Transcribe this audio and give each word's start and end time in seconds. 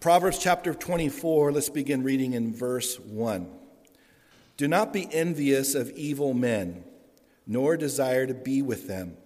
Proverbs 0.00 0.38
chapter 0.38 0.72
24, 0.72 1.52
let's 1.52 1.68
begin 1.68 2.02
reading 2.02 2.32
in 2.32 2.54
verse 2.54 2.98
1. 2.98 3.46
Do 4.56 4.66
not 4.66 4.94
be 4.94 5.06
envious 5.12 5.74
of 5.74 5.90
evil 5.90 6.32
men, 6.32 6.84
nor 7.46 7.76
desire 7.76 8.26
to 8.26 8.32
be 8.32 8.62
with 8.62 8.88
them. 8.88 9.18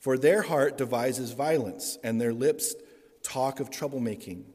For 0.00 0.18
their 0.18 0.42
heart 0.42 0.76
devises 0.76 1.30
violence, 1.30 1.98
and 2.02 2.20
their 2.20 2.34
lips 2.34 2.74
talk 3.22 3.60
of 3.60 3.70
troublemaking. 3.70 4.46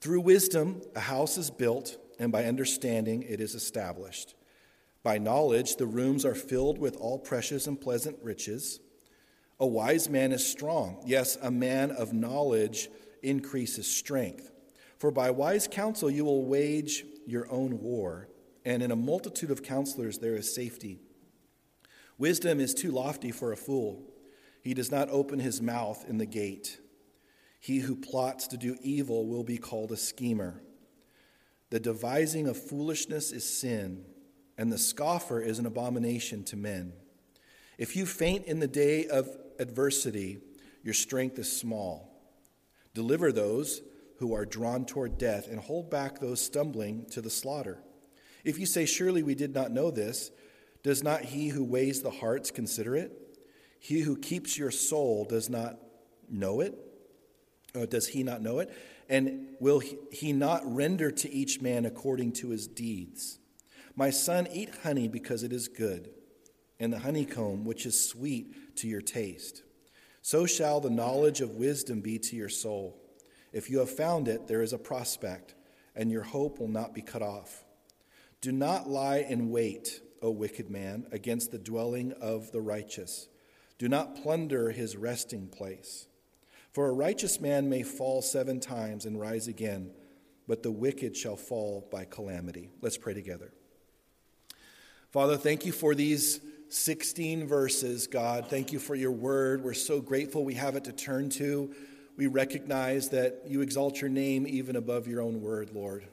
Through 0.00 0.22
wisdom, 0.22 0.82
a 0.96 1.00
house 1.00 1.38
is 1.38 1.52
built, 1.52 1.96
and 2.18 2.32
by 2.32 2.46
understanding, 2.46 3.22
it 3.22 3.40
is 3.40 3.54
established. 3.54 4.34
By 5.04 5.18
knowledge, 5.18 5.76
the 5.76 5.86
rooms 5.86 6.24
are 6.24 6.34
filled 6.34 6.78
with 6.78 6.96
all 6.96 7.20
precious 7.20 7.68
and 7.68 7.80
pleasant 7.80 8.18
riches. 8.24 8.80
A 9.60 9.66
wise 9.68 10.08
man 10.08 10.32
is 10.32 10.44
strong. 10.44 11.00
Yes, 11.06 11.38
a 11.40 11.52
man 11.52 11.92
of 11.92 12.12
knowledge 12.12 12.88
increases 13.22 13.86
strength. 13.86 14.50
For 14.98 15.10
by 15.10 15.30
wise 15.30 15.68
counsel 15.68 16.10
you 16.10 16.24
will 16.24 16.44
wage 16.44 17.04
your 17.26 17.50
own 17.50 17.80
war, 17.80 18.28
and 18.64 18.82
in 18.82 18.90
a 18.90 18.96
multitude 18.96 19.50
of 19.50 19.62
counselors 19.62 20.18
there 20.18 20.34
is 20.34 20.54
safety. 20.54 21.00
Wisdom 22.18 22.60
is 22.60 22.74
too 22.74 22.90
lofty 22.90 23.32
for 23.32 23.52
a 23.52 23.56
fool. 23.56 24.02
He 24.62 24.74
does 24.74 24.90
not 24.90 25.10
open 25.10 25.40
his 25.40 25.60
mouth 25.60 26.04
in 26.08 26.18
the 26.18 26.26
gate. 26.26 26.78
He 27.58 27.78
who 27.78 27.96
plots 27.96 28.46
to 28.48 28.56
do 28.56 28.76
evil 28.82 29.26
will 29.26 29.42
be 29.42 29.58
called 29.58 29.90
a 29.90 29.96
schemer. 29.96 30.62
The 31.70 31.80
devising 31.80 32.46
of 32.46 32.56
foolishness 32.56 33.32
is 33.32 33.44
sin, 33.44 34.04
and 34.56 34.70
the 34.70 34.78
scoffer 34.78 35.40
is 35.40 35.58
an 35.58 35.66
abomination 35.66 36.44
to 36.44 36.56
men. 36.56 36.92
If 37.78 37.96
you 37.96 38.06
faint 38.06 38.46
in 38.46 38.60
the 38.60 38.68
day 38.68 39.06
of 39.06 39.28
adversity, 39.58 40.38
your 40.82 40.94
strength 40.94 41.38
is 41.38 41.50
small. 41.50 42.10
Deliver 42.94 43.32
those 43.32 43.80
who 44.24 44.32
are 44.34 44.46
drawn 44.46 44.86
toward 44.86 45.18
death, 45.18 45.48
and 45.48 45.60
hold 45.60 45.90
back 45.90 46.18
those 46.18 46.40
stumbling 46.40 47.04
to 47.10 47.20
the 47.20 47.28
slaughter. 47.28 47.82
If 48.42 48.58
you 48.58 48.64
say, 48.64 48.86
Surely 48.86 49.22
we 49.22 49.34
did 49.34 49.52
not 49.52 49.70
know 49.70 49.90
this, 49.90 50.30
does 50.82 51.02
not 51.02 51.20
he 51.20 51.48
who 51.48 51.62
weighs 51.62 52.00
the 52.00 52.10
hearts 52.10 52.50
consider 52.50 52.96
it? 52.96 53.12
He 53.78 54.00
who 54.00 54.16
keeps 54.16 54.56
your 54.56 54.70
soul 54.70 55.26
does 55.26 55.50
not 55.50 55.78
know 56.30 56.62
it? 56.62 56.74
Or 57.74 57.84
does 57.84 58.08
he 58.08 58.22
not 58.22 58.40
know 58.40 58.60
it? 58.60 58.74
And 59.10 59.48
will 59.60 59.82
he 60.10 60.32
not 60.32 60.62
render 60.64 61.10
to 61.10 61.30
each 61.30 61.60
man 61.60 61.84
according 61.84 62.32
to 62.32 62.48
his 62.48 62.66
deeds? 62.66 63.38
My 63.94 64.08
son, 64.08 64.48
eat 64.50 64.70
honey 64.84 65.06
because 65.06 65.42
it 65.42 65.52
is 65.52 65.68
good, 65.68 66.08
and 66.80 66.90
the 66.90 67.00
honeycomb 67.00 67.66
which 67.66 67.84
is 67.84 68.08
sweet 68.08 68.76
to 68.76 68.88
your 68.88 69.02
taste. 69.02 69.64
So 70.22 70.46
shall 70.46 70.80
the 70.80 70.88
knowledge 70.88 71.42
of 71.42 71.50
wisdom 71.50 72.00
be 72.00 72.18
to 72.20 72.36
your 72.36 72.48
soul. 72.48 73.03
If 73.54 73.70
you 73.70 73.78
have 73.78 73.90
found 73.90 74.26
it, 74.26 74.48
there 74.48 74.62
is 74.62 74.72
a 74.72 74.78
prospect, 74.78 75.54
and 75.94 76.10
your 76.10 76.24
hope 76.24 76.58
will 76.58 76.68
not 76.68 76.92
be 76.92 77.02
cut 77.02 77.22
off. 77.22 77.64
Do 78.40 78.50
not 78.50 78.88
lie 78.88 79.18
in 79.18 79.48
wait, 79.48 80.00
O 80.20 80.32
wicked 80.32 80.68
man, 80.68 81.06
against 81.12 81.52
the 81.52 81.58
dwelling 81.58 82.12
of 82.20 82.50
the 82.50 82.60
righteous. 82.60 83.28
Do 83.78 83.88
not 83.88 84.20
plunder 84.20 84.72
his 84.72 84.96
resting 84.96 85.46
place. 85.46 86.08
For 86.72 86.88
a 86.88 86.92
righteous 86.92 87.40
man 87.40 87.68
may 87.68 87.84
fall 87.84 88.22
seven 88.22 88.58
times 88.58 89.06
and 89.06 89.20
rise 89.20 89.46
again, 89.46 89.92
but 90.48 90.64
the 90.64 90.72
wicked 90.72 91.16
shall 91.16 91.36
fall 91.36 91.86
by 91.92 92.06
calamity. 92.06 92.70
Let's 92.82 92.98
pray 92.98 93.14
together. 93.14 93.52
Father, 95.12 95.36
thank 95.36 95.64
you 95.64 95.70
for 95.70 95.94
these 95.94 96.40
16 96.70 97.46
verses, 97.46 98.08
God. 98.08 98.48
Thank 98.48 98.72
you 98.72 98.80
for 98.80 98.96
your 98.96 99.12
word. 99.12 99.62
We're 99.62 99.74
so 99.74 100.00
grateful 100.00 100.44
we 100.44 100.54
have 100.54 100.74
it 100.74 100.82
to 100.84 100.92
turn 100.92 101.28
to 101.30 101.72
we 102.16 102.26
recognize 102.26 103.08
that 103.10 103.42
you 103.46 103.60
exalt 103.60 104.00
your 104.00 104.10
name 104.10 104.46
even 104.46 104.76
above 104.76 105.08
your 105.08 105.20
own 105.20 105.40
word, 105.40 105.70
Lord, 105.72 106.06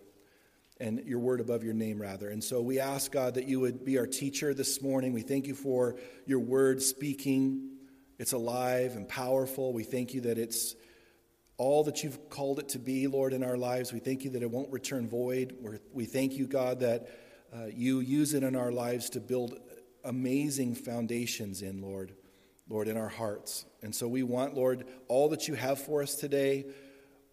and 0.80 1.04
your 1.06 1.20
word 1.20 1.40
above 1.40 1.64
your 1.64 1.74
name, 1.74 2.02
rather. 2.02 2.30
And 2.30 2.44
so 2.44 2.62
we 2.62 2.80
ask, 2.80 3.12
God, 3.12 3.36
that 3.36 3.48
you 3.48 3.60
would 3.60 3.86
be 3.86 3.98
our 4.00 4.08
teacher 4.08 4.54
this 4.54 4.82
morning. 4.82 5.14
We 5.14 5.22
thank 5.22 5.46
you 5.46 5.54
for 5.54 5.98
your 6.26 6.40
word 6.40 6.82
speaking. 6.82 7.70
It's 8.18 8.34
alive 8.34 8.96
and 8.96 9.08
powerful. 9.08 9.74
We 9.74 9.84
thank 9.84 10.14
you 10.14 10.22
that 10.22 10.38
it's 10.38 10.76
all 11.58 11.84
that 11.84 12.04
you've 12.04 12.30
called 12.30 12.58
it 12.58 12.70
to 12.70 12.80
be, 12.80 13.06
Lord, 13.06 13.34
in 13.34 13.44
our 13.44 13.58
lives. 13.58 13.94
We 13.94 14.00
thank 14.00 14.24
you 14.24 14.32
that 14.32 14.42
it 14.42 14.50
won't 14.50 14.72
return 14.72 15.08
void. 15.08 15.56
we 15.94 16.06
thank 16.06 16.34
you, 16.34 16.48
God, 16.48 16.80
that 16.80 17.08
uh, 17.54 17.66
you 17.66 18.00
use 18.00 18.34
it 18.34 18.42
in 18.42 18.56
our 18.56 18.72
lives 18.72 19.12
to 19.12 19.20
build 19.20 19.60
amazing 20.04 20.74
foundations 20.74 21.62
in, 21.62 21.82
Lord. 21.82 22.14
Lord, 22.72 22.88
in 22.88 22.96
our 22.96 23.10
hearts. 23.10 23.66
And 23.82 23.94
so 23.94 24.08
we 24.08 24.24
want, 24.24 24.56
Lord, 24.56 24.86
all 25.10 25.28
that 25.30 25.48
you 25.50 25.56
have 25.56 25.78
for 25.78 26.02
us 26.02 26.16
today. 26.16 26.66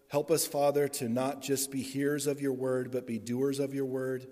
Help 0.09 0.31
us, 0.31 0.45
Father, 0.45 0.89
to 0.89 1.07
not 1.07 1.41
just 1.41 1.71
be 1.71 1.81
hearers 1.81 2.27
of 2.27 2.41
your 2.41 2.51
word, 2.51 2.91
but 2.91 3.07
be 3.07 3.19
doers 3.19 3.59
of 3.59 3.73
your 3.73 3.85
word. 3.85 4.27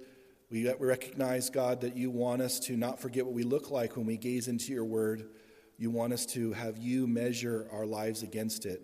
We 0.50 0.70
recognize, 0.80 1.50
God, 1.50 1.82
that 1.82 1.96
you 1.96 2.10
want 2.10 2.42
us 2.42 2.60
to 2.62 2.76
not 2.76 3.00
forget 3.00 3.26
what 3.26 3.34
we 3.34 3.44
look 3.44 3.72
like 3.72 3.96
when 3.96 4.06
we 4.06 4.18
gaze 4.18 4.50
into 4.50 4.74
your 4.74 4.86
word. 4.86 5.30
You 5.78 5.92
want 5.92 6.12
us 6.12 6.26
to 6.28 6.52
have 6.54 6.78
you 6.78 7.08
measure 7.08 7.70
our 7.72 7.86
lives 7.86 8.22
against 8.22 8.66
it. 8.66 8.82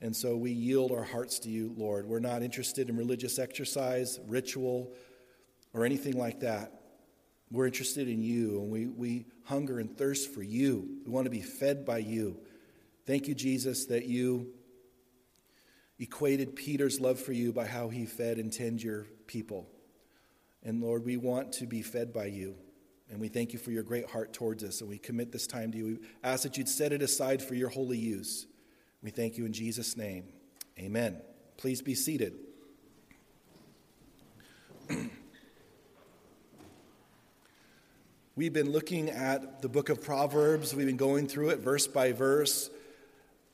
And 0.00 0.14
so 0.14 0.36
we 0.36 0.52
yield 0.52 0.92
our 0.92 1.02
hearts 1.02 1.40
to 1.40 1.48
you, 1.48 1.74
Lord. 1.76 2.06
We're 2.06 2.20
not 2.20 2.42
interested 2.42 2.88
in 2.88 2.96
religious 2.96 3.38
exercise, 3.38 4.20
ritual, 4.28 4.92
or 5.72 5.84
anything 5.84 6.16
like 6.16 6.40
that. 6.40 6.77
We're 7.50 7.66
interested 7.66 8.08
in 8.08 8.22
you, 8.22 8.60
and 8.60 8.70
we, 8.70 8.86
we 8.86 9.26
hunger 9.44 9.78
and 9.78 9.96
thirst 9.96 10.34
for 10.34 10.42
you. 10.42 11.00
We 11.04 11.10
want 11.10 11.24
to 11.24 11.30
be 11.30 11.40
fed 11.40 11.86
by 11.86 11.98
you. 11.98 12.38
Thank 13.06 13.26
you, 13.26 13.34
Jesus, 13.34 13.86
that 13.86 14.04
you 14.04 14.52
equated 15.98 16.54
Peter's 16.54 17.00
love 17.00 17.18
for 17.18 17.32
you 17.32 17.52
by 17.52 17.66
how 17.66 17.88
he 17.88 18.04
fed 18.06 18.38
and 18.38 18.52
tended 18.52 18.82
your 18.82 19.06
people. 19.26 19.66
And 20.62 20.82
Lord, 20.82 21.04
we 21.04 21.16
want 21.16 21.52
to 21.54 21.66
be 21.66 21.82
fed 21.82 22.12
by 22.12 22.26
you. 22.26 22.56
And 23.10 23.20
we 23.20 23.28
thank 23.28 23.54
you 23.54 23.58
for 23.58 23.70
your 23.70 23.82
great 23.82 24.10
heart 24.10 24.34
towards 24.34 24.62
us. 24.62 24.80
And 24.82 24.90
we 24.90 24.98
commit 24.98 25.32
this 25.32 25.46
time 25.46 25.72
to 25.72 25.78
you. 25.78 25.84
We 25.84 25.98
ask 26.22 26.42
that 26.42 26.58
you'd 26.58 26.68
set 26.68 26.92
it 26.92 27.00
aside 27.00 27.42
for 27.42 27.54
your 27.54 27.70
holy 27.70 27.96
use. 27.96 28.46
We 29.02 29.10
thank 29.10 29.38
you 29.38 29.46
in 29.46 29.52
Jesus' 29.52 29.96
name. 29.96 30.24
Amen. 30.78 31.22
Please 31.56 31.80
be 31.80 31.94
seated. 31.94 32.34
We've 38.38 38.52
been 38.52 38.70
looking 38.70 39.10
at 39.10 39.62
the 39.62 39.68
book 39.68 39.88
of 39.88 40.00
Proverbs. 40.00 40.72
We've 40.72 40.86
been 40.86 40.96
going 40.96 41.26
through 41.26 41.48
it 41.48 41.58
verse 41.58 41.88
by 41.88 42.12
verse. 42.12 42.70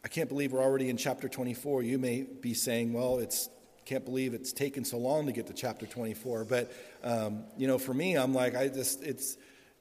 I 0.04 0.08
can't 0.08 0.28
believe 0.28 0.52
we're 0.52 0.62
already 0.62 0.90
in 0.90 0.98
chapter 0.98 1.26
24. 1.26 1.82
You 1.84 1.96
may 1.96 2.24
be 2.24 2.52
saying, 2.52 2.92
well, 2.92 3.18
it's 3.18 3.48
can't 3.86 4.04
believe 4.04 4.34
it's 4.34 4.52
taken 4.52 4.84
so 4.84 4.98
long 4.98 5.24
to 5.24 5.32
get 5.32 5.46
to 5.46 5.54
chapter 5.54 5.86
24. 5.86 6.44
But, 6.44 6.70
um, 7.02 7.44
you 7.56 7.66
know, 7.66 7.78
for 7.78 7.94
me, 7.94 8.14
I'm 8.14 8.34
like, 8.34 8.54
I 8.54 8.68
just, 8.68 9.02
it's 9.02 9.38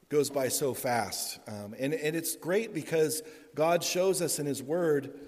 goes 0.07 0.29
by 0.29 0.47
so 0.47 0.73
fast. 0.73 1.37
Um, 1.49 1.75
and, 1.77 1.93
and 1.93 2.15
it's 2.15 2.37
great 2.37 2.73
because 2.73 3.23
God 3.55 3.83
shows 3.83 4.21
us 4.21 4.39
in 4.39 4.45
His 4.45 4.63
Word 4.63 5.19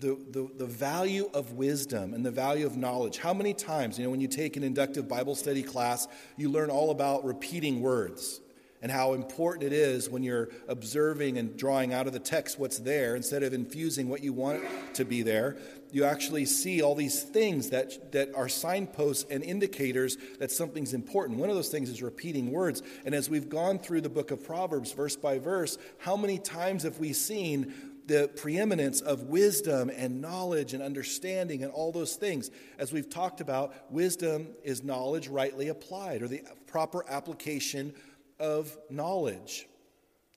the, 0.00 0.18
the, 0.30 0.48
the 0.56 0.66
value 0.66 1.28
of 1.34 1.52
wisdom 1.52 2.14
and 2.14 2.24
the 2.24 2.30
value 2.30 2.64
of 2.64 2.78
knowledge. 2.78 3.18
How 3.18 3.34
many 3.34 3.52
times, 3.52 3.98
you 3.98 4.04
know, 4.04 4.10
when 4.10 4.22
you 4.22 4.28
take 4.28 4.56
an 4.56 4.62
inductive 4.62 5.06
Bible 5.06 5.34
study 5.34 5.62
class, 5.62 6.08
you 6.38 6.48
learn 6.48 6.70
all 6.70 6.90
about 6.90 7.26
repeating 7.26 7.82
words 7.82 8.40
and 8.80 8.92
how 8.92 9.14
important 9.14 9.64
it 9.64 9.72
is 9.72 10.08
when 10.08 10.22
you're 10.22 10.48
observing 10.68 11.38
and 11.38 11.56
drawing 11.56 11.92
out 11.92 12.06
of 12.06 12.12
the 12.12 12.18
text 12.18 12.58
what's 12.58 12.78
there 12.78 13.16
instead 13.16 13.42
of 13.42 13.52
infusing 13.52 14.08
what 14.08 14.22
you 14.22 14.32
want 14.32 14.62
to 14.94 15.04
be 15.04 15.22
there. 15.22 15.56
You 15.90 16.04
actually 16.04 16.44
see 16.44 16.82
all 16.82 16.94
these 16.94 17.22
things 17.22 17.70
that, 17.70 18.12
that 18.12 18.34
are 18.34 18.48
signposts 18.48 19.26
and 19.30 19.42
indicators 19.42 20.16
that 20.38 20.52
something's 20.52 20.92
important. 20.92 21.38
One 21.38 21.48
of 21.48 21.56
those 21.56 21.70
things 21.70 21.88
is 21.88 22.02
repeating 22.02 22.50
words. 22.50 22.82
And 23.04 23.14
as 23.14 23.30
we've 23.30 23.48
gone 23.48 23.78
through 23.78 24.02
the 24.02 24.10
book 24.10 24.30
of 24.30 24.44
Proverbs, 24.44 24.92
verse 24.92 25.16
by 25.16 25.38
verse, 25.38 25.78
how 25.98 26.16
many 26.16 26.38
times 26.38 26.82
have 26.82 26.98
we 26.98 27.12
seen 27.12 27.74
the 28.08 28.30
preeminence 28.36 29.02
of 29.02 29.24
wisdom 29.24 29.90
and 29.94 30.22
knowledge 30.22 30.72
and 30.72 30.82
understanding 30.82 31.62
and 31.62 31.70
all 31.70 31.92
those 31.92 32.16
things. 32.16 32.50
As 32.78 32.90
we've 32.90 33.08
talked 33.08 33.42
about, 33.42 33.74
wisdom 33.92 34.48
is 34.64 34.82
knowledge 34.82 35.28
rightly 35.28 35.68
applied 35.68 36.22
or 36.22 36.28
the 36.28 36.42
proper 36.66 37.04
application 37.08 37.92
of 38.38 38.76
knowledge. 38.90 39.66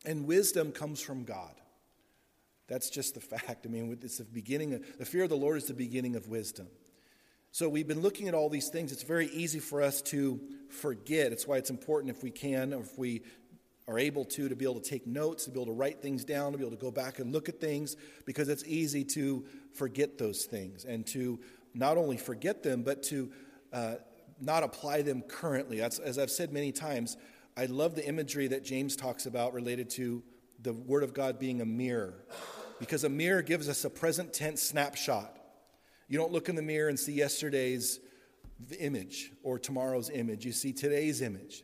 And 0.06 0.26
wisdom 0.26 0.72
comes 0.72 1.02
from 1.02 1.24
God. 1.24 1.54
That's 2.68 2.90
just 2.90 3.14
the 3.16 3.20
fact. 3.22 3.66
I 3.66 3.70
mean, 3.70 3.98
it's 4.02 4.18
the 4.18 4.24
beginning 4.24 4.74
of, 4.74 4.98
the 4.98 5.06
fear 5.06 5.24
of 5.24 5.30
the 5.30 5.36
Lord 5.36 5.58
is 5.58 5.66
the 5.66 5.74
beginning 5.74 6.16
of 6.16 6.28
wisdom. 6.28 6.68
So 7.54 7.68
we've 7.68 7.88
been 7.88 8.02
looking 8.02 8.30
at 8.30 8.34
all 8.34 8.50
these 8.50 8.70
things. 8.70 8.94
It's 8.94 9.04
very 9.04 9.28
easy 9.28 9.60
for 9.60 9.82
us 9.82 10.02
to 10.04 10.40
forget. 10.70 11.34
It's 11.34 11.46
why 11.46 11.58
it's 11.58 11.70
important 11.70 12.16
if 12.16 12.24
we 12.24 12.32
can, 12.32 12.74
or 12.74 12.80
if 12.80 12.98
we 12.98 13.24
are 13.90 14.00
able 14.00 14.24
to, 14.24 14.48
to 14.48 14.56
be 14.56 14.64
able 14.64 14.80
to 14.80 14.90
take 14.90 15.06
notes, 15.06 15.46
to 15.46 15.52
be 15.52 15.60
able 15.60 15.66
to 15.66 15.78
write 15.78 16.02
things 16.02 16.24
down, 16.24 16.54
to 16.54 16.58
be 16.58 16.64
able 16.64 16.76
to 16.76 16.82
go 16.82 16.92
back 16.92 17.20
and 17.20 17.34
look 17.34 17.50
at 17.50 17.60
things, 17.60 17.98
because 18.26 18.48
it's 18.48 18.64
easy 18.66 19.04
to 19.04 19.44
forget 19.74 20.18
those 20.18 20.46
things 20.46 20.86
and 20.86 21.06
to 21.08 21.42
not 21.74 21.98
only 21.98 22.16
forget 22.16 22.64
them, 22.64 22.84
but 22.84 23.04
to 23.04 23.30
uh, 23.74 23.96
not 24.40 24.64
apply 24.64 25.02
them 25.02 25.22
currently. 25.22 25.78
That's, 25.78 26.00
as 26.00 26.18
I've 26.18 26.32
said 26.32 26.54
many 26.54 26.72
times, 26.72 27.18
I 27.58 27.66
love 27.66 27.96
the 27.96 28.08
imagery 28.08 28.48
that 28.48 28.64
James 28.64 28.96
talks 28.96 29.26
about 29.26 29.54
related 29.54 29.90
to 29.92 30.24
the 30.62 30.74
Word 30.74 31.04
of 31.04 31.14
God 31.14 31.40
being 31.40 31.62
a 31.62 31.66
mirror, 31.66 32.24
because 32.80 33.04
a 33.04 33.10
mirror 33.10 33.42
gives 33.42 33.68
us 33.68 33.84
a 33.84 33.90
present 33.90 34.34
tense 34.34 34.62
snapshot. 34.62 35.38
You 36.08 36.18
don't 36.18 36.32
look 36.32 36.50
in 36.50 36.56
the 36.56 36.62
mirror 36.62 36.90
and 36.90 37.00
see 37.00 37.14
yesterday's 37.14 38.00
image 38.80 39.32
or 39.44 39.58
tomorrow's 39.58 40.10
image. 40.10 40.46
You 40.46 40.52
see 40.52 40.74
today's 40.74 41.22
image. 41.22 41.64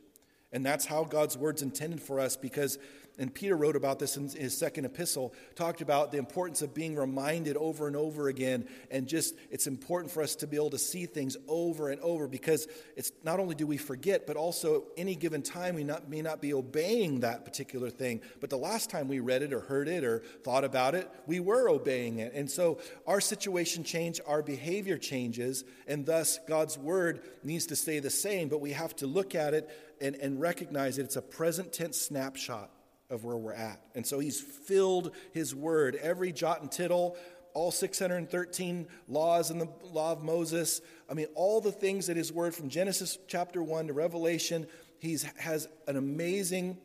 And 0.51 0.65
that's 0.65 0.85
how 0.85 1.03
God's 1.03 1.37
word's 1.37 1.61
intended 1.61 2.01
for 2.01 2.19
us 2.19 2.37
because 2.37 2.79
and 3.19 3.33
Peter 3.33 3.57
wrote 3.57 3.75
about 3.75 3.97
this 3.97 4.15
in 4.15 4.29
his 4.29 4.55
second 4.55 4.85
epistle, 4.85 5.33
talked 5.55 5.81
about 5.81 6.11
the 6.11 6.19
importance 6.19 6.61
of 6.61 6.75
being 6.75 6.95
reminded 6.95 7.57
over 7.57 7.87
and 7.87 7.95
over 7.95 8.27
again. 8.27 8.67
And 8.91 9.07
just, 9.07 9.33
it's 9.49 9.65
important 9.65 10.11
for 10.11 10.21
us 10.21 10.35
to 10.37 10.47
be 10.47 10.55
able 10.55 10.69
to 10.69 10.77
see 10.77 11.07
things 11.07 11.35
over 11.47 11.89
and 11.89 11.99
over 12.01 12.27
because 12.27 12.67
it's 12.95 13.11
not 13.23 13.39
only 13.39 13.55
do 13.55 13.65
we 13.65 13.77
forget, 13.77 14.27
but 14.27 14.37
also 14.37 14.83
any 14.97 15.15
given 15.15 15.41
time 15.41 15.73
we 15.73 15.83
not, 15.83 16.07
may 16.09 16.21
not 16.21 16.41
be 16.41 16.53
obeying 16.53 17.21
that 17.21 17.43
particular 17.43 17.89
thing. 17.89 18.21
But 18.39 18.51
the 18.51 18.57
last 18.57 18.91
time 18.91 19.07
we 19.07 19.19
read 19.19 19.41
it 19.41 19.51
or 19.51 19.61
heard 19.61 19.87
it 19.87 20.03
or 20.03 20.19
thought 20.43 20.63
about 20.63 20.93
it, 20.93 21.09
we 21.25 21.39
were 21.39 21.69
obeying 21.69 22.19
it. 22.19 22.33
And 22.35 22.49
so 22.49 22.77
our 23.07 23.19
situation 23.19 23.83
changes, 23.83 24.23
our 24.27 24.43
behavior 24.43 24.99
changes, 24.99 25.63
and 25.87 26.05
thus 26.05 26.39
God's 26.47 26.77
word 26.77 27.21
needs 27.43 27.65
to 27.67 27.75
stay 27.75 27.97
the 27.97 28.11
same, 28.11 28.47
but 28.47 28.61
we 28.61 28.73
have 28.73 28.95
to 28.97 29.07
look 29.07 29.33
at 29.33 29.55
it 29.55 29.69
and, 29.99 30.15
and 30.17 30.39
recognize 30.39 30.97
that 30.97 31.05
it's 31.05 31.15
a 31.15 31.21
present 31.21 31.73
tense 31.73 31.99
snapshot 31.99 32.69
of 33.09 33.23
where 33.23 33.37
we're 33.37 33.53
at. 33.53 33.81
And 33.95 34.05
so 34.05 34.19
he's 34.19 34.39
filled 34.39 35.11
his 35.33 35.55
word, 35.55 35.95
every 35.95 36.31
jot 36.31 36.61
and 36.61 36.71
tittle, 36.71 37.17
all 37.53 37.71
613 37.71 38.87
laws 39.07 39.49
in 39.49 39.57
the 39.57 39.69
law 39.83 40.11
of 40.11 40.23
Moses. 40.23 40.81
I 41.09 41.13
mean, 41.13 41.27
all 41.33 41.61
the 41.61 41.71
things 41.71 42.07
that 42.07 42.17
his 42.17 42.31
word 42.31 42.53
from 42.53 42.69
Genesis 42.69 43.17
chapter 43.27 43.63
1 43.63 43.87
to 43.87 43.93
Revelation, 43.93 44.67
he 44.99 45.17
has 45.37 45.67
an 45.87 45.97
amazing 45.97 46.77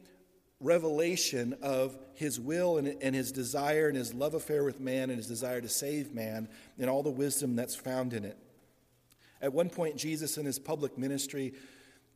revelation 0.61 1.57
of 1.61 1.99
his 2.15 2.39
will 2.41 2.79
and, 2.79 2.97
and 3.03 3.15
his 3.15 3.33
desire 3.33 3.89
and 3.89 3.97
his 3.97 4.15
love 4.15 4.35
affair 4.35 4.65
with 4.65 4.81
man 4.81 5.11
and 5.11 5.19
his 5.19 5.27
desire 5.27 5.61
to 5.61 5.69
save 5.69 6.15
man 6.15 6.49
and 6.79 6.89
all 6.89 7.03
the 7.03 7.11
wisdom 7.11 7.57
that's 7.57 7.75
found 7.75 8.15
in 8.15 8.25
it. 8.25 8.39
At 9.43 9.53
one 9.53 9.71
point, 9.71 9.97
Jesus 9.97 10.39
in 10.39 10.47
his 10.47 10.61
public 10.61 10.97
ministry 10.97 11.53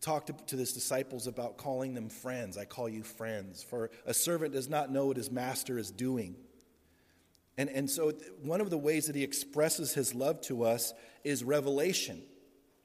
talked 0.00 0.48
to 0.48 0.56
his 0.56 0.72
disciples 0.72 1.26
about 1.26 1.56
calling 1.56 1.94
them 1.94 2.08
friends. 2.08 2.58
I 2.58 2.64
call 2.64 2.88
you 2.88 3.02
friends, 3.02 3.62
for 3.62 3.90
a 4.04 4.14
servant 4.14 4.52
does 4.52 4.69
not 4.69 4.90
know 4.90 5.06
what 5.06 5.16
his 5.16 5.31
master 5.31 5.78
is 5.78 5.90
doing. 5.90 6.37
And, 7.58 7.70
and 7.70 7.90
so, 7.90 8.12
one 8.43 8.60
of 8.60 8.70
the 8.70 8.78
ways 8.78 9.06
that 9.06 9.16
he 9.16 9.25
expresses 9.25 9.94
his 9.94 10.14
love 10.14 10.40
to 10.43 10.64
us 10.64 10.93
is 11.25 11.43
revelation, 11.43 12.22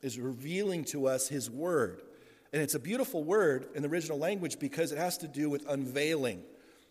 is 0.01 0.17
revealing 0.17 0.85
to 0.85 1.07
us 1.07 1.27
his 1.27 1.49
word. 1.49 2.01
And 2.53 2.61
it's 2.61 2.75
a 2.75 2.79
beautiful 2.79 3.23
word 3.23 3.67
in 3.75 3.81
the 3.81 3.89
original 3.89 4.17
language 4.17 4.59
because 4.59 4.91
it 4.91 4.97
has 4.97 5.17
to 5.19 5.27
do 5.27 5.49
with 5.49 5.65
unveiling. 5.69 6.43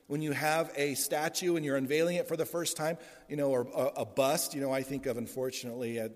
When 0.07 0.23
you 0.23 0.33
have 0.33 0.73
a 0.75 0.95
statue 0.95 1.57
and 1.57 1.65
you're 1.65 1.77
unveiling 1.77 2.17
it 2.17 2.27
for 2.27 2.37
the 2.37 2.47
first 2.47 2.77
time, 2.77 2.99
you 3.29 3.37
know, 3.37 3.51
or 3.51 3.67
a, 3.75 4.01
a 4.01 4.05
bust, 4.05 4.55
you 4.55 4.61
know, 4.61 4.73
I 4.73 4.83
think 4.83 5.07
of 5.07 5.17
unfortunately 5.17 6.01
uh, 6.01 6.09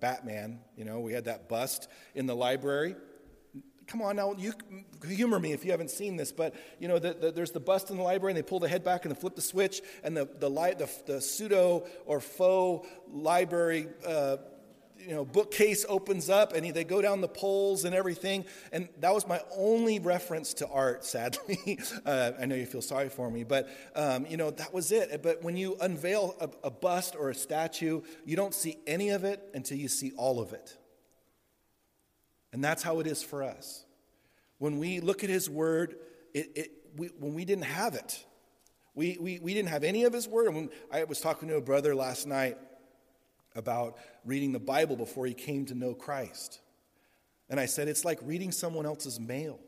Batman, 0.00 0.60
you 0.76 0.84
know, 0.84 1.00
we 1.00 1.12
had 1.12 1.26
that 1.26 1.48
bust 1.48 1.88
in 2.14 2.26
the 2.26 2.34
library 2.34 2.96
come 3.86 4.02
on 4.02 4.16
now, 4.16 4.34
you 4.36 4.52
humor 5.06 5.38
me 5.38 5.52
if 5.52 5.64
you 5.64 5.70
haven't 5.70 5.90
seen 5.90 6.16
this, 6.16 6.32
but 6.32 6.54
you 6.78 6.88
know, 6.88 6.98
the, 6.98 7.14
the, 7.14 7.30
there's 7.30 7.52
the 7.52 7.60
bust 7.60 7.90
in 7.90 7.96
the 7.96 8.02
library, 8.02 8.32
and 8.32 8.38
they 8.38 8.48
pull 8.48 8.60
the 8.60 8.68
head 8.68 8.84
back 8.84 9.04
and 9.04 9.14
they 9.14 9.18
flip 9.18 9.34
the 9.34 9.42
switch, 9.42 9.82
and 10.02 10.16
the 10.16 10.28
the, 10.40 10.48
li- 10.48 10.74
the, 10.76 10.88
the 11.06 11.20
pseudo 11.20 11.86
or 12.04 12.20
faux 12.20 12.86
library. 13.08 13.88
Uh, 14.06 14.36
you 14.98 15.14
know, 15.14 15.24
bookcase 15.24 15.84
opens 15.88 16.28
up 16.28 16.52
and 16.52 16.74
they 16.74 16.82
go 16.82 17.00
down 17.00 17.20
the 17.20 17.28
poles 17.28 17.84
and 17.84 17.94
everything. 17.94 18.44
And 18.72 18.88
that 19.00 19.14
was 19.14 19.26
my 19.26 19.40
only 19.56 20.00
reference 20.00 20.54
to 20.54 20.68
art, 20.68 21.04
sadly. 21.04 21.78
uh, 22.06 22.32
I 22.40 22.46
know 22.46 22.56
you 22.56 22.66
feel 22.66 22.82
sorry 22.82 23.08
for 23.08 23.30
me, 23.30 23.44
but, 23.44 23.68
um, 23.94 24.26
you 24.26 24.36
know, 24.36 24.50
that 24.52 24.74
was 24.74 24.90
it. 24.90 25.22
But 25.22 25.44
when 25.44 25.56
you 25.56 25.76
unveil 25.80 26.34
a, 26.40 26.68
a 26.68 26.70
bust 26.70 27.14
or 27.16 27.30
a 27.30 27.34
statue, 27.34 28.00
you 28.24 28.36
don't 28.36 28.54
see 28.54 28.78
any 28.86 29.10
of 29.10 29.22
it 29.22 29.48
until 29.54 29.78
you 29.78 29.88
see 29.88 30.12
all 30.16 30.40
of 30.40 30.52
it. 30.52 30.76
And 32.56 32.64
that's 32.64 32.82
how 32.82 33.00
it 33.00 33.06
is 33.06 33.22
for 33.22 33.42
us. 33.42 33.84
When 34.56 34.78
we 34.78 35.00
look 35.00 35.22
at 35.22 35.28
His 35.28 35.50
Word, 35.50 35.96
it, 36.32 36.52
it, 36.56 36.70
we, 36.96 37.08
when 37.18 37.34
we 37.34 37.44
didn't 37.44 37.66
have 37.66 37.94
it, 37.94 38.24
we, 38.94 39.18
we, 39.20 39.38
we 39.40 39.52
didn't 39.52 39.68
have 39.68 39.84
any 39.84 40.04
of 40.04 40.14
His 40.14 40.26
Word. 40.26 40.46
And 40.46 40.56
when 40.56 40.70
I 40.90 41.04
was 41.04 41.20
talking 41.20 41.50
to 41.50 41.56
a 41.56 41.60
brother 41.60 41.94
last 41.94 42.26
night 42.26 42.56
about 43.54 43.98
reading 44.24 44.52
the 44.52 44.58
Bible 44.58 44.96
before 44.96 45.26
he 45.26 45.34
came 45.34 45.66
to 45.66 45.74
know 45.74 45.92
Christ. 45.92 46.62
And 47.50 47.60
I 47.60 47.66
said, 47.66 47.88
it's 47.88 48.06
like 48.06 48.20
reading 48.22 48.52
someone 48.52 48.86
else's 48.86 49.20
mail. 49.20 49.60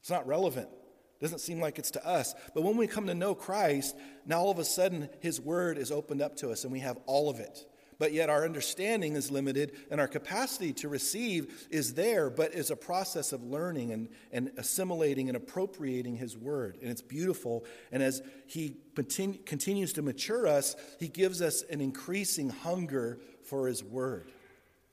It's 0.00 0.08
not 0.08 0.26
relevant. 0.26 0.70
It 0.70 1.20
doesn't 1.20 1.40
seem 1.40 1.60
like 1.60 1.78
it's 1.78 1.90
to 1.90 2.06
us. 2.06 2.34
But 2.54 2.62
when 2.62 2.78
we 2.78 2.86
come 2.86 3.06
to 3.08 3.14
know 3.14 3.34
Christ, 3.34 3.94
now 4.24 4.40
all 4.40 4.50
of 4.50 4.58
a 4.58 4.64
sudden 4.64 5.10
his 5.20 5.42
word 5.42 5.76
is 5.76 5.92
opened 5.92 6.22
up 6.22 6.36
to 6.36 6.52
us 6.52 6.64
and 6.64 6.72
we 6.72 6.80
have 6.80 6.98
all 7.04 7.28
of 7.28 7.38
it 7.38 7.66
but 7.98 8.12
yet 8.12 8.30
our 8.30 8.44
understanding 8.44 9.16
is 9.16 9.30
limited 9.30 9.72
and 9.90 10.00
our 10.00 10.06
capacity 10.06 10.72
to 10.74 10.88
receive 10.88 11.66
is 11.70 11.94
there, 11.94 12.30
but 12.30 12.54
is 12.54 12.70
a 12.70 12.76
process 12.76 13.32
of 13.32 13.42
learning 13.42 13.92
and, 13.92 14.08
and 14.32 14.52
assimilating 14.56 15.28
and 15.28 15.36
appropriating 15.36 16.16
His 16.16 16.36
Word. 16.36 16.78
And 16.80 16.90
it's 16.90 17.02
beautiful. 17.02 17.64
And 17.90 18.02
as 18.02 18.22
He 18.46 18.76
continue, 18.94 19.38
continues 19.44 19.92
to 19.94 20.02
mature 20.02 20.46
us, 20.46 20.76
He 21.00 21.08
gives 21.08 21.42
us 21.42 21.62
an 21.62 21.80
increasing 21.80 22.50
hunger 22.50 23.18
for 23.44 23.66
His 23.66 23.82
Word. 23.82 24.30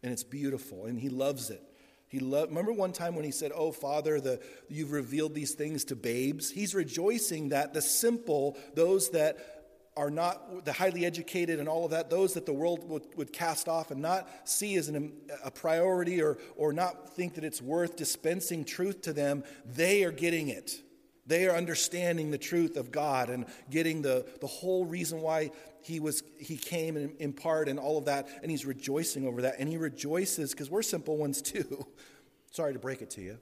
And 0.02 0.12
it's 0.12 0.24
beautiful, 0.24 0.86
and 0.86 1.00
He 1.00 1.10
loves 1.10 1.50
it. 1.50 1.62
He 2.08 2.20
loved, 2.20 2.50
remember 2.50 2.72
one 2.72 2.94
time 2.94 3.16
when 3.16 3.26
he 3.26 3.32
said, 3.32 3.52
Oh, 3.54 3.72
Father, 3.72 4.22
the, 4.22 4.40
you've 4.70 4.92
revealed 4.92 5.34
these 5.34 5.54
things 5.54 5.84
to 5.86 5.96
babes? 5.96 6.50
He's 6.50 6.76
rejoicing 6.76 7.50
that 7.50 7.74
the 7.74 7.82
simple, 7.82 8.58
those 8.74 9.10
that 9.10 9.55
are 9.98 10.10
not 10.10 10.66
the 10.66 10.74
highly 10.74 11.06
educated 11.06 11.60
and 11.60 11.70
all 11.70 11.86
of 11.86 11.92
that, 11.92 12.10
those 12.10 12.34
that 12.34 12.46
the 12.46 12.54
world 12.54 12.88
would, 12.90 13.04
would 13.16 13.32
cast 13.32 13.70
off 13.70 13.92
and 13.92 14.02
not 14.02 14.28
see 14.44 14.76
as 14.76 14.90
an, 14.90 15.14
a 15.44 15.50
priority 15.50 16.22
or, 16.22 16.38
or 16.58 16.74
not 16.74 17.16
think 17.16 17.36
that 17.36 17.46
it's 17.46 17.62
worth 17.62 17.96
dispensing 17.96 18.66
truth 18.66 19.02
to 19.02 19.14
them, 19.14 19.44
they 19.66 20.04
are 20.04 20.12
getting 20.12 20.50
it. 20.50 20.82
They 21.28 21.48
are 21.48 21.56
understanding 21.56 22.30
the 22.30 22.38
truth 22.38 22.78
of 22.78 22.92
God 22.92 23.30
and 23.30 23.46
getting 23.72 24.02
the, 24.02 24.26
the 24.42 24.48
whole 24.48 24.86
reason 24.86 25.22
why 25.22 25.52
he, 25.82 26.00
was, 26.00 26.24
he 26.38 26.58
came 26.58 26.98
in, 26.98 27.16
in 27.20 27.34
part 27.34 27.70
and 27.70 27.80
all 27.80 27.98
of 27.98 28.06
that, 28.06 28.28
and 28.42 28.52
he's 28.52 28.66
rejoicing 28.66 29.26
over 29.26 29.44
that. 29.44 29.56
And 29.60 29.70
he 29.70 29.78
rejoices 29.78 30.52
because 30.52 30.70
we're 30.70 30.84
simple 30.84 31.18
ones 31.18 31.42
too. 31.42 31.86
Sorry 32.52 32.74
to 32.74 32.80
break 32.80 33.02
it 33.02 33.10
to 33.12 33.22
you. 33.22 33.38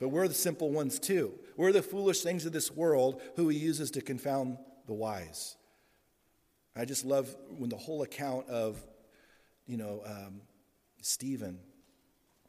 But 0.00 0.08
we're 0.08 0.28
the 0.28 0.34
simple 0.34 0.70
ones 0.70 0.98
too. 0.98 1.34
We're 1.56 1.72
the 1.72 1.82
foolish 1.82 2.22
things 2.22 2.46
of 2.46 2.52
this 2.52 2.70
world 2.70 3.20
who 3.36 3.48
he 3.48 3.58
uses 3.58 3.90
to 3.92 4.00
confound 4.00 4.58
the 4.86 4.94
wise. 4.94 5.57
I 6.78 6.84
just 6.84 7.04
love 7.04 7.34
when 7.56 7.70
the 7.70 7.76
whole 7.76 8.02
account 8.02 8.48
of, 8.48 8.80
you 9.66 9.76
know, 9.76 10.02
um, 10.06 10.42
Stephen, 11.02 11.58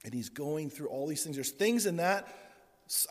and 0.05 0.13
he's 0.13 0.29
going 0.29 0.69
through 0.69 0.87
all 0.87 1.07
these 1.07 1.23
things. 1.23 1.35
There's 1.35 1.51
things 1.51 1.85
in 1.85 1.97
that, 1.97 2.27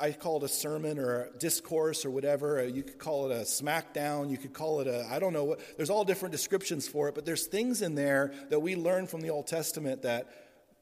I 0.00 0.12
call 0.12 0.38
it 0.38 0.42
a 0.45 0.49
sermon 0.49 0.99
or 0.99 1.25
a 1.25 1.38
discourse 1.38 2.04
or 2.04 2.11
whatever. 2.11 2.66
You 2.66 2.83
could 2.83 2.99
call 2.99 3.31
it 3.31 3.35
a 3.35 3.42
smackdown. 3.42 4.31
You 4.31 4.37
could 4.37 4.52
call 4.52 4.81
it 4.81 4.87
a, 4.87 5.07
I 5.11 5.19
don't 5.19 5.33
know 5.33 5.45
what, 5.45 5.61
there's 5.76 5.90
all 5.90 6.04
different 6.04 6.33
descriptions 6.33 6.88
for 6.88 7.09
it, 7.09 7.14
but 7.14 7.25
there's 7.25 7.47
things 7.47 7.83
in 7.83 7.95
there 7.95 8.33
that 8.50 8.61
we 8.61 8.75
learn 8.75 9.07
from 9.07 9.21
the 9.21 9.31
Old 9.31 9.47
Testament 9.47 10.02
that 10.02 10.28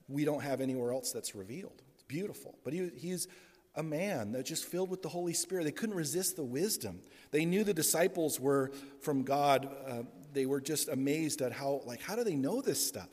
we 0.09 0.25
don't 0.25 0.43
have 0.43 0.61
anywhere 0.61 0.93
else 0.93 1.13
that's 1.13 1.35
revealed. 1.35 1.83
It's 1.95 2.05
beautiful. 2.05 2.59
But 2.65 2.73
he, 2.73 2.91
he's 2.97 3.29
a 3.75 3.83
man 3.83 4.33
that 4.33 4.47
just 4.47 4.65
filled 4.65 4.89
with 4.89 5.03
the 5.03 5.09
Holy 5.09 5.35
Spirit. 5.35 5.65
They 5.65 5.73
couldn't 5.73 5.97
resist 5.97 6.37
the 6.37 6.45
wisdom. 6.45 7.01
They 7.31 7.45
knew 7.45 7.65
the 7.65 7.75
disciples 7.75 8.41
were 8.41 8.71
from 9.03 9.23
God. 9.25 9.69
Uh, 9.87 10.03
they 10.37 10.47
were 10.47 10.61
just 10.61 10.89
amazed 10.89 11.41
at 11.41 11.51
how, 11.51 11.81
like, 11.87 12.03
how 12.03 12.15
do 12.15 12.23
they 12.23 12.37
know 12.37 12.61
this 12.61 12.87
stuff? 12.87 13.09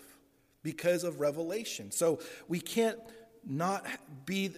Because 0.61 1.03
of 1.03 1.21
revelation. 1.21 1.89
So 1.89 2.19
we 2.49 2.59
can't 2.59 2.99
not 3.45 3.85
be 4.25 4.51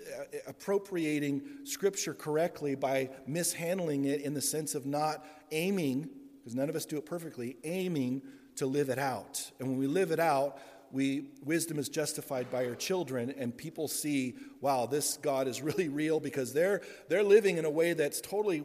appropriating 0.47 1.43
Scripture 1.63 2.13
correctly 2.13 2.75
by 2.75 3.09
mishandling 3.27 4.05
it 4.05 4.21
in 4.21 4.33
the 4.33 4.41
sense 4.41 4.73
of 4.73 4.85
not 4.85 5.25
aiming, 5.51 6.09
because 6.39 6.55
none 6.55 6.69
of 6.69 6.75
us 6.75 6.85
do 6.85 6.97
it 6.97 7.05
perfectly, 7.05 7.57
aiming 7.63 8.23
to 8.55 8.65
live 8.65 8.89
it 8.89 8.99
out. 8.99 9.51
And 9.59 9.69
when 9.69 9.77
we 9.77 9.87
live 9.87 10.11
it 10.11 10.19
out, 10.19 10.59
we 10.91 11.25
wisdom 11.43 11.77
is 11.77 11.89
justified 11.89 12.49
by 12.51 12.65
our 12.65 12.75
children 12.75 13.33
and 13.37 13.57
people 13.57 13.87
see 13.87 14.35
wow 14.61 14.85
this 14.85 15.17
god 15.17 15.47
is 15.47 15.61
really 15.61 15.89
real 15.89 16.19
because 16.19 16.53
they're 16.53 16.79
they're 17.09 17.23
living 17.23 17.57
in 17.57 17.65
a 17.65 17.69
way 17.69 17.93
that's 17.93 18.21
totally 18.21 18.63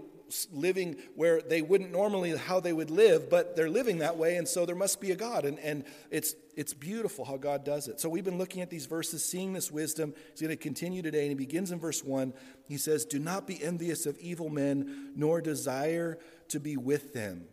living 0.53 0.97
where 1.15 1.41
they 1.41 1.63
wouldn't 1.63 1.91
normally 1.91 2.37
how 2.37 2.61
they 2.61 2.73
would 2.73 2.91
live 2.91 3.29
but 3.29 3.57
they're 3.57 3.71
living 3.71 3.99
that 3.99 4.17
way 4.17 4.37
and 4.37 4.47
so 4.47 4.65
there 4.65 4.77
must 4.77 5.01
be 5.01 5.11
a 5.11 5.17
god 5.17 5.45
and, 5.45 5.59
and 5.61 5.85
it's 6.11 6.35
it's 6.57 6.75
beautiful 6.75 7.25
how 7.25 7.37
god 7.37 7.65
does 7.65 7.89
it. 7.89 8.01
So 8.01 8.09
we've 8.09 8.25
been 8.25 8.39
looking 8.39 8.61
at 8.61 8.69
these 8.69 8.87
verses 8.87 9.25
seeing 9.25 9.53
this 9.55 9.71
wisdom. 9.71 10.15
He's 10.33 10.43
going 10.43 10.51
to 10.51 10.57
continue 10.57 11.01
today 11.01 11.23
and 11.23 11.31
he 11.31 11.35
begins 11.35 11.71
in 11.71 11.79
verse 11.79 12.05
1 12.05 12.33
he 12.69 12.77
says 12.77 13.05
do 13.05 13.19
not 13.19 13.47
be 13.47 13.63
envious 13.63 14.07
of 14.07 14.19
evil 14.19 14.49
men 14.49 15.13
nor 15.17 15.41
desire 15.41 16.19
to 16.49 16.61
be 16.61 16.77
with 16.77 17.13
them. 17.15 17.47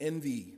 Envy. 0.00 0.54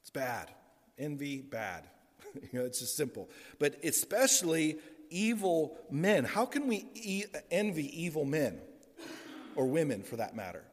It's 0.00 0.10
bad. 0.10 0.50
Envy, 0.98 1.42
bad. 1.42 1.84
you 2.52 2.58
know, 2.58 2.64
it's 2.64 2.80
just 2.80 2.96
simple. 2.96 3.28
But 3.58 3.76
especially 3.84 4.78
evil 5.10 5.76
men. 5.90 6.24
How 6.24 6.46
can 6.46 6.66
we 6.66 7.26
envy 7.50 8.02
evil 8.02 8.24
men 8.24 8.60
or 9.60 9.66
women 9.66 10.02
for 10.02 10.16
that 10.16 10.34
matter? 10.34 10.64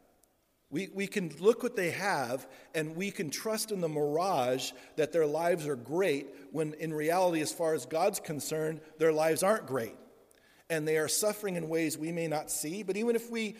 We, 0.69 0.87
we 0.93 1.07
can 1.07 1.29
look 1.39 1.61
what 1.61 1.75
they 1.75 1.91
have 1.91 2.47
and 2.73 2.95
we 2.95 3.11
can 3.11 3.29
trust 3.29 3.71
in 3.71 3.81
the 3.81 3.89
mirage 3.89 4.71
that 4.95 5.11
their 5.11 5.25
lives 5.25 5.67
are 5.67 5.75
great 5.75 6.27
when 6.51 6.73
in 6.73 6.93
reality, 6.93 7.41
as 7.41 7.51
far 7.51 7.73
as 7.73 7.85
God's 7.85 8.21
concerned, 8.21 8.79
their 8.97 9.11
lives 9.11 9.43
aren't 9.43 9.67
great. 9.67 9.95
And 10.69 10.87
they 10.87 10.97
are 10.97 11.09
suffering 11.09 11.55
in 11.55 11.67
ways 11.67 11.97
we 11.97 12.13
may 12.13 12.27
not 12.27 12.49
see. 12.49 12.81
But 12.83 12.95
even 12.95 13.15
if 13.17 13.29
we 13.29 13.57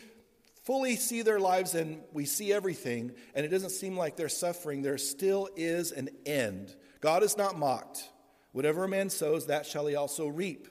fully 0.64 0.96
see 0.96 1.20
their 1.20 1.40
lives 1.40 1.74
and 1.74 2.00
we 2.14 2.24
see 2.24 2.52
everything 2.52 3.12
and 3.34 3.44
it 3.44 3.50
doesn't 3.50 3.70
seem 3.70 3.96
like 3.96 4.16
they're 4.16 4.30
suffering, 4.30 4.80
there 4.80 4.98
still 4.98 5.48
is 5.56 5.92
an 5.92 6.08
end. 6.24 6.74
God 7.00 7.22
is 7.22 7.36
not 7.36 7.58
mocked. 7.58 8.08
Whatever 8.52 8.84
a 8.84 8.88
man 8.88 9.10
sows, 9.10 9.46
that 9.46 9.66
shall 9.66 9.86
he 9.86 9.94
also 9.94 10.26
reap. 10.26 10.68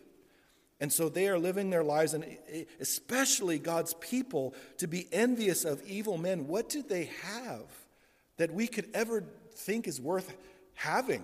And 0.79 0.93
so 0.93 1.09
they 1.09 1.27
are 1.27 1.39
living 1.39 1.69
their 1.69 1.83
lives, 1.83 2.13
and 2.13 2.23
especially 2.79 3.57
God's 3.57 3.95
people, 3.95 4.53
to 4.77 4.87
be 4.87 5.07
envious 5.11 5.65
of 5.65 5.81
evil 5.87 6.17
men. 6.17 6.47
What 6.47 6.69
do 6.69 6.83
they 6.83 7.05
have 7.23 7.65
that 8.37 8.53
we 8.53 8.67
could 8.67 8.87
ever 8.93 9.23
think 9.53 9.87
is 9.87 9.99
worth 9.99 10.35
having? 10.75 11.23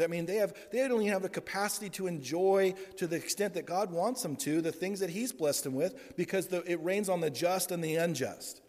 I 0.00 0.06
mean, 0.06 0.26
they, 0.26 0.36
have, 0.36 0.54
they 0.70 0.86
don't 0.86 1.00
even 1.00 1.12
have 1.12 1.22
the 1.22 1.28
capacity 1.28 1.90
to 1.90 2.06
enjoy 2.06 2.74
to 2.98 3.08
the 3.08 3.16
extent 3.16 3.54
that 3.54 3.66
God 3.66 3.90
wants 3.90 4.22
them 4.22 4.36
to 4.36 4.60
the 4.60 4.70
things 4.70 5.00
that 5.00 5.10
He's 5.10 5.32
blessed 5.32 5.64
them 5.64 5.74
with 5.74 6.16
because 6.16 6.46
the, 6.46 6.62
it 6.70 6.82
rains 6.84 7.08
on 7.08 7.20
the 7.20 7.30
just 7.30 7.72
and 7.72 7.82
the 7.82 7.96
unjust. 7.96 8.60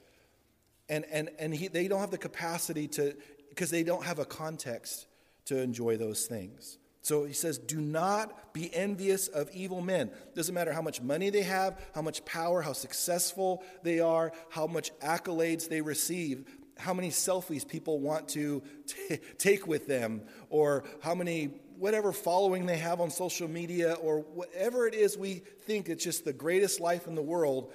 And, 0.90 1.06
and, 1.12 1.30
and 1.38 1.54
he, 1.54 1.68
they 1.68 1.88
don't 1.88 2.00
have 2.00 2.10
the 2.10 2.18
capacity 2.18 2.88
to, 2.90 3.16
because 3.50 3.70
they 3.70 3.84
don't 3.84 4.04
have 4.04 4.18
a 4.18 4.26
context 4.26 5.06
to 5.46 5.62
enjoy 5.62 5.98
those 5.98 6.26
things. 6.26 6.79
So 7.02 7.24
he 7.24 7.34
says, 7.34 7.58
Do 7.58 7.80
not 7.80 8.54
be 8.54 8.74
envious 8.74 9.28
of 9.28 9.50
evil 9.52 9.82
men. 9.82 10.12
Doesn't 10.36 10.54
matter 10.54 10.74
how 10.74 10.82
much 10.82 11.02
money 11.02 11.30
they 11.30 11.44
have, 11.44 11.80
how 11.96 12.02
much 12.02 12.26
power, 12.26 12.62
how 12.62 12.74
successful 12.74 13.64
they 13.84 14.00
are, 14.00 14.32
how 14.50 14.68
much 14.68 14.92
accolades 15.00 15.70
they 15.70 15.82
receive, 15.82 16.46
how 16.78 16.94
many 16.94 17.10
selfies 17.10 17.68
people 17.68 18.00
want 18.00 18.28
to 18.30 18.64
t- 18.88 19.20
take 19.38 19.68
with 19.68 19.88
them, 19.88 20.22
or 20.50 20.84
how 21.02 21.16
many, 21.16 21.46
whatever 21.78 22.12
following 22.12 22.66
they 22.66 22.78
have 22.78 23.00
on 23.02 23.10
social 23.10 23.48
media, 23.48 23.94
or 23.94 24.20
whatever 24.20 24.88
it 24.88 24.94
is 24.94 25.18
we 25.18 25.42
think 25.62 25.90
it's 25.90 26.04
just 26.04 26.26
the 26.26 26.34
greatest 26.34 26.80
life 26.80 27.08
in 27.08 27.16
the 27.16 27.22
world, 27.22 27.72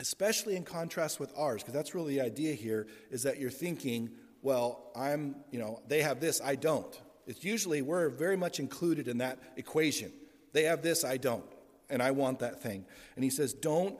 especially 0.00 0.56
in 0.56 0.64
contrast 0.64 1.20
with 1.20 1.32
ours, 1.36 1.62
because 1.62 1.74
that's 1.74 1.94
really 1.94 2.14
the 2.14 2.20
idea 2.20 2.54
here, 2.54 2.86
is 3.10 3.22
that 3.22 3.38
you're 3.38 3.50
thinking, 3.50 4.10
well, 4.40 4.90
I'm, 4.96 5.36
you 5.50 5.58
know, 5.58 5.80
they 5.86 6.02
have 6.02 6.20
this, 6.20 6.40
I 6.40 6.56
don't. 6.56 7.00
It's 7.26 7.44
usually 7.44 7.82
we're 7.82 8.08
very 8.08 8.36
much 8.36 8.58
included 8.58 9.08
in 9.08 9.18
that 9.18 9.38
equation. 9.56 10.12
They 10.52 10.64
have 10.64 10.82
this, 10.82 11.04
I 11.04 11.16
don't, 11.16 11.44
and 11.88 12.02
I 12.02 12.10
want 12.10 12.40
that 12.40 12.62
thing. 12.62 12.84
And 13.14 13.24
he 13.24 13.30
says, 13.30 13.52
Don't 13.52 13.98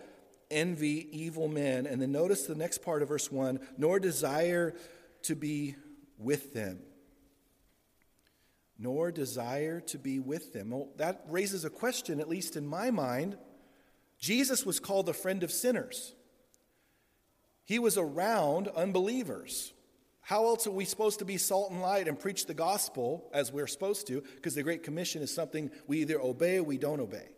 envy 0.53 1.09
evil 1.11 1.49
men. 1.49 1.87
And 1.87 2.01
then 2.01 2.13
notice 2.13 2.47
the 2.47 2.55
next 2.55 2.79
part 2.79 3.03
of 3.03 3.09
verse 3.09 3.33
1 3.33 3.59
nor 3.79 3.99
desire 3.99 4.75
to 5.23 5.35
be 5.35 5.77
with 6.19 6.53
them. 6.53 6.81
Nor 8.79 9.11
desire 9.11 9.81
to 9.81 9.99
be 9.99 10.19
with 10.19 10.53
them. 10.53 10.71
Well, 10.71 10.89
that 10.97 11.25
raises 11.29 11.65
a 11.65 11.71
question, 11.71 12.21
at 12.21 12.29
least 12.29 12.57
in 12.57 12.67
my 12.67 12.91
mind. 12.91 13.37
Jesus 14.19 14.67
was 14.67 14.79
called 14.79 15.07
the 15.07 15.15
friend 15.15 15.43
of 15.43 15.51
sinners, 15.51 16.15
he 17.65 17.79
was 17.79 17.97
around 17.97 18.69
unbelievers. 18.69 19.73
How 20.23 20.47
else 20.47 20.67
are 20.67 20.73
we 20.73 20.85
supposed 20.85 21.19
to 21.19 21.25
be 21.25 21.37
salt 21.37 21.73
and 21.73 21.83
light 21.83 22.07
and 22.09 22.19
preach 22.19 22.47
the 22.47 22.55
gospel 22.55 23.29
as 23.35 23.53
we're 23.53 23.67
supposed 23.67 24.07
to? 24.07 24.23
Because 24.37 24.55
the 24.55 24.63
Great 24.63 24.85
Commission 24.85 25.21
is 25.21 25.35
something 25.35 25.71
we 25.87 26.01
either 26.01 26.21
obey 26.21 26.59
or 26.59 26.63
we 26.63 26.79
don't 26.79 27.01
obey. 27.01 27.29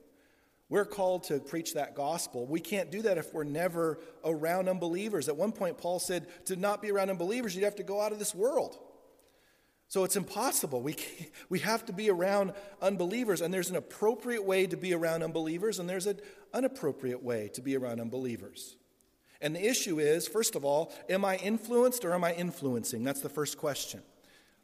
We're 0.69 0.85
called 0.85 1.25
to 1.25 1.41
preach 1.41 1.75
that 1.75 1.95
gospel. 1.95 2.47
We 2.47 2.61
can't 2.61 2.91
do 2.91 3.03
that 3.03 3.19
if 3.19 3.33
we're 3.33 3.45
never 3.45 3.99
around 4.25 4.69
unbelievers. 4.69 5.29
At 5.29 5.37
one 5.37 5.53
point, 5.53 5.79
Paul 5.79 5.99
said 5.99 6.27
to 6.47 6.57
not 6.57 6.83
be 6.83 6.91
around 6.91 7.11
unbelievers, 7.11 7.55
you'd 7.55 7.65
have 7.65 7.77
to 7.77 7.83
go 7.83 8.01
out 8.01 8.13
of 8.13 8.19
this 8.19 8.35
world. 8.35 8.79
So 9.89 10.05
it's 10.05 10.17
impossible. 10.17 10.83
We, 10.83 10.97
we 11.49 11.61
have 11.61 11.87
to 11.87 11.93
be 11.93 12.11
around 12.11 12.53
unbelievers, 12.83 13.41
and 13.41 13.53
there's 13.53 13.71
an 13.71 13.77
appropriate 13.77 14.45
way 14.45 14.67
to 14.67 14.77
be 14.77 14.95
around 14.95 15.23
unbelievers, 15.23 15.79
and 15.79 15.89
there's 15.89 16.07
an 16.07 16.21
inappropriate 16.55 17.23
way 17.23 17.49
to 17.55 17.63
be 17.63 17.77
around 17.77 18.01
unbelievers. 18.01 18.77
And 19.45 19.55
the 19.55 19.63
issue 19.63 20.01
is, 20.01 20.27
first 20.27 20.57
of 20.57 20.65
all, 20.65 20.91
am 21.11 21.23
I 21.23 21.37
influenced 21.37 22.07
or 22.07 22.15
am 22.15 22.25
I 22.25 22.33
influencing? 22.33 23.05
That's 23.05 23.21
the 23.21 23.29
first 23.29 23.59
question. 23.59 24.01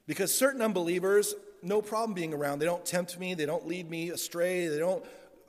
Because 0.06 0.34
certain 0.34 0.62
unbelievers, 0.62 1.34
no 1.62 1.82
problem 1.82 2.14
being 2.14 2.32
around. 2.32 2.60
They 2.60 2.64
don't 2.64 2.84
tempt 2.86 3.18
me, 3.18 3.34
they 3.34 3.44
don't 3.44 3.68
lead 3.68 3.90
me 3.90 4.08
astray, 4.08 4.68
they 4.68 4.78
don't, 4.78 5.04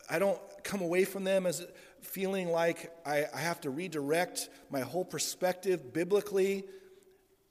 I 0.09 0.19
don't 0.19 0.37
come 0.65 0.81
away 0.81 1.05
from 1.05 1.23
them 1.23 1.45
as 1.45 1.65
feeling 2.01 2.49
like 2.49 2.91
I, 3.05 3.23
I 3.33 3.39
have 3.39 3.61
to 3.61 3.69
redirect 3.69 4.49
my 4.69 4.81
whole 4.81 5.05
perspective 5.05 5.93
biblically. 5.93 6.65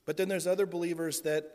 But 0.04 0.18
then 0.18 0.28
there's 0.28 0.46
other 0.46 0.66
believers 0.66 1.22
that 1.22 1.50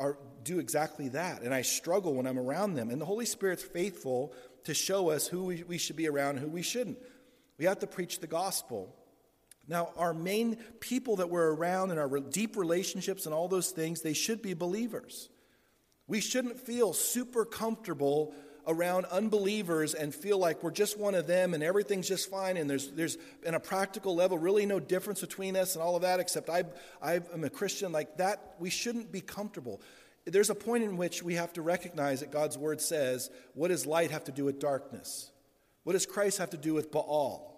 are, 0.00 0.18
do 0.42 0.58
exactly 0.58 1.10
that, 1.10 1.42
and 1.42 1.54
I 1.54 1.62
struggle 1.62 2.14
when 2.14 2.26
I'm 2.26 2.38
around 2.38 2.74
them. 2.74 2.90
And 2.90 3.00
the 3.00 3.06
Holy 3.06 3.26
Spirit's 3.26 3.62
faithful 3.62 4.32
to 4.64 4.74
show 4.74 5.10
us 5.10 5.28
who 5.28 5.44
we, 5.44 5.62
we 5.62 5.78
should 5.78 5.96
be 5.96 6.08
around 6.08 6.40
who 6.40 6.48
we 6.48 6.62
shouldn't. 6.62 6.98
We 7.58 7.66
have 7.66 7.78
to 7.78 7.86
preach 7.86 8.18
the 8.18 8.26
gospel. 8.26 8.92
Now, 9.68 9.90
our 9.98 10.14
main 10.14 10.56
people 10.80 11.16
that 11.16 11.28
we're 11.28 11.52
around 11.52 11.90
and 11.90 12.00
our 12.00 12.08
deep 12.18 12.56
relationships 12.56 13.26
and 13.26 13.34
all 13.34 13.48
those 13.48 13.70
things, 13.70 14.00
they 14.00 14.14
should 14.14 14.40
be 14.40 14.54
believers. 14.54 15.28
We 16.06 16.20
shouldn't 16.20 16.58
feel 16.58 16.94
super 16.94 17.44
comfortable 17.44 18.34
around 18.66 19.04
unbelievers 19.06 19.94
and 19.94 20.14
feel 20.14 20.38
like 20.38 20.62
we're 20.62 20.70
just 20.70 20.98
one 20.98 21.14
of 21.14 21.26
them 21.26 21.54
and 21.54 21.62
everything's 21.62 22.08
just 22.08 22.30
fine 22.30 22.56
and 22.56 22.68
there's, 22.68 22.90
there's 22.90 23.16
in 23.42 23.54
a 23.54 23.60
practical 23.60 24.14
level 24.14 24.36
really 24.36 24.66
no 24.66 24.78
difference 24.78 25.20
between 25.22 25.56
us 25.56 25.74
and 25.74 25.82
all 25.82 25.96
of 25.96 26.02
that 26.02 26.20
except 26.20 26.50
I, 26.50 26.64
I 27.02 27.20
am 27.32 27.44
a 27.44 27.50
Christian 27.50 27.92
like 27.92 28.18
that. 28.18 28.56
We 28.58 28.68
shouldn't 28.68 29.10
be 29.10 29.22
comfortable. 29.22 29.80
There's 30.26 30.50
a 30.50 30.54
point 30.54 30.84
in 30.84 30.98
which 30.98 31.22
we 31.22 31.34
have 31.34 31.52
to 31.54 31.62
recognize 31.62 32.20
that 32.20 32.30
God's 32.30 32.58
word 32.58 32.82
says, 32.82 33.30
what 33.54 33.68
does 33.68 33.86
light 33.86 34.10
have 34.10 34.24
to 34.24 34.32
do 34.32 34.44
with 34.44 34.60
darkness? 34.60 35.30
What 35.84 35.94
does 35.94 36.04
Christ 36.04 36.36
have 36.38 36.50
to 36.50 36.58
do 36.58 36.74
with 36.74 36.90
Baal? 36.90 37.57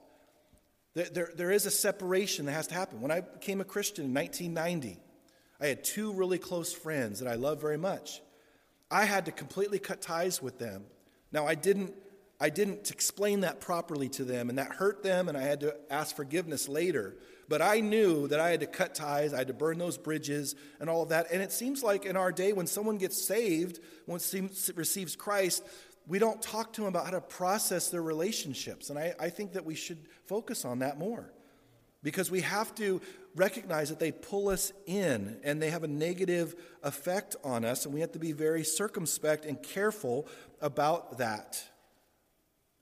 There, 0.94 1.06
there, 1.06 1.30
there 1.36 1.50
is 1.50 1.66
a 1.66 1.70
separation 1.70 2.46
that 2.46 2.52
has 2.52 2.66
to 2.68 2.74
happen. 2.74 3.00
When 3.00 3.10
I 3.10 3.20
became 3.20 3.60
a 3.60 3.64
Christian 3.64 4.06
in 4.06 4.14
1990, 4.14 5.00
I 5.60 5.66
had 5.66 5.84
two 5.84 6.12
really 6.12 6.38
close 6.38 6.72
friends 6.72 7.20
that 7.20 7.28
I 7.28 7.34
love 7.34 7.60
very 7.60 7.76
much. 7.76 8.22
I 8.90 9.04
had 9.04 9.26
to 9.26 9.32
completely 9.32 9.78
cut 9.78 10.00
ties 10.00 10.42
with 10.42 10.58
them. 10.58 10.84
Now, 11.32 11.46
I 11.46 11.54
didn't, 11.54 11.94
I 12.40 12.50
didn't 12.50 12.90
explain 12.90 13.40
that 13.40 13.60
properly 13.60 14.08
to 14.10 14.24
them, 14.24 14.48
and 14.48 14.58
that 14.58 14.72
hurt 14.72 15.02
them, 15.02 15.28
and 15.28 15.38
I 15.38 15.42
had 15.42 15.60
to 15.60 15.76
ask 15.90 16.16
forgiveness 16.16 16.68
later. 16.68 17.14
But 17.48 17.62
I 17.62 17.80
knew 17.80 18.26
that 18.28 18.40
I 18.40 18.50
had 18.50 18.60
to 18.60 18.66
cut 18.66 18.94
ties, 18.94 19.32
I 19.32 19.38
had 19.38 19.48
to 19.48 19.54
burn 19.54 19.78
those 19.78 19.98
bridges, 19.98 20.56
and 20.80 20.90
all 20.90 21.02
of 21.02 21.10
that. 21.10 21.26
And 21.30 21.42
it 21.42 21.52
seems 21.52 21.82
like 21.82 22.04
in 22.04 22.16
our 22.16 22.32
day, 22.32 22.52
when 22.52 22.66
someone 22.66 22.98
gets 22.98 23.22
saved, 23.22 23.78
when 24.06 24.20
receives 24.74 25.14
Christ, 25.14 25.64
we 26.06 26.18
don't 26.18 26.40
talk 26.42 26.72
to 26.74 26.82
them 26.82 26.88
about 26.88 27.04
how 27.04 27.12
to 27.12 27.20
process 27.20 27.90
their 27.90 28.02
relationships. 28.02 28.90
And 28.90 28.98
I, 28.98 29.14
I 29.18 29.30
think 29.30 29.52
that 29.52 29.64
we 29.64 29.74
should 29.74 29.98
focus 30.26 30.64
on 30.64 30.80
that 30.80 30.98
more 30.98 31.32
because 32.02 32.30
we 32.30 32.40
have 32.40 32.74
to 32.76 33.00
recognize 33.36 33.90
that 33.90 33.98
they 33.98 34.10
pull 34.10 34.48
us 34.48 34.72
in 34.86 35.38
and 35.44 35.60
they 35.60 35.70
have 35.70 35.84
a 35.84 35.88
negative 35.88 36.56
effect 36.82 37.36
on 37.44 37.64
us, 37.64 37.84
and 37.84 37.94
we 37.94 38.00
have 38.00 38.12
to 38.12 38.18
be 38.18 38.32
very 38.32 38.64
circumspect 38.64 39.44
and 39.44 39.62
careful 39.62 40.26
about 40.60 41.18
that. 41.18 41.62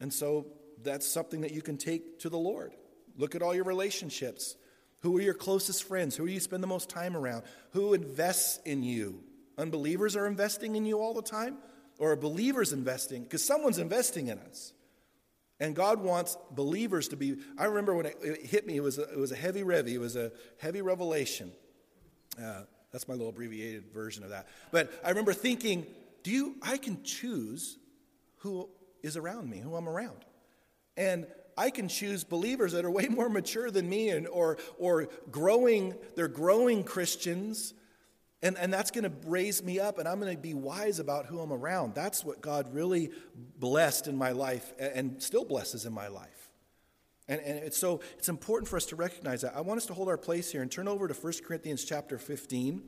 And 0.00 0.12
so 0.12 0.46
that's 0.82 1.06
something 1.06 1.40
that 1.42 1.52
you 1.52 1.62
can 1.62 1.76
take 1.76 2.20
to 2.20 2.28
the 2.28 2.38
Lord. 2.38 2.72
Look 3.16 3.34
at 3.34 3.42
all 3.42 3.54
your 3.54 3.64
relationships. 3.64 4.56
Who 5.02 5.16
are 5.18 5.20
your 5.20 5.34
closest 5.34 5.84
friends? 5.84 6.16
Who 6.16 6.26
do 6.26 6.32
you 6.32 6.40
spend 6.40 6.62
the 6.62 6.68
most 6.68 6.88
time 6.88 7.16
around? 7.16 7.42
Who 7.72 7.94
invests 7.94 8.60
in 8.64 8.82
you? 8.82 9.22
Unbelievers 9.56 10.16
are 10.16 10.26
investing 10.26 10.76
in 10.76 10.86
you 10.86 11.00
all 11.00 11.14
the 11.14 11.22
time? 11.22 11.58
Or 11.98 12.12
a 12.12 12.16
believer's 12.16 12.72
investing, 12.72 13.22
because 13.22 13.44
someone's 13.44 13.78
investing 13.78 14.28
in 14.28 14.38
us. 14.38 14.72
And 15.60 15.74
God 15.74 16.00
wants 16.00 16.36
believers 16.52 17.08
to 17.08 17.16
be. 17.16 17.36
I 17.58 17.64
remember 17.64 17.94
when 17.94 18.06
it, 18.06 18.46
hit 18.46 18.66
me, 18.66 18.76
it 18.76 18.82
was, 18.82 18.98
a, 18.98 19.10
it 19.10 19.18
was 19.18 19.32
a 19.32 19.36
heavy 19.36 19.62
revy, 19.62 19.92
it 19.92 19.98
was 19.98 20.14
a 20.14 20.30
heavy 20.58 20.82
revelation. 20.82 21.52
Uh, 22.40 22.62
that's 22.92 23.08
my 23.08 23.14
little 23.14 23.30
abbreviated 23.30 23.92
version 23.92 24.22
of 24.22 24.30
that. 24.30 24.46
But 24.70 24.92
I 25.04 25.08
remember 25.08 25.32
thinking, 25.32 25.86
do 26.22 26.30
you, 26.30 26.56
I 26.62 26.78
can 26.78 27.02
choose 27.02 27.78
who 28.38 28.68
is 29.02 29.16
around 29.16 29.48
me, 29.48 29.58
who 29.58 29.74
I'm 29.76 29.88
around. 29.88 30.24
And 30.96 31.26
I 31.56 31.70
can 31.70 31.88
choose 31.88 32.24
believers 32.24 32.72
that 32.72 32.84
are 32.84 32.90
way 32.90 33.08
more 33.08 33.28
mature 33.28 33.70
than 33.70 33.88
me 33.88 34.10
and, 34.10 34.26
or, 34.28 34.58
or 34.78 35.08
growing, 35.30 35.94
they're 36.14 36.28
growing 36.28 36.84
Christians 36.84 37.74
and, 38.42 38.56
and 38.56 38.72
that's 38.72 38.90
going 38.90 39.04
to 39.04 39.12
raise 39.26 39.62
me 39.64 39.80
up, 39.80 39.98
and 39.98 40.06
I'm 40.06 40.20
going 40.20 40.34
to 40.34 40.40
be 40.40 40.54
wise 40.54 41.00
about 41.00 41.26
who 41.26 41.40
I'm 41.40 41.52
around. 41.52 41.94
That's 41.94 42.24
what 42.24 42.40
God 42.40 42.72
really 42.72 43.10
blessed 43.58 44.06
in 44.06 44.16
my 44.16 44.30
life 44.30 44.72
and 44.78 45.20
still 45.20 45.44
blesses 45.44 45.84
in 45.84 45.92
my 45.92 46.06
life. 46.06 46.50
And, 47.26 47.40
and 47.40 47.58
it's, 47.58 47.76
so 47.76 48.00
it's 48.16 48.28
important 48.28 48.68
for 48.68 48.76
us 48.76 48.86
to 48.86 48.96
recognize 48.96 49.40
that. 49.42 49.56
I 49.56 49.60
want 49.60 49.78
us 49.78 49.86
to 49.86 49.94
hold 49.94 50.08
our 50.08 50.16
place 50.16 50.52
here 50.52 50.62
and 50.62 50.70
turn 50.70 50.86
over 50.86 51.08
to 51.08 51.14
1 51.14 51.32
Corinthians 51.44 51.84
chapter 51.84 52.16
15, 52.16 52.82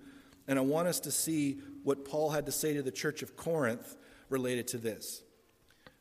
and 0.46 0.58
I 0.58 0.62
want 0.62 0.86
us 0.86 1.00
to 1.00 1.10
see 1.10 1.58
what 1.82 2.04
Paul 2.04 2.30
had 2.30 2.46
to 2.46 2.52
say 2.52 2.72
to 2.74 2.82
the 2.82 2.92
church 2.92 3.22
of 3.22 3.36
Corinth 3.36 3.96
related 4.28 4.68
to 4.68 4.78
this. 4.78 5.22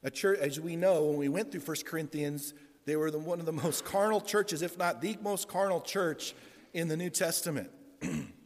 A 0.04 0.12
church, 0.12 0.40
as 0.40 0.60
we 0.60 0.76
know, 0.76 1.06
when 1.06 1.18
we 1.18 1.28
went 1.28 1.52
through 1.52 1.62
1 1.62 1.78
Corinthians, 1.86 2.54
they 2.86 2.96
were 2.96 3.10
the, 3.10 3.20
one 3.20 3.40
of 3.40 3.48
the 3.48 3.52
most 3.52 3.84
carnal 3.84 4.22
churches, 4.22 4.62
if 4.62 4.78
not 4.78 5.02
the 5.02 5.18
most 5.22 5.48
carnal 5.48 5.82
church 5.82 6.36
in 6.72 6.88
the 6.88 6.96
New 6.96 7.10
Testament. 7.10 7.72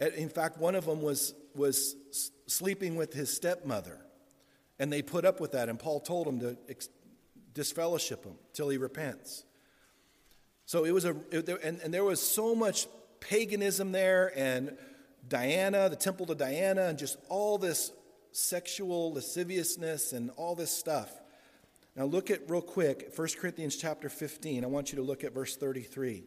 in 0.00 0.28
fact, 0.28 0.58
one 0.58 0.74
of 0.74 0.86
them 0.86 1.02
was, 1.02 1.34
was 1.54 1.96
sleeping 2.46 2.96
with 2.96 3.12
his 3.12 3.34
stepmother, 3.34 3.98
and 4.78 4.92
they 4.92 5.02
put 5.02 5.24
up 5.24 5.40
with 5.40 5.52
that, 5.52 5.68
and 5.68 5.78
Paul 5.78 6.00
told 6.00 6.26
him 6.26 6.40
to 6.40 6.56
disfellowship 7.54 8.24
him 8.24 8.34
till 8.52 8.68
he 8.68 8.78
repents. 8.78 9.44
So 10.66 10.84
it 10.84 10.92
was 10.92 11.04
a, 11.04 11.16
it, 11.30 11.48
and, 11.62 11.80
and 11.80 11.92
there 11.92 12.04
was 12.04 12.20
so 12.20 12.54
much 12.54 12.86
paganism 13.20 13.92
there, 13.92 14.32
and 14.36 14.76
Diana, 15.28 15.88
the 15.88 15.96
temple 15.96 16.26
to 16.26 16.34
Diana, 16.34 16.82
and 16.82 16.98
just 16.98 17.18
all 17.28 17.58
this 17.58 17.92
sexual 18.32 19.12
lasciviousness 19.12 20.12
and 20.12 20.30
all 20.36 20.54
this 20.54 20.70
stuff. 20.70 21.10
Now 21.94 22.04
look 22.04 22.30
at 22.30 22.48
real 22.48 22.62
quick 22.62 23.12
1 23.14 23.28
Corinthians 23.38 23.76
chapter 23.76 24.08
15. 24.08 24.64
I 24.64 24.66
want 24.66 24.92
you 24.92 24.96
to 24.96 25.02
look 25.02 25.24
at 25.24 25.34
verse 25.34 25.56
33. 25.56 26.24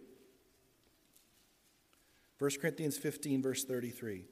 1 2.40 2.52
Corinthians 2.62 2.98
15, 2.98 3.42
verse 3.42 3.64
33. 3.64 4.26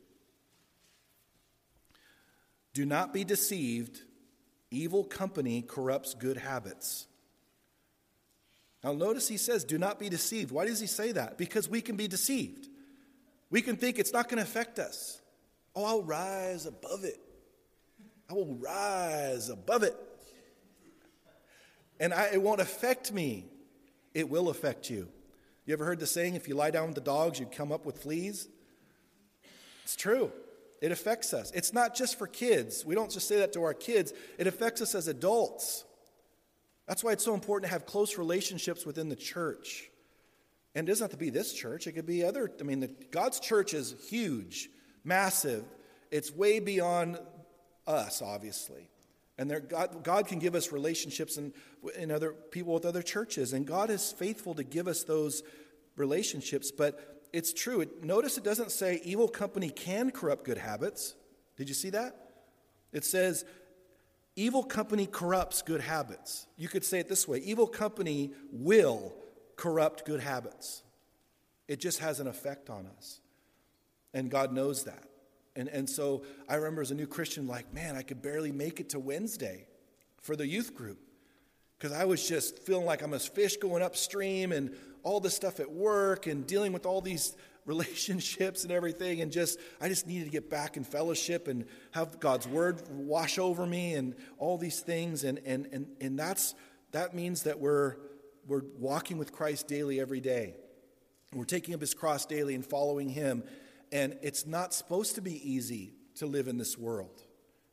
Do 2.74 2.86
not 2.86 3.14
be 3.14 3.24
deceived. 3.24 4.02
Evil 4.72 5.04
company 5.04 5.62
corrupts 5.62 6.14
good 6.14 6.38
habits. 6.38 7.08
Now, 8.84 8.92
notice 8.92 9.28
he 9.28 9.38
says, 9.38 9.64
Do 9.64 9.78
not 9.78 10.00
be 10.00 10.10
deceived. 10.10 10.52
Why 10.52 10.66
does 10.66 10.80
he 10.80 10.88
say 10.88 11.12
that? 11.14 11.38
Because 11.38 11.70
we 11.70 11.82
can 11.82 11.96
be 11.96 12.08
deceived. 12.08 12.68
We 13.50 13.62
can 13.62 13.78
think 13.78 14.00
it's 14.00 14.12
not 14.12 14.28
going 14.28 14.38
to 14.38 14.44
affect 14.44 14.80
us. 14.80 15.22
Oh, 15.76 15.86
I'll 15.86 16.04
rise 16.04 16.66
above 16.66 17.04
it. 17.04 17.20
I 18.30 18.34
will 18.34 18.56
rise 18.56 19.50
above 19.50 19.84
it. 19.84 19.96
And 22.00 22.14
I, 22.14 22.32
it 22.34 22.42
won't 22.42 22.62
affect 22.62 23.12
me. 23.12 23.46
It 24.14 24.30
will 24.30 24.50
affect 24.50 24.90
you. 24.90 25.08
You 25.66 25.74
ever 25.74 25.86
heard 25.86 26.00
the 26.00 26.08
saying, 26.08 26.36
if 26.36 26.48
you 26.48 26.56
lie 26.56 26.72
down 26.72 26.88
with 26.88 26.96
the 26.96 27.02
dogs, 27.02 27.40
you 27.40 27.46
come 27.46 27.72
up 27.72 27.86
with 27.86 28.02
fleas? 28.02 28.48
It's 29.84 29.96
true. 29.96 30.32
It 30.82 30.92
affects 30.92 31.34
us. 31.34 31.52
It's 31.52 31.72
not 31.72 31.96
just 31.96 32.18
for 32.18 32.28
kids. 32.28 32.86
We 32.86 32.96
don't 32.96 33.10
just 33.10 33.28
say 33.28 33.38
that 33.38 33.54
to 33.54 33.64
our 33.64 33.74
kids, 33.74 34.14
it 34.38 34.48
affects 34.48 34.82
us 34.82 34.96
as 34.96 35.08
adults. 35.08 35.86
That's 36.88 37.04
why 37.04 37.14
it's 37.14 37.24
so 37.24 37.34
important 37.34 37.70
to 37.70 37.74
have 37.74 37.86
close 37.86 38.18
relationships 38.18 38.86
within 38.86 39.08
the 39.08 39.16
church. 39.16 39.90
And 40.76 40.88
it 40.88 40.92
doesn't 40.92 41.06
have 41.06 41.12
to 41.12 41.18
be 41.18 41.30
this 41.30 41.54
church, 41.54 41.88
it 41.88 41.94
could 41.94 42.06
be 42.06 42.24
other. 42.24 42.52
I 42.60 42.64
mean, 42.64 42.82
the, 42.82 42.92
God's 43.12 43.40
church 43.40 43.74
is 43.74 43.96
huge, 44.10 44.70
massive. 45.04 45.64
It's 46.12 46.32
way 46.32 46.60
beyond 46.60 47.20
us, 47.88 48.22
obviously. 48.22 48.90
And 49.38 49.68
God, 49.68 50.04
God 50.04 50.28
can 50.28 50.40
give 50.40 50.54
us 50.54 50.72
relationships 50.72 51.38
in, 51.38 51.54
in 51.98 52.12
other 52.12 52.34
people 52.34 52.74
with 52.74 52.86
other 52.86 53.02
churches. 53.02 53.54
And 53.54 53.66
God 53.66 53.90
is 53.90 54.12
faithful 54.12 54.54
to 54.56 54.64
give 54.64 54.88
us 54.88 55.04
those 55.04 55.42
relationships. 55.96 56.72
But 56.72 57.28
it's 57.34 57.52
true. 57.52 57.82
It, 57.82 58.04
notice 58.04 58.38
it 58.38 58.44
doesn't 58.44 58.72
say 58.72 59.02
evil 59.04 59.28
company 59.28 59.70
can 59.70 60.12
corrupt 60.12 60.44
good 60.44 60.60
habits. 60.60 61.16
Did 61.58 61.68
you 61.68 61.76
see 61.76 61.90
that? 61.92 62.16
It 62.92 63.04
says 63.04 63.44
evil 64.36 64.64
company 64.64 65.08
corrupts 65.08 65.64
good 65.64 65.82
habits. 65.82 66.46
You 66.58 66.68
could 66.68 66.86
say 66.86 67.00
it 67.00 67.10
this 67.10 67.28
way 67.28 67.40
evil 67.40 67.68
company 67.68 68.32
will 68.52 69.16
corrupt 69.56 70.06
good 70.06 70.20
habits. 70.20 70.84
It 71.68 71.80
just 71.80 72.00
has 72.00 72.20
an 72.20 72.28
effect 72.28 72.70
on 72.70 72.88
us. 72.98 73.20
And 74.14 74.30
God 74.30 74.54
knows 74.54 74.84
that. 74.84 75.06
And, 75.56 75.68
and 75.70 75.90
so 75.90 76.24
I 76.50 76.56
remember 76.56 76.82
as 76.82 76.92
a 76.92 76.96
new 76.96 77.08
Christian, 77.08 77.48
like, 77.48 77.74
man, 77.74 77.96
I 77.96 78.02
could 78.02 78.22
barely 78.22 78.52
make 78.52 78.80
it 78.80 78.90
to 78.90 79.00
Wednesday 79.00 79.68
for 80.22 80.36
the 80.36 80.48
youth 80.48 80.74
group. 80.76 81.00
Because 81.78 81.96
I 81.96 82.06
was 82.06 82.28
just 82.28 82.60
feeling 82.60 82.86
like 82.86 83.02
I'm 83.02 83.14
a 83.14 83.20
fish 83.20 83.58
going 83.58 83.84
upstream 83.84 84.52
and 84.52 84.76
all 85.04 85.20
this 85.20 85.36
stuff 85.36 85.60
at 85.60 85.70
work 85.70 86.28
and 86.28 86.48
dealing 86.48 86.72
with 86.72 86.86
all 86.86 87.02
these 87.02 87.36
relationships 87.66 88.64
and 88.64 88.72
everything. 88.72 89.22
And 89.22 89.32
just 89.32 89.60
I 89.80 89.90
just 89.90 90.08
needed 90.08 90.26
to 90.26 90.32
get 90.32 90.50
back 90.50 90.78
in 90.78 90.84
fellowship 90.84 91.48
and 91.48 91.66
have 91.92 92.20
God's 92.20 92.48
word 92.48 92.82
wash 92.90 93.38
over 93.38 93.66
me 93.66 93.94
and 93.94 94.16
all 94.38 94.58
these 94.58 94.80
things. 94.80 95.24
And 95.24 95.40
and 95.46 95.68
and, 95.72 95.88
and 96.00 96.18
that's 96.18 96.56
that 96.92 97.14
means 97.14 97.44
that 97.44 97.60
we're 97.60 97.98
we're 98.48 98.64
walking 98.78 99.18
with 99.18 99.32
Christ 99.32 99.68
daily 99.68 100.00
every 100.00 100.22
day. 100.22 100.56
We're 101.34 101.46
taking 101.46 101.74
up 101.74 101.82
his 101.82 101.94
cross 101.94 102.26
daily 102.26 102.56
and 102.56 102.66
following 102.66 103.10
him 103.10 103.44
and 103.94 104.18
it's 104.24 104.48
not 104.48 104.74
supposed 104.74 105.16
to 105.16 105.22
be 105.22 105.50
easy 105.50 105.94
to 106.16 106.26
live 106.26 106.48
in 106.48 106.58
this 106.58 106.78
world. 106.78 107.22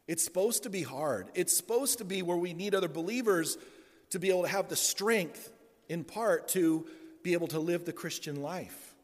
It's 0.07 0.23
supposed 0.23 0.65
to 0.65 0.71
be 0.71 0.83
hard. 0.83 1.31
It's 1.35 1.57
supposed 1.57 1.99
to 1.99 2.05
be 2.05 2.21
where 2.21 2.37
we 2.37 2.53
need 2.53 2.75
other 2.75 2.89
believers 2.89 3.57
to 4.11 4.19
be 4.19 4.29
able 4.29 4.43
to 4.43 4.49
have 4.49 4.69
the 4.69 4.77
strength, 4.77 5.51
in 5.89 6.05
part, 6.05 6.49
to 6.49 6.87
be 7.23 7.33
able 7.33 7.49
to 7.49 7.59
live 7.59 7.87
the 7.87 7.93
Christian 7.93 8.43
life. 8.43 8.95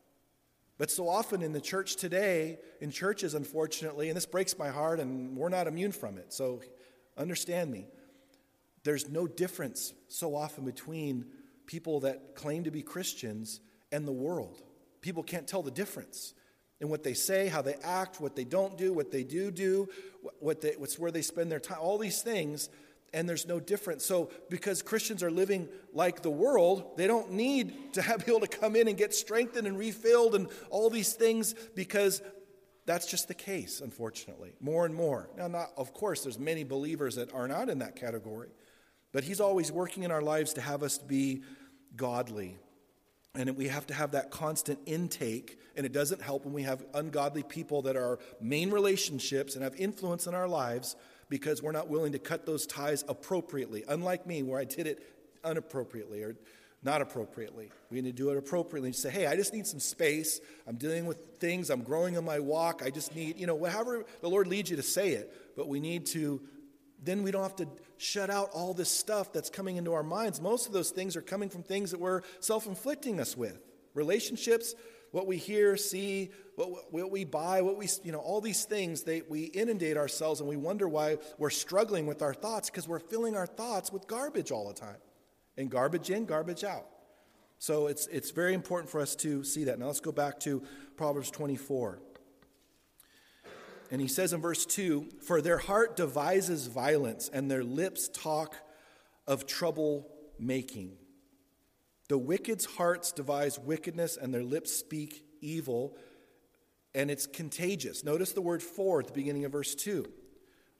But 0.79 0.90
so 0.90 1.09
often 1.09 1.40
in 1.40 1.52
the 1.52 1.61
church 1.61 1.96
today, 1.96 2.59
in 2.83 2.90
churches, 2.90 3.35
unfortunately, 3.35 4.09
and 4.11 4.16
this 4.16 4.26
breaks 4.26 4.59
my 4.59 4.68
heart, 4.68 5.00
and 5.00 5.38
we're 5.38 5.48
not 5.48 5.66
immune 5.66 5.92
from 5.92 6.18
it, 6.18 6.35
so 6.35 6.61
understand 7.16 7.70
me. 7.70 7.87
There's 8.85 9.09
no 9.09 9.26
difference 9.26 9.94
so 10.09 10.37
often 10.37 10.66
between 10.66 11.24
people 11.64 12.00
that 12.00 12.35
claim 12.35 12.64
to 12.64 12.70
be 12.70 12.83
Christians 12.83 13.61
and 13.90 14.07
the 14.07 14.12
world. 14.12 14.61
People 15.00 15.22
can't 15.22 15.48
tell 15.48 15.62
the 15.62 15.70
difference 15.70 16.35
in 16.81 16.89
what 16.89 17.03
they 17.03 17.15
say, 17.15 17.49
how 17.49 17.62
they 17.62 17.75
act, 17.83 18.21
what 18.21 18.37
they 18.37 18.45
don't 18.45 18.77
do, 18.77 18.93
what 18.93 19.11
they 19.11 19.25
do 19.25 19.51
do, 19.51 19.89
what 20.41 20.61
they, 20.61 20.75
what's 20.77 20.99
where 20.99 21.11
they 21.11 21.23
spend 21.23 21.51
their 21.51 21.61
time, 21.61 21.79
all 21.81 21.99
these 21.99 22.23
things, 22.23 22.69
and 23.15 23.29
there's 23.29 23.47
no 23.47 23.59
difference. 23.59 24.05
So, 24.05 24.31
because 24.51 24.83
Christians 24.83 25.23
are 25.23 25.31
living 25.31 25.69
like 25.95 26.23
the 26.23 26.31
world, 26.31 26.97
they 26.97 27.07
don't 27.07 27.33
need 27.33 27.95
to 27.95 28.03
have, 28.03 28.27
be 28.27 28.33
able 28.33 28.47
to 28.47 28.59
come 28.59 28.77
in 28.77 28.89
and 28.89 28.97
get 28.97 29.15
strengthened 29.15 29.67
and 29.67 29.79
refilled 29.79 30.35
and 30.35 30.49
all 30.71 30.91
these 30.91 31.15
things 31.15 31.55
because 31.75 32.21
that's 32.85 33.07
just 33.07 33.27
the 33.29 33.35
case, 33.35 33.81
unfortunately, 33.81 34.53
more 34.61 34.85
and 34.85 34.95
more. 34.95 35.29
Now, 35.37 35.49
not, 35.49 35.71
of 35.77 35.93
course, 35.93 36.23
there's 36.23 36.39
many 36.39 36.62
believers 36.62 37.17
that 37.17 37.33
are 37.33 37.49
not 37.49 37.69
in 37.69 37.79
that 37.79 37.97
category, 37.97 38.51
but 39.12 39.25
He's 39.25 39.41
always 39.41 39.73
working 39.73 40.03
in 40.03 40.11
our 40.11 40.23
lives 40.23 40.53
to 40.55 40.61
have 40.61 40.83
us 40.83 40.99
be 40.99 41.43
godly. 41.97 42.59
And 43.37 43.57
we 43.57 43.68
have 43.68 43.87
to 43.88 43.94
have 43.94 44.12
that 44.12 44.31
constant 44.31 44.79
intake. 44.87 45.59
And 45.77 45.85
it 45.85 45.92
doesn't 45.92 46.22
help 46.22 46.44
when 46.44 46.55
we 46.55 46.62
have 46.62 46.85
ungodly 46.94 47.42
people 47.42 47.83
that 47.83 47.96
are 47.96 48.18
main 48.40 48.70
relationships 48.70 49.55
and 49.55 49.62
have 49.62 49.77
influence 49.77 50.27
in 50.27 50.35
our 50.35 50.49
lives 50.49 50.96
because 51.29 51.62
we're 51.62 51.72
not 51.72 51.88
willing 51.88 52.12
to 52.12 52.18
cut 52.18 52.46
those 52.46 52.66
ties 52.66 53.05
appropriately. 53.09 53.85
Unlike 53.88 54.27
me, 54.27 54.42
where 54.42 54.61
I 54.61 54.64
did 54.64 54.87
it 54.87 55.03
unappropriately 55.44 56.22
or 56.22 56.37
not 56.83 57.03
appropriately. 57.03 57.70
We 57.90 58.01
need 58.01 58.16
to 58.16 58.22
do 58.22 58.31
it 58.31 58.37
appropriately 58.37 58.90
and 58.90 58.96
say, 58.96 59.11
hey, 59.11 59.27
I 59.27 59.35
just 59.35 59.53
need 59.53 59.66
some 59.66 59.81
space. 59.81 60.40
I'm 60.66 60.77
dealing 60.77 61.07
with 61.07 61.18
things. 61.40 61.68
I'm 61.68 61.83
growing 61.83 62.14
in 62.14 62.25
my 62.25 62.38
walk. 62.38 62.83
I 62.85 62.90
just 62.90 63.14
need, 63.14 63.38
you 63.38 63.46
know, 63.46 63.64
however 63.64 64.05
the 64.20 64.29
Lord 64.29 64.46
leads 64.46 64.70
you 64.70 64.77
to 64.77 64.83
say 64.83 65.11
it. 65.11 65.33
But 65.57 65.68
we 65.68 65.81
need 65.81 66.07
to, 66.07 66.40
then 67.07 67.23
we 67.23 67.31
don't 67.31 67.42
have 67.42 67.57
to 67.57 67.69
shut 67.97 68.29
out 68.29 68.51
all 68.53 68.75
this 68.75 68.90
stuff 68.90 69.33
that's 69.33 69.49
coming 69.49 69.77
into 69.77 69.92
our 69.92 70.03
minds. 70.03 70.40
Most 70.40 70.66
of 70.66 70.73
those 70.73 70.90
things 70.90 71.16
are 71.16 71.23
coming 71.23 71.49
from 71.49 71.62
things 71.62 71.92
that 71.92 72.01
we're 72.01 72.23
self 72.40 72.66
inflicting 72.66 73.21
us 73.21 73.37
with 73.37 73.59
relationships, 73.95 74.75
what 75.12 75.27
we 75.27 75.38
hear, 75.38 75.77
see, 75.77 76.31
what, 76.57 76.92
what 76.92 77.11
we 77.11 77.25
buy, 77.25 77.62
what 77.62 77.79
we, 77.79 77.88
you 78.05 78.12
know, 78.12 78.19
all 78.19 78.40
these 78.40 78.64
things, 78.64 79.03
they, 79.03 79.23
we 79.29 79.45
inundate 79.45 79.97
ourselves 79.97 80.40
and 80.40 80.49
we 80.49 80.57
wonder 80.57 80.88
why 80.88 81.16
we're 81.38 81.51
struggling 81.51 82.07
with 82.07 82.21
our 82.21 82.35
thoughts 82.35 82.69
because 82.69 82.87
we're 82.87 82.99
filling 82.99 83.35
our 83.35 83.47
thoughts 83.47 83.90
with 83.90 84.07
garbage 84.07 84.51
all 84.51 84.69
the 84.69 84.75
time. 84.75 84.97
And 85.57 85.71
garbage 85.71 86.11
in, 86.11 86.27
garbage 86.27 86.64
out. 86.64 86.87
So 87.59 87.87
it's, 87.87 88.07
it's 88.09 88.31
very 88.31 88.53
important 88.53 88.90
for 88.90 89.01
us 89.01 89.16
to 89.16 89.42
see 89.42 89.64
that. 89.64 89.79
Now 89.79 89.87
let's 89.87 90.01
go 90.01 90.12
back 90.12 90.38
to 90.40 90.62
Proverbs 90.97 91.31
24. 91.31 92.01
And 93.90 94.01
he 94.01 94.09
says 94.09 94.33
in 94.33 94.40
verse 94.40 94.66
2 94.66 95.09
For 95.22 95.40
their 95.40 95.59
heart 95.59 95.96
devises 95.96 96.66
violence, 96.66 97.31
and 97.33 97.51
their 97.51 97.64
lips 97.64 98.09
talk 98.09 98.57
of 99.27 99.46
trouble 99.46 100.09
making. 100.38 100.96
The 102.09 102.18
wicked's 102.18 102.64
hearts 102.64 103.12
devise 103.12 103.59
wickedness, 103.59 104.16
and 104.16 104.33
their 104.33 104.44
lips 104.44 104.72
speak 104.72 105.25
evil, 105.40 105.96
and 106.94 107.11
it's 107.11 107.27
contagious. 107.27 108.05
Notice 108.05 108.33
the 108.33 108.40
word 108.40 108.62
for 108.62 109.01
at 109.01 109.09
the 109.09 109.12
beginning 109.12 109.44
of 109.44 109.53
verse 109.53 109.75
2. 109.75 110.07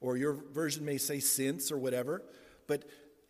Or 0.01 0.17
your 0.17 0.35
version 0.35 0.85
may 0.85 0.99
say 0.99 1.21
since 1.21 1.73
or 1.73 1.79
whatever, 1.79 2.23
but 2.67 2.85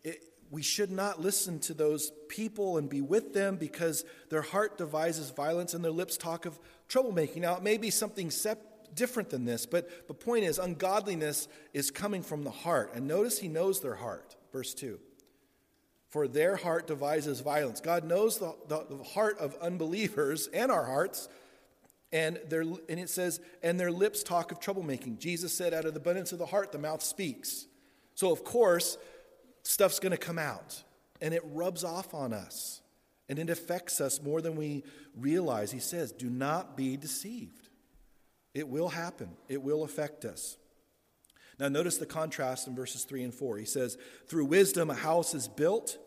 it, 0.04 0.22
we 0.50 0.62
should 0.62 0.90
not 0.90 1.20
listen 1.20 1.58
to 1.60 1.74
those 1.74 2.12
people 2.28 2.76
and 2.76 2.88
be 2.88 3.00
with 3.00 3.32
them 3.32 3.56
because 3.56 4.04
their 4.30 4.42
heart 4.42 4.76
devises 4.76 5.30
violence 5.30 5.74
and 5.74 5.84
their 5.84 5.92
lips 5.92 6.16
talk 6.16 6.44
of 6.44 6.58
troublemaking. 6.88 7.38
Now, 7.38 7.56
it 7.56 7.62
may 7.62 7.78
be 7.78 7.90
something 7.90 8.30
separate 8.30 8.66
different 8.96 9.30
than 9.30 9.44
this, 9.44 9.66
but 9.66 10.08
the 10.08 10.14
point 10.14 10.44
is, 10.44 10.58
ungodliness 10.58 11.46
is 11.72 11.90
coming 11.90 12.22
from 12.22 12.42
the 12.42 12.50
heart. 12.50 12.92
And 12.94 13.06
notice 13.06 13.38
he 13.38 13.48
knows 13.48 13.80
their 13.80 13.94
heart, 13.94 14.34
verse 14.52 14.74
2. 14.74 14.98
For 16.08 16.26
their 16.26 16.56
heart 16.56 16.86
devises 16.86 17.40
violence. 17.40 17.80
God 17.80 18.04
knows 18.04 18.38
the, 18.38 18.54
the, 18.68 18.86
the 18.88 19.04
heart 19.04 19.38
of 19.38 19.54
unbelievers 19.60 20.48
and 20.48 20.72
our 20.72 20.84
hearts. 20.84 21.28
And, 22.12 22.40
their, 22.48 22.62
and 22.62 22.98
it 23.00 23.10
says, 23.10 23.40
and 23.62 23.78
their 23.78 23.92
lips 23.92 24.22
talk 24.22 24.50
of 24.50 24.60
troublemaking. 24.60 25.18
Jesus 25.18 25.52
said, 25.52 25.74
out 25.74 25.84
of 25.84 25.94
the 25.94 26.00
abundance 26.00 26.32
of 26.32 26.38
the 26.38 26.46
heart, 26.46 26.72
the 26.72 26.78
mouth 26.78 27.02
speaks. 27.02 27.66
So, 28.14 28.32
of 28.32 28.44
course, 28.44 28.96
stuff's 29.62 29.98
going 29.98 30.12
to 30.12 30.16
come 30.16 30.38
out, 30.38 30.82
and 31.20 31.34
it 31.34 31.42
rubs 31.44 31.84
off 31.84 32.14
on 32.14 32.32
us. 32.32 32.80
And 33.28 33.38
it 33.38 33.50
affects 33.50 34.00
us 34.00 34.22
more 34.22 34.40
than 34.40 34.56
we 34.56 34.84
realize. 35.16 35.72
He 35.72 35.80
says, 35.80 36.12
Do 36.12 36.30
not 36.30 36.76
be 36.76 36.96
deceived. 36.96 37.65
It 38.56 38.68
will 38.68 38.88
happen, 38.88 39.28
it 39.50 39.60
will 39.60 39.84
affect 39.84 40.24
us. 40.24 40.56
Now, 41.60 41.68
notice 41.68 41.98
the 41.98 42.06
contrast 42.06 42.66
in 42.66 42.74
verses 42.74 43.04
3 43.04 43.24
and 43.24 43.34
4. 43.34 43.58
He 43.58 43.66
says, 43.66 43.98
Through 44.28 44.46
wisdom 44.46 44.88
a 44.88 44.94
house 44.94 45.34
is 45.34 45.46
built, 45.46 45.98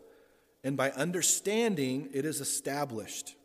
and 0.64 0.76
by 0.76 0.90
understanding 0.92 2.10
it 2.12 2.26
is 2.26 2.42
established. 2.42 3.36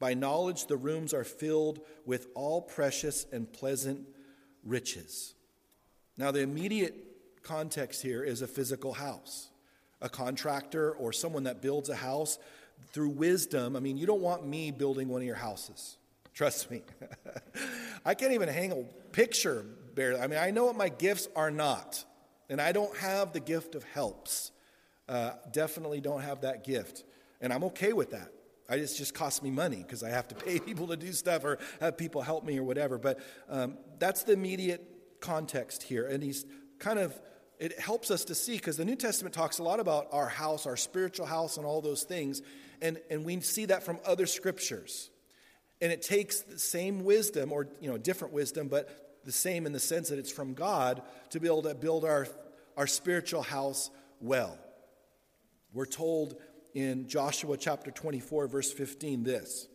By 0.00 0.14
knowledge 0.14 0.66
the 0.66 0.76
rooms 0.76 1.14
are 1.14 1.22
filled 1.22 1.78
with 2.04 2.26
all 2.34 2.60
precious 2.60 3.26
and 3.30 3.52
pleasant 3.52 4.00
riches. 4.64 5.34
Now, 6.16 6.32
the 6.32 6.40
immediate 6.40 6.96
context 7.44 8.02
here 8.02 8.24
is 8.24 8.42
a 8.42 8.48
physical 8.48 8.94
house. 8.94 9.50
A 10.00 10.08
contractor 10.08 10.90
or 10.94 11.12
someone 11.12 11.44
that 11.44 11.62
builds 11.62 11.90
a 11.90 11.96
house 11.96 12.40
through 12.88 13.10
wisdom. 13.10 13.76
I 13.76 13.80
mean, 13.80 13.96
you 13.96 14.06
don't 14.06 14.20
want 14.20 14.44
me 14.44 14.72
building 14.72 15.06
one 15.08 15.20
of 15.20 15.26
your 15.28 15.36
houses. 15.36 15.97
Trust 16.38 16.70
me. 16.70 16.82
I 18.04 18.14
can't 18.14 18.32
even 18.32 18.48
hang 18.48 18.70
a 18.70 18.84
picture 19.10 19.66
barely. 19.96 20.20
I 20.20 20.28
mean, 20.28 20.38
I 20.38 20.52
know 20.52 20.66
what 20.66 20.76
my 20.76 20.88
gifts 20.88 21.26
are 21.34 21.50
not, 21.50 22.04
and 22.48 22.60
I 22.60 22.70
don't 22.70 22.96
have 22.98 23.32
the 23.32 23.40
gift 23.40 23.74
of 23.74 23.82
helps. 23.82 24.52
Uh, 25.08 25.32
definitely 25.52 26.00
don't 26.00 26.20
have 26.20 26.42
that 26.42 26.62
gift, 26.62 27.02
and 27.40 27.52
I'm 27.52 27.64
okay 27.64 27.92
with 27.92 28.12
that. 28.12 28.30
I 28.68 28.78
just 28.78 28.96
just 28.96 29.14
costs 29.14 29.42
me 29.42 29.50
money 29.50 29.78
because 29.78 30.04
I 30.04 30.10
have 30.10 30.28
to 30.28 30.34
pay 30.44 30.60
people 30.60 30.86
to 30.86 30.96
do 30.96 31.12
stuff 31.12 31.42
or 31.42 31.58
have 31.80 31.98
people 31.98 32.22
help 32.22 32.44
me 32.44 32.56
or 32.56 32.62
whatever. 32.62 32.98
But 32.98 33.18
um, 33.48 33.76
that's 33.98 34.22
the 34.22 34.34
immediate 34.34 35.18
context 35.18 35.82
here, 35.82 36.06
and 36.06 36.22
he's 36.22 36.46
kind 36.78 37.00
of 37.00 37.20
it 37.58 37.80
helps 37.80 38.12
us 38.12 38.24
to 38.26 38.36
see 38.36 38.58
because 38.58 38.76
the 38.76 38.84
New 38.84 38.94
Testament 38.94 39.34
talks 39.34 39.58
a 39.58 39.64
lot 39.64 39.80
about 39.80 40.06
our 40.12 40.28
house, 40.28 40.66
our 40.66 40.76
spiritual 40.76 41.26
house, 41.26 41.56
and 41.56 41.66
all 41.66 41.80
those 41.80 42.04
things, 42.04 42.42
and 42.80 43.00
and 43.10 43.24
we 43.24 43.40
see 43.40 43.64
that 43.64 43.82
from 43.82 43.98
other 44.06 44.26
scriptures. 44.26 45.10
And 45.80 45.92
it 45.92 46.02
takes 46.02 46.40
the 46.40 46.58
same 46.58 47.04
wisdom, 47.04 47.52
or 47.52 47.68
you 47.80 47.88
know, 47.88 47.98
different 47.98 48.34
wisdom, 48.34 48.68
but 48.68 49.20
the 49.24 49.32
same 49.32 49.66
in 49.66 49.72
the 49.72 49.80
sense 49.80 50.08
that 50.08 50.18
it's 50.18 50.32
from 50.32 50.54
God 50.54 51.02
to 51.30 51.40
be 51.40 51.46
able 51.46 51.62
to 51.62 51.74
build 51.74 52.04
our, 52.04 52.26
our 52.76 52.86
spiritual 52.86 53.42
house 53.42 53.90
well. 54.20 54.58
We're 55.72 55.86
told 55.86 56.36
in 56.74 57.08
Joshua 57.08 57.56
chapter 57.56 57.90
24, 57.90 58.48
verse 58.48 58.72
15, 58.72 59.22
this 59.22 59.68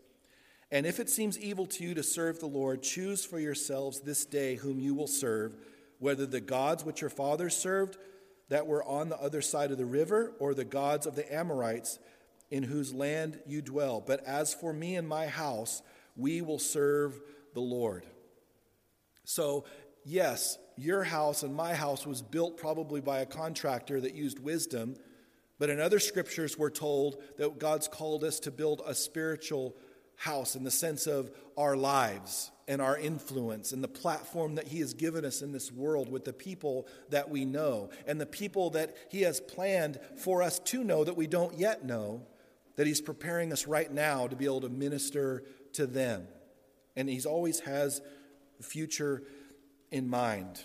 And 0.72 0.86
if 0.86 1.00
it 1.00 1.10
seems 1.10 1.39
evil 1.39 1.66
to 1.68 1.84
you 1.84 1.94
to 1.94 2.04
serve 2.04 2.39
the 2.39 2.48
Lord, 2.48 2.82
choose 2.82 3.24
for 3.26 3.39
yourselves 3.39 4.02
this 4.02 4.26
day 4.26 4.56
whom 4.56 4.80
you 4.80 4.94
will 4.94 5.08
serve, 5.08 5.56
whether 6.00 6.26
the 6.26 6.42
gods 6.42 6.84
which 6.84 7.02
your 7.02 7.10
fathers 7.10 7.56
served 7.56 7.98
that 8.50 8.68
were 8.68 8.84
on 8.84 9.10
the 9.10 9.20
other 9.20 9.42
side 9.42 9.72
of 9.72 9.78
the 9.78 9.86
river, 9.86 10.34
or 10.39 10.54
the 10.54 10.66
gods 10.66 11.06
of 11.06 11.16
the 11.16 11.34
Amorites 11.34 12.00
in 12.52 12.63
whose 12.63 12.94
land 12.94 13.39
you 13.48 13.62
dwell. 13.62 14.04
But 14.06 14.24
as 14.26 14.54
for 14.54 14.74
me 14.74 14.96
and 14.96 15.08
my 15.08 15.28
house, 15.28 15.82
we 16.15 16.41
will 16.41 16.60
serve 16.60 17.19
the 17.54 17.62
Lord. 17.62 18.06
So, 19.26 19.65
yes, 20.04 20.58
your 20.78 21.04
house 21.04 21.43
and 21.43 21.56
my 21.56 21.73
house 21.73 22.06
was 22.06 22.21
built 22.21 22.58
probably 22.58 23.02
by 23.02 23.19
a 23.19 23.26
contractor 23.26 24.02
that 24.02 24.15
used 24.15 24.39
wisdom, 24.39 24.95
but 25.60 25.69
in 25.69 25.80
other 25.80 25.99
scriptures, 25.99 26.58
we're 26.58 26.69
told 26.69 27.21
that 27.38 27.60
God's 27.60 27.88
called 27.88 28.23
us 28.23 28.39
to 28.41 28.52
build 28.52 28.82
a 28.86 28.95
spiritual 28.95 29.76
house 30.17 30.56
in 30.56 30.63
the 30.63 30.71
sense 30.71 31.08
of 31.08 31.32
our 31.58 31.76
lives 31.76 32.52
and 32.67 32.82
our 32.82 32.97
influence 32.97 33.71
and 33.71 33.84
the 33.84 33.88
platform 33.88 34.56
that 34.56 34.67
He 34.67 34.80
has 34.80 34.93
given 34.93 35.26
us 35.26 35.41
in 35.41 35.52
this 35.52 35.71
world 35.71 36.10
with 36.10 36.26
the 36.26 36.34
people 36.34 36.88
that 37.10 37.30
we 37.30 37.45
know 37.45 37.89
and 38.08 38.19
the 38.19 38.26
people 38.26 38.69
that 38.71 38.95
He 39.10 39.21
has 39.21 39.39
planned 39.41 39.99
for 40.17 40.41
us 40.41 40.60
to 40.60 40.84
know 40.84 41.04
that 41.04 41.17
we 41.17 41.28
don't 41.28 41.58
yet 41.58 41.86
know, 41.86 42.21
that 42.76 42.88
He's 42.88 43.02
preparing 43.02 43.52
us 43.52 43.67
right 43.67 43.91
now 43.91 44.28
to 44.28 44.36
be 44.36 44.45
able 44.45 44.62
to 44.62 44.69
minister 44.69 45.43
to 45.74 45.86
them. 45.86 46.28
And 46.96 47.10
He's 47.10 47.26
always 47.26 47.62
has 47.62 48.02
the 48.58 48.64
future 48.64 49.24
in 49.92 50.10
mind. 50.10 50.62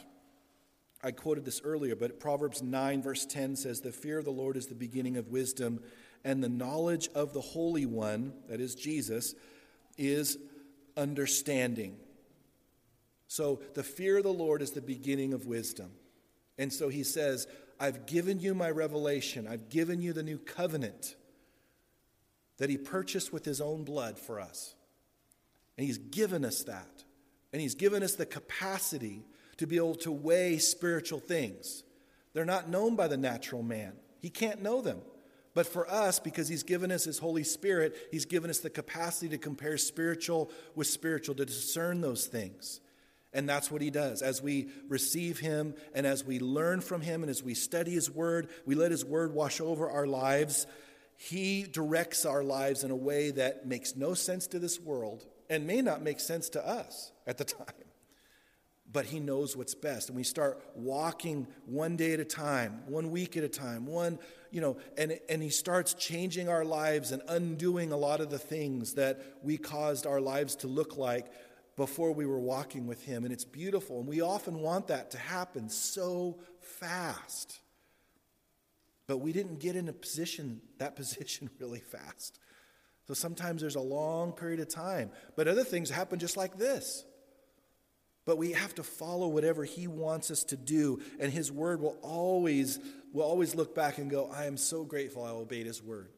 I 1.02 1.12
quoted 1.12 1.44
this 1.44 1.60
earlier, 1.62 1.94
but 1.94 2.18
Proverbs 2.18 2.62
9, 2.62 3.02
verse 3.02 3.24
10 3.24 3.56
says, 3.56 3.80
The 3.80 3.92
fear 3.92 4.18
of 4.18 4.24
the 4.24 4.30
Lord 4.30 4.56
is 4.56 4.66
the 4.66 4.74
beginning 4.74 5.16
of 5.16 5.28
wisdom, 5.28 5.80
and 6.24 6.42
the 6.42 6.48
knowledge 6.48 7.08
of 7.14 7.32
the 7.32 7.40
Holy 7.40 7.86
One, 7.86 8.32
that 8.48 8.60
is 8.60 8.74
Jesus, 8.74 9.34
is 9.96 10.38
understanding. 10.96 11.96
So 13.28 13.60
the 13.74 13.84
fear 13.84 14.16
of 14.16 14.24
the 14.24 14.32
Lord 14.32 14.62
is 14.62 14.72
the 14.72 14.80
beginning 14.80 15.34
of 15.34 15.46
wisdom. 15.46 15.92
And 16.56 16.72
so 16.72 16.88
he 16.88 17.04
says, 17.04 17.46
I've 17.78 18.06
given 18.06 18.40
you 18.40 18.54
my 18.54 18.70
revelation, 18.70 19.46
I've 19.46 19.68
given 19.68 20.00
you 20.02 20.12
the 20.12 20.22
new 20.24 20.38
covenant 20.38 21.14
that 22.56 22.70
he 22.70 22.76
purchased 22.76 23.32
with 23.32 23.44
his 23.44 23.60
own 23.60 23.84
blood 23.84 24.18
for 24.18 24.40
us. 24.40 24.74
And 25.78 25.86
he's 25.86 25.98
given 25.98 26.44
us 26.44 26.64
that. 26.64 27.04
And 27.52 27.62
he's 27.62 27.76
given 27.76 28.02
us 28.02 28.16
the 28.16 28.26
capacity 28.26 29.24
to 29.56 29.66
be 29.66 29.76
able 29.76 29.94
to 29.94 30.12
weigh 30.12 30.58
spiritual 30.58 31.20
things. 31.20 31.84
They're 32.34 32.44
not 32.44 32.68
known 32.68 32.96
by 32.96 33.08
the 33.08 33.16
natural 33.16 33.62
man, 33.62 33.94
he 34.20 34.28
can't 34.28 34.62
know 34.62 34.82
them. 34.82 35.00
But 35.54 35.66
for 35.66 35.90
us, 35.90 36.20
because 36.20 36.46
He's 36.46 36.62
given 36.62 36.92
us 36.92 37.02
His 37.02 37.18
Holy 37.18 37.42
Spirit, 37.42 37.96
He's 38.12 38.26
given 38.26 38.48
us 38.48 38.58
the 38.58 38.70
capacity 38.70 39.28
to 39.30 39.38
compare 39.38 39.76
spiritual 39.76 40.52
with 40.76 40.86
spiritual, 40.86 41.34
to 41.34 41.44
discern 41.44 42.00
those 42.00 42.26
things. 42.26 42.80
And 43.32 43.48
that's 43.48 43.68
what 43.68 43.82
He 43.82 43.90
does. 43.90 44.22
As 44.22 44.40
we 44.40 44.68
receive 44.88 45.40
Him 45.40 45.74
and 45.94 46.06
as 46.06 46.24
we 46.24 46.38
learn 46.38 46.80
from 46.80 47.00
Him 47.00 47.22
and 47.24 47.30
as 47.30 47.42
we 47.42 47.54
study 47.54 47.90
His 47.90 48.08
Word, 48.08 48.50
we 48.66 48.76
let 48.76 48.92
His 48.92 49.04
Word 49.04 49.34
wash 49.34 49.60
over 49.60 49.90
our 49.90 50.06
lives. 50.06 50.68
He 51.16 51.64
directs 51.64 52.24
our 52.24 52.44
lives 52.44 52.84
in 52.84 52.92
a 52.92 52.96
way 52.96 53.32
that 53.32 53.66
makes 53.66 53.96
no 53.96 54.14
sense 54.14 54.46
to 54.48 54.60
this 54.60 54.78
world 54.78 55.26
and 55.50 55.66
may 55.66 55.80
not 55.80 56.02
make 56.02 56.20
sense 56.20 56.48
to 56.50 56.66
us 56.66 57.12
at 57.26 57.38
the 57.38 57.44
time 57.58 57.66
but 58.90 59.04
he 59.04 59.20
knows 59.20 59.56
what's 59.56 59.74
best. 59.74 60.08
And 60.08 60.16
we 60.16 60.24
start 60.24 60.62
walking 60.74 61.46
one 61.66 61.96
day 61.96 62.14
at 62.14 62.20
a 62.20 62.24
time 62.24 62.82
one 62.86 63.10
week 63.10 63.36
at 63.36 63.44
a 63.44 63.48
time 63.48 63.86
one 63.86 64.18
you 64.50 64.60
know 64.60 64.78
and, 64.96 65.18
and 65.28 65.42
he 65.42 65.50
starts 65.50 65.94
changing 65.94 66.48
our 66.48 66.64
lives 66.64 67.12
and 67.12 67.22
undoing 67.28 67.92
a 67.92 67.96
lot 67.96 68.20
of 68.20 68.30
the 68.30 68.38
things 68.38 68.94
that 68.94 69.20
we 69.42 69.58
caused 69.58 70.06
our 70.06 70.20
lives 70.20 70.56
to 70.56 70.66
look 70.66 70.96
like 70.96 71.26
before 71.76 72.12
we 72.12 72.26
were 72.26 72.40
walking 72.40 72.86
with 72.86 73.04
him. 73.04 73.24
And 73.24 73.32
it's 73.32 73.44
beautiful. 73.44 74.00
And 74.00 74.08
we 74.08 74.20
often 74.20 74.60
want 74.60 74.88
that 74.88 75.12
to 75.12 75.18
happen 75.18 75.68
so 75.68 76.40
fast. 76.60 77.60
But 79.06 79.18
we 79.18 79.32
didn't 79.32 79.60
get 79.60 79.76
in 79.76 79.88
a 79.88 79.92
position 79.92 80.60
that 80.78 80.96
position 80.96 81.50
really 81.60 81.80
fast 81.80 82.40
so 83.08 83.14
sometimes 83.14 83.62
there's 83.62 83.74
a 83.74 83.80
long 83.80 84.32
period 84.32 84.60
of 84.60 84.68
time 84.68 85.10
but 85.34 85.48
other 85.48 85.64
things 85.64 85.90
happen 85.90 86.18
just 86.18 86.36
like 86.36 86.58
this. 86.58 87.04
But 88.26 88.36
we 88.36 88.52
have 88.52 88.74
to 88.74 88.82
follow 88.82 89.26
whatever 89.28 89.64
he 89.64 89.86
wants 89.86 90.30
us 90.30 90.44
to 90.44 90.56
do 90.56 91.00
and 91.18 91.32
his 91.32 91.50
word 91.50 91.80
will 91.80 91.96
always 92.02 92.78
will 93.14 93.24
always 93.24 93.54
look 93.54 93.74
back 93.74 93.96
and 93.96 94.10
go 94.10 94.30
i 94.30 94.44
am 94.44 94.58
so 94.58 94.84
grateful 94.84 95.24
i 95.24 95.30
obeyed 95.30 95.66
his 95.66 95.82
word. 95.82 96.10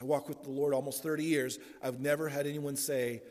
I 0.00 0.04
walked 0.04 0.28
with 0.28 0.42
the 0.42 0.50
lord 0.50 0.74
almost 0.74 1.04
30 1.04 1.22
years. 1.22 1.60
I've 1.80 2.00
never 2.00 2.28
had 2.28 2.48
anyone 2.48 2.74
say 2.74 3.22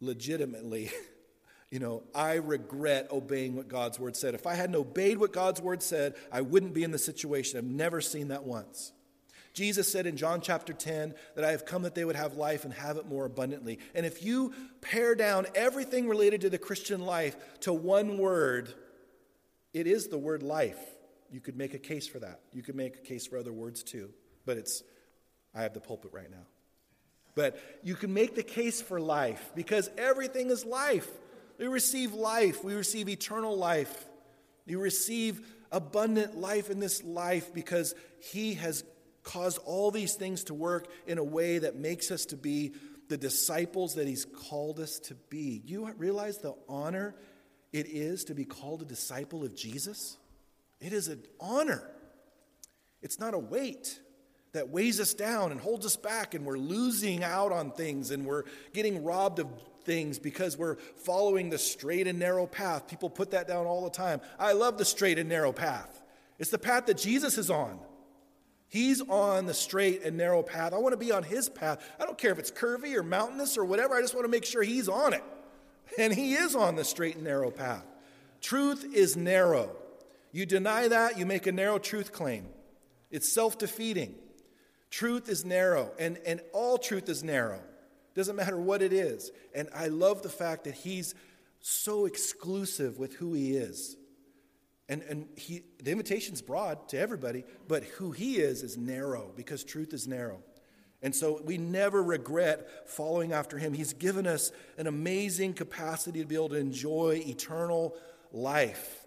legitimately 0.00 0.90
you 1.70 1.78
know 1.78 2.02
i 2.12 2.34
regret 2.34 3.06
obeying 3.12 3.54
what 3.54 3.68
god's 3.68 4.00
word 4.00 4.16
said. 4.16 4.34
If 4.34 4.48
i 4.48 4.54
hadn't 4.54 4.74
obeyed 4.74 5.18
what 5.18 5.32
god's 5.32 5.60
word 5.60 5.80
said 5.80 6.16
i 6.32 6.40
wouldn't 6.40 6.74
be 6.74 6.82
in 6.82 6.90
the 6.90 6.98
situation. 6.98 7.58
I've 7.58 7.64
never 7.64 8.00
seen 8.00 8.28
that 8.28 8.42
once 8.42 8.90
Jesus 9.52 9.90
said 9.90 10.06
in 10.06 10.16
John 10.16 10.40
chapter 10.40 10.72
10 10.72 11.14
that 11.34 11.44
I 11.44 11.50
have 11.50 11.66
come 11.66 11.82
that 11.82 11.94
they 11.94 12.04
would 12.04 12.16
have 12.16 12.34
life 12.34 12.64
and 12.64 12.72
have 12.72 12.96
it 12.96 13.06
more 13.06 13.24
abundantly. 13.24 13.78
And 13.94 14.06
if 14.06 14.22
you 14.22 14.54
pare 14.80 15.14
down 15.14 15.46
everything 15.54 16.08
related 16.08 16.42
to 16.42 16.50
the 16.50 16.58
Christian 16.58 17.00
life 17.00 17.36
to 17.60 17.72
one 17.72 18.18
word, 18.18 18.72
it 19.72 19.86
is 19.86 20.08
the 20.08 20.18
word 20.18 20.42
life. 20.42 20.78
You 21.32 21.40
could 21.40 21.56
make 21.56 21.74
a 21.74 21.78
case 21.78 22.06
for 22.06 22.18
that. 22.20 22.40
You 22.52 22.62
could 22.62 22.76
make 22.76 22.96
a 22.96 23.00
case 23.00 23.26
for 23.26 23.38
other 23.38 23.52
words 23.52 23.82
too, 23.82 24.10
but 24.46 24.56
it's, 24.56 24.82
I 25.54 25.62
have 25.62 25.74
the 25.74 25.80
pulpit 25.80 26.12
right 26.12 26.30
now. 26.30 26.46
But 27.34 27.60
you 27.82 27.94
can 27.94 28.12
make 28.12 28.34
the 28.34 28.42
case 28.42 28.82
for 28.82 29.00
life 29.00 29.50
because 29.54 29.88
everything 29.96 30.50
is 30.50 30.64
life. 30.64 31.08
We 31.58 31.66
receive 31.66 32.14
life, 32.14 32.64
we 32.64 32.74
receive 32.74 33.08
eternal 33.08 33.56
life. 33.56 34.06
You 34.66 34.78
receive 34.78 35.40
abundant 35.72 36.36
life 36.36 36.70
in 36.70 36.80
this 36.80 37.02
life 37.02 37.52
because 37.52 37.94
He 38.20 38.54
has 38.54 38.82
caused 39.22 39.58
all 39.64 39.90
these 39.90 40.14
things 40.14 40.44
to 40.44 40.54
work 40.54 40.88
in 41.06 41.18
a 41.18 41.24
way 41.24 41.58
that 41.58 41.76
makes 41.76 42.10
us 42.10 42.26
to 42.26 42.36
be 42.36 42.72
the 43.08 43.18
disciples 43.18 43.96
that 43.96 44.06
he's 44.06 44.24
called 44.24 44.78
us 44.78 44.98
to 45.00 45.14
be. 45.28 45.62
You 45.64 45.92
realize 45.96 46.38
the 46.38 46.54
honor 46.68 47.14
it 47.72 47.86
is 47.88 48.24
to 48.24 48.34
be 48.34 48.44
called 48.44 48.82
a 48.82 48.84
disciple 48.84 49.44
of 49.44 49.54
Jesus? 49.54 50.16
It 50.80 50.92
is 50.92 51.08
an 51.08 51.22
honor. 51.40 51.82
It's 53.02 53.18
not 53.18 53.34
a 53.34 53.38
weight 53.38 54.00
that 54.52 54.68
weighs 54.68 55.00
us 55.00 55.14
down 55.14 55.52
and 55.52 55.60
holds 55.60 55.86
us 55.86 55.96
back, 55.96 56.34
and 56.34 56.44
we're 56.44 56.58
losing 56.58 57.22
out 57.22 57.52
on 57.52 57.70
things 57.70 58.10
and 58.10 58.26
we're 58.26 58.44
getting 58.72 59.04
robbed 59.04 59.38
of 59.38 59.48
things 59.84 60.18
because 60.18 60.56
we're 60.56 60.76
following 60.76 61.50
the 61.50 61.58
straight 61.58 62.06
and 62.06 62.18
narrow 62.18 62.46
path. 62.46 62.88
People 62.88 63.10
put 63.10 63.30
that 63.30 63.48
down 63.48 63.66
all 63.66 63.84
the 63.84 63.90
time. 63.90 64.20
I 64.38 64.52
love 64.52 64.78
the 64.78 64.84
straight 64.84 65.18
and 65.18 65.28
narrow 65.28 65.52
path, 65.52 66.02
it's 66.38 66.50
the 66.50 66.58
path 66.58 66.86
that 66.86 66.96
Jesus 66.96 67.38
is 67.38 67.50
on. 67.50 67.78
He's 68.70 69.00
on 69.00 69.46
the 69.46 69.54
straight 69.54 70.04
and 70.04 70.16
narrow 70.16 70.44
path. 70.44 70.72
I 70.72 70.78
want 70.78 70.92
to 70.92 70.96
be 70.96 71.10
on 71.10 71.24
his 71.24 71.48
path. 71.48 71.84
I 72.00 72.04
don't 72.04 72.16
care 72.16 72.30
if 72.30 72.38
it's 72.38 72.52
curvy 72.52 72.94
or 72.94 73.02
mountainous 73.02 73.58
or 73.58 73.64
whatever. 73.64 73.96
I 73.96 74.00
just 74.00 74.14
want 74.14 74.24
to 74.24 74.30
make 74.30 74.44
sure 74.44 74.62
he's 74.62 74.88
on 74.88 75.12
it. 75.12 75.24
And 75.98 76.14
he 76.14 76.34
is 76.34 76.54
on 76.54 76.76
the 76.76 76.84
straight 76.84 77.16
and 77.16 77.24
narrow 77.24 77.50
path. 77.50 77.84
Truth 78.40 78.86
is 78.94 79.16
narrow. 79.16 79.74
You 80.30 80.46
deny 80.46 80.86
that, 80.86 81.18
you 81.18 81.26
make 81.26 81.48
a 81.48 81.52
narrow 81.52 81.78
truth 81.78 82.12
claim. 82.12 82.46
It's 83.10 83.28
self 83.28 83.58
defeating. 83.58 84.14
Truth 84.88 85.28
is 85.28 85.44
narrow, 85.44 85.92
and, 85.98 86.18
and 86.24 86.40
all 86.52 86.78
truth 86.78 87.08
is 87.08 87.22
narrow. 87.24 87.60
Doesn't 88.14 88.36
matter 88.36 88.58
what 88.58 88.82
it 88.82 88.92
is. 88.92 89.30
And 89.52 89.68
I 89.74 89.88
love 89.88 90.22
the 90.22 90.28
fact 90.28 90.64
that 90.64 90.74
he's 90.74 91.14
so 91.60 92.06
exclusive 92.06 92.98
with 92.98 93.14
who 93.14 93.32
he 93.32 93.56
is. 93.56 93.96
And, 94.90 95.02
and 95.02 95.28
he, 95.36 95.62
the 95.80 95.92
invitation's 95.92 96.42
broad 96.42 96.88
to 96.88 96.98
everybody, 96.98 97.44
but 97.68 97.84
who 97.84 98.10
he 98.10 98.38
is 98.38 98.64
is 98.64 98.76
narrow 98.76 99.30
because 99.36 99.62
truth 99.62 99.94
is 99.94 100.08
narrow. 100.08 100.42
And 101.00 101.14
so 101.14 101.40
we 101.44 101.58
never 101.58 102.02
regret 102.02 102.88
following 102.90 103.32
after 103.32 103.56
him. 103.56 103.72
He's 103.72 103.92
given 103.92 104.26
us 104.26 104.50
an 104.76 104.88
amazing 104.88 105.54
capacity 105.54 106.18
to 106.20 106.26
be 106.26 106.34
able 106.34 106.48
to 106.48 106.56
enjoy 106.56 107.22
eternal 107.24 107.94
life 108.32 109.06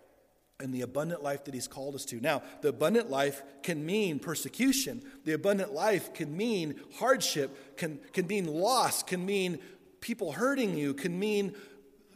and 0.58 0.74
the 0.74 0.84
abundant 0.84 1.22
life 1.22 1.44
that 1.44 1.54
he's 1.54 1.68
called 1.68 1.96
us 1.96 2.06
to. 2.06 2.22
Now, 2.22 2.44
the 2.62 2.70
abundant 2.70 3.10
life 3.10 3.44
can 3.62 3.86
mean 3.86 4.20
persecution. 4.20 5.04
The 5.26 5.34
abundant 5.34 5.74
life 5.74 6.14
can 6.14 6.36
mean 6.36 6.80
hardship, 6.96 7.76
can, 7.76 8.00
can 8.14 8.26
mean 8.28 8.46
loss, 8.46 9.04
can 9.04 9.26
mean 9.26 9.60
people 10.00 10.32
hurting 10.32 10.78
you, 10.78 10.94
can 10.94 11.20
mean 11.20 11.56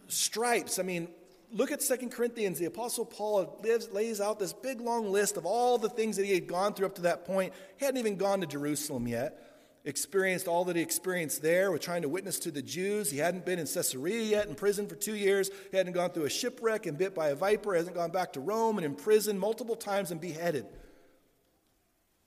stripes. 0.08 0.80
I 0.80 0.84
mean, 0.84 1.10
look 1.51 1.71
at 1.71 1.81
Second 1.81 2.12
Corinthians. 2.12 2.60
The 2.60 2.65
Apostle 2.65 3.05
Paul 3.05 3.60
lives, 3.63 3.89
lays 3.91 4.21
out 4.21 4.39
this 4.39 4.53
big 4.53 4.81
long 4.81 5.12
list 5.12 5.38
of 5.38 5.45
all 5.45 5.77
the 5.77 5.89
things 5.89 6.17
that 6.17 6.25
he 6.25 6.33
had 6.33 6.47
gone 6.47 6.73
through 6.73 6.88
up 6.88 6.95
to 6.95 7.03
that 7.03 7.25
point. 7.25 7.53
He 7.77 7.86
hadn't 7.86 7.99
even 7.99 8.17
gone 8.17 8.41
to 8.41 8.47
Jerusalem 8.47 9.07
yet 9.07 9.43
experienced 9.88 10.49
all 10.49 10.65
that 10.65 10.75
he 10.75 10.81
experienced 10.81 11.41
there 11.41 11.71
with 11.71 11.81
trying 11.81 12.01
to 12.01 12.10
witness 12.10 12.39
to 12.39 12.51
the 12.51 12.62
Jews. 12.62 13.10
He 13.10 13.19
hadn't 13.19 13.45
been 13.45 13.57
in 13.57 13.65
Caesarea 13.65 14.21
yet, 14.21 14.47
in 14.47 14.53
prison 14.53 14.86
for 14.86 14.95
two 14.95 15.15
years. 15.15 15.49
He 15.71 15.77
hadn't 15.77 15.93
gone 15.93 16.10
through 16.10 16.25
a 16.25 16.29
shipwreck 16.29 16.86
and 16.86 16.97
bit 16.97 17.15
by 17.15 17.29
a 17.29 17.36
viper. 17.36 17.71
He 17.73 17.77
hasn't 17.77 17.95
gone 17.95 18.12
back 18.12 18.33
to 18.33 18.41
Rome 18.41 18.77
and 18.77 18.86
in 18.86 18.95
prison 18.95 19.39
multiple 19.39 19.77
times 19.77 20.12
and 20.12 20.19
beheaded. 20.19 20.65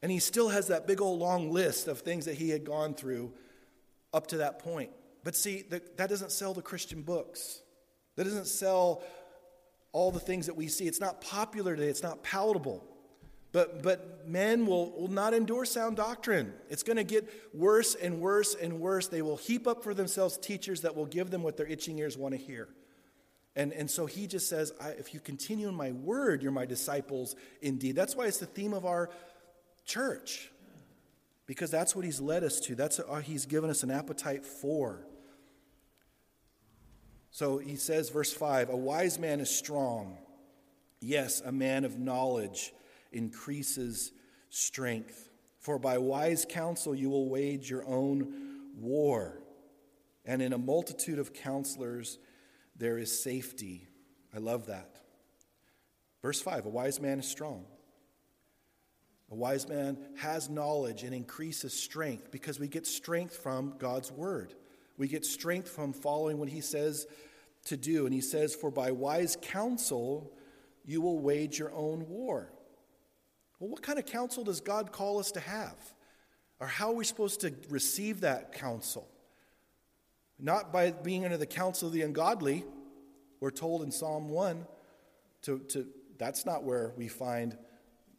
And 0.01 0.11
he 0.11 0.21
still 0.21 0.49
has 0.49 0.69
that 0.69 0.87
big 0.87 1.03
old 1.03 1.21
long 1.21 1.53
list 1.53 1.87
of 1.87 2.01
things 2.01 2.25
that 2.25 2.37
he 2.37 2.49
had 2.49 2.65
gone 2.65 2.95
through 2.95 3.35
up 4.15 4.29
to 4.29 4.39
that 4.39 4.61
point. 4.61 4.91
But 5.23 5.37
see, 5.37 5.65
that 5.69 6.09
doesn't 6.09 6.33
sell 6.33 6.55
the 6.55 6.63
Christian 6.63 7.03
books. 7.03 7.61
That 8.17 8.25
doesn't 8.25 8.47
sell 8.47 9.03
all 9.93 10.11
the 10.11 10.21
things 10.21 10.47
that 10.47 10.57
we 10.57 10.69
see. 10.69 10.87
It's 10.87 11.01
not 11.01 11.21
popular 11.21 11.77
today, 11.77 11.89
it's 11.89 12.03
not 12.03 12.23
palatable. 12.23 12.85
But, 13.53 13.83
but 13.83 14.29
men 14.29 14.65
will, 14.65 14.93
will 14.93 15.09
not 15.09 15.35
endure 15.35 15.65
sound 15.65 15.97
doctrine. 15.97 16.53
It's 16.69 16.85
going 16.85 16.99
to 16.99 17.05
get 17.05 17.29
worse 17.53 17.97
and 17.97 18.21
worse 18.21 18.55
and 18.55 18.79
worse. 18.79 19.09
They 19.09 19.23
will 19.23 19.39
heap 19.39 19.67
up 19.67 19.83
for 19.83 19.93
themselves 19.93 20.37
teachers 20.37 20.83
that 20.83 20.95
will 20.95 21.07
give 21.07 21.31
them 21.31 21.43
what 21.43 21.57
their 21.57 21.67
itching 21.67 21.99
ears 21.99 22.17
want 22.17 22.33
to 22.33 22.39
hear. 22.39 22.69
And, 23.57 23.73
and 23.73 23.91
so 23.91 24.07
he 24.07 24.29
just 24.29 24.49
says, 24.49 24.73
If 24.81 25.13
you 25.13 25.19
continue 25.19 25.69
in 25.69 25.75
my 25.75 25.91
word, 25.91 26.43
you're 26.43 26.53
my 26.53 26.67
disciples 26.67 27.35
indeed. 27.61 27.97
That's 27.97 28.15
why 28.15 28.27
it's 28.27 28.39
the 28.39 28.47
theme 28.47 28.73
of 28.73 28.87
our 28.87 29.11
church, 29.85 30.51
because 31.47 31.73
that's 31.73 31.97
what 31.97 32.05
he's 32.05 32.21
led 32.21 32.45
us 32.45 32.61
to. 32.61 32.77
That's 32.77 32.99
what 32.99 33.25
he's 33.25 33.47
given 33.47 33.69
us 33.69 33.83
an 33.83 33.91
appetite 33.91 34.47
for. 34.47 35.05
So 37.31 37.59
he 37.59 37.77
says, 37.77 38.11
verse 38.11 38.33
5 38.33 38.71
A 38.71 38.77
wise 38.77 39.19
man 39.19 39.41
is 39.41 39.51
strong. 39.51 40.19
Yes, 41.01 41.41
a 41.41 41.53
man 41.53 41.85
of 41.85 41.99
knowledge 41.99 42.73
increases 43.13 44.13
strength. 44.51 45.31
For 45.59 45.79
by 45.79 45.99
wise 45.99 46.47
counsel 46.49 46.95
you 46.95 47.11
will 47.11 47.29
wage 47.29 47.71
your 47.71 47.87
own 47.87 48.35
war, 48.77 49.43
and 50.25 50.43
in 50.43 50.53
a 50.53 50.59
multitude 50.59 51.19
of 51.19 51.33
counselors 51.33 52.19
there 52.77 52.99
is 52.99 53.23
safety. 53.23 53.87
I 54.35 54.39
love 54.39 54.67
that. 54.67 55.01
Verse 56.23 56.41
5 56.41 56.67
A 56.67 56.69
wise 56.69 57.01
man 57.01 57.21
is 57.21 57.29
strong. 57.29 57.65
A 59.31 59.35
wise 59.35 59.69
man 59.69 59.97
has 60.17 60.51
knowledge 60.51 61.05
and 61.05 61.15
increases 61.15 61.73
strength 61.73 62.33
because 62.33 62.59
we 62.59 62.67
get 62.67 62.87
strength 62.87 63.37
from 63.37 63.75
God's 63.79 64.11
word. 64.11 64.55
We 65.01 65.09
get 65.09 65.25
strength 65.25 65.71
from 65.71 65.95
following 65.95 66.37
what 66.37 66.51
he 66.51 66.61
says 66.61 67.07
to 67.65 67.79
do. 67.79 68.05
And 68.05 68.13
he 68.13 68.21
says, 68.21 68.55
For 68.55 68.71
by 68.71 68.91
wise 68.91 69.35
counsel 69.41 70.31
you 70.85 71.01
will 71.01 71.19
wage 71.19 71.59
your 71.59 71.73
own 71.73 72.07
war. 72.07 72.53
Well, 73.59 73.71
what 73.71 73.81
kind 73.81 73.99
of 73.99 74.05
counsel 74.05 74.45
does 74.45 74.61
God 74.61 74.93
call 74.93 75.19
us 75.19 75.33
to 75.33 75.41
have? 75.41 75.79
Or 76.61 76.67
how 76.67 76.91
are 76.91 76.95
we 76.95 77.07
supposed 77.07 77.41
to 77.41 77.55
receive 77.71 78.21
that 78.21 78.53
counsel? 78.53 79.09
Not 80.39 80.71
by 80.71 80.91
being 80.91 81.25
under 81.25 81.39
the 81.39 81.47
counsel 81.47 81.89
of 81.89 81.95
the 81.95 82.03
ungodly. 82.03 82.67
We're 83.41 83.53
told 83.53 83.83
in 83.83 83.91
Psalm 83.91 84.29
1 84.29 84.67
to, 85.45 85.61
to 85.71 85.87
that's 86.19 86.45
not 86.45 86.63
where 86.63 86.93
we 86.99 87.09
find 87.09 87.57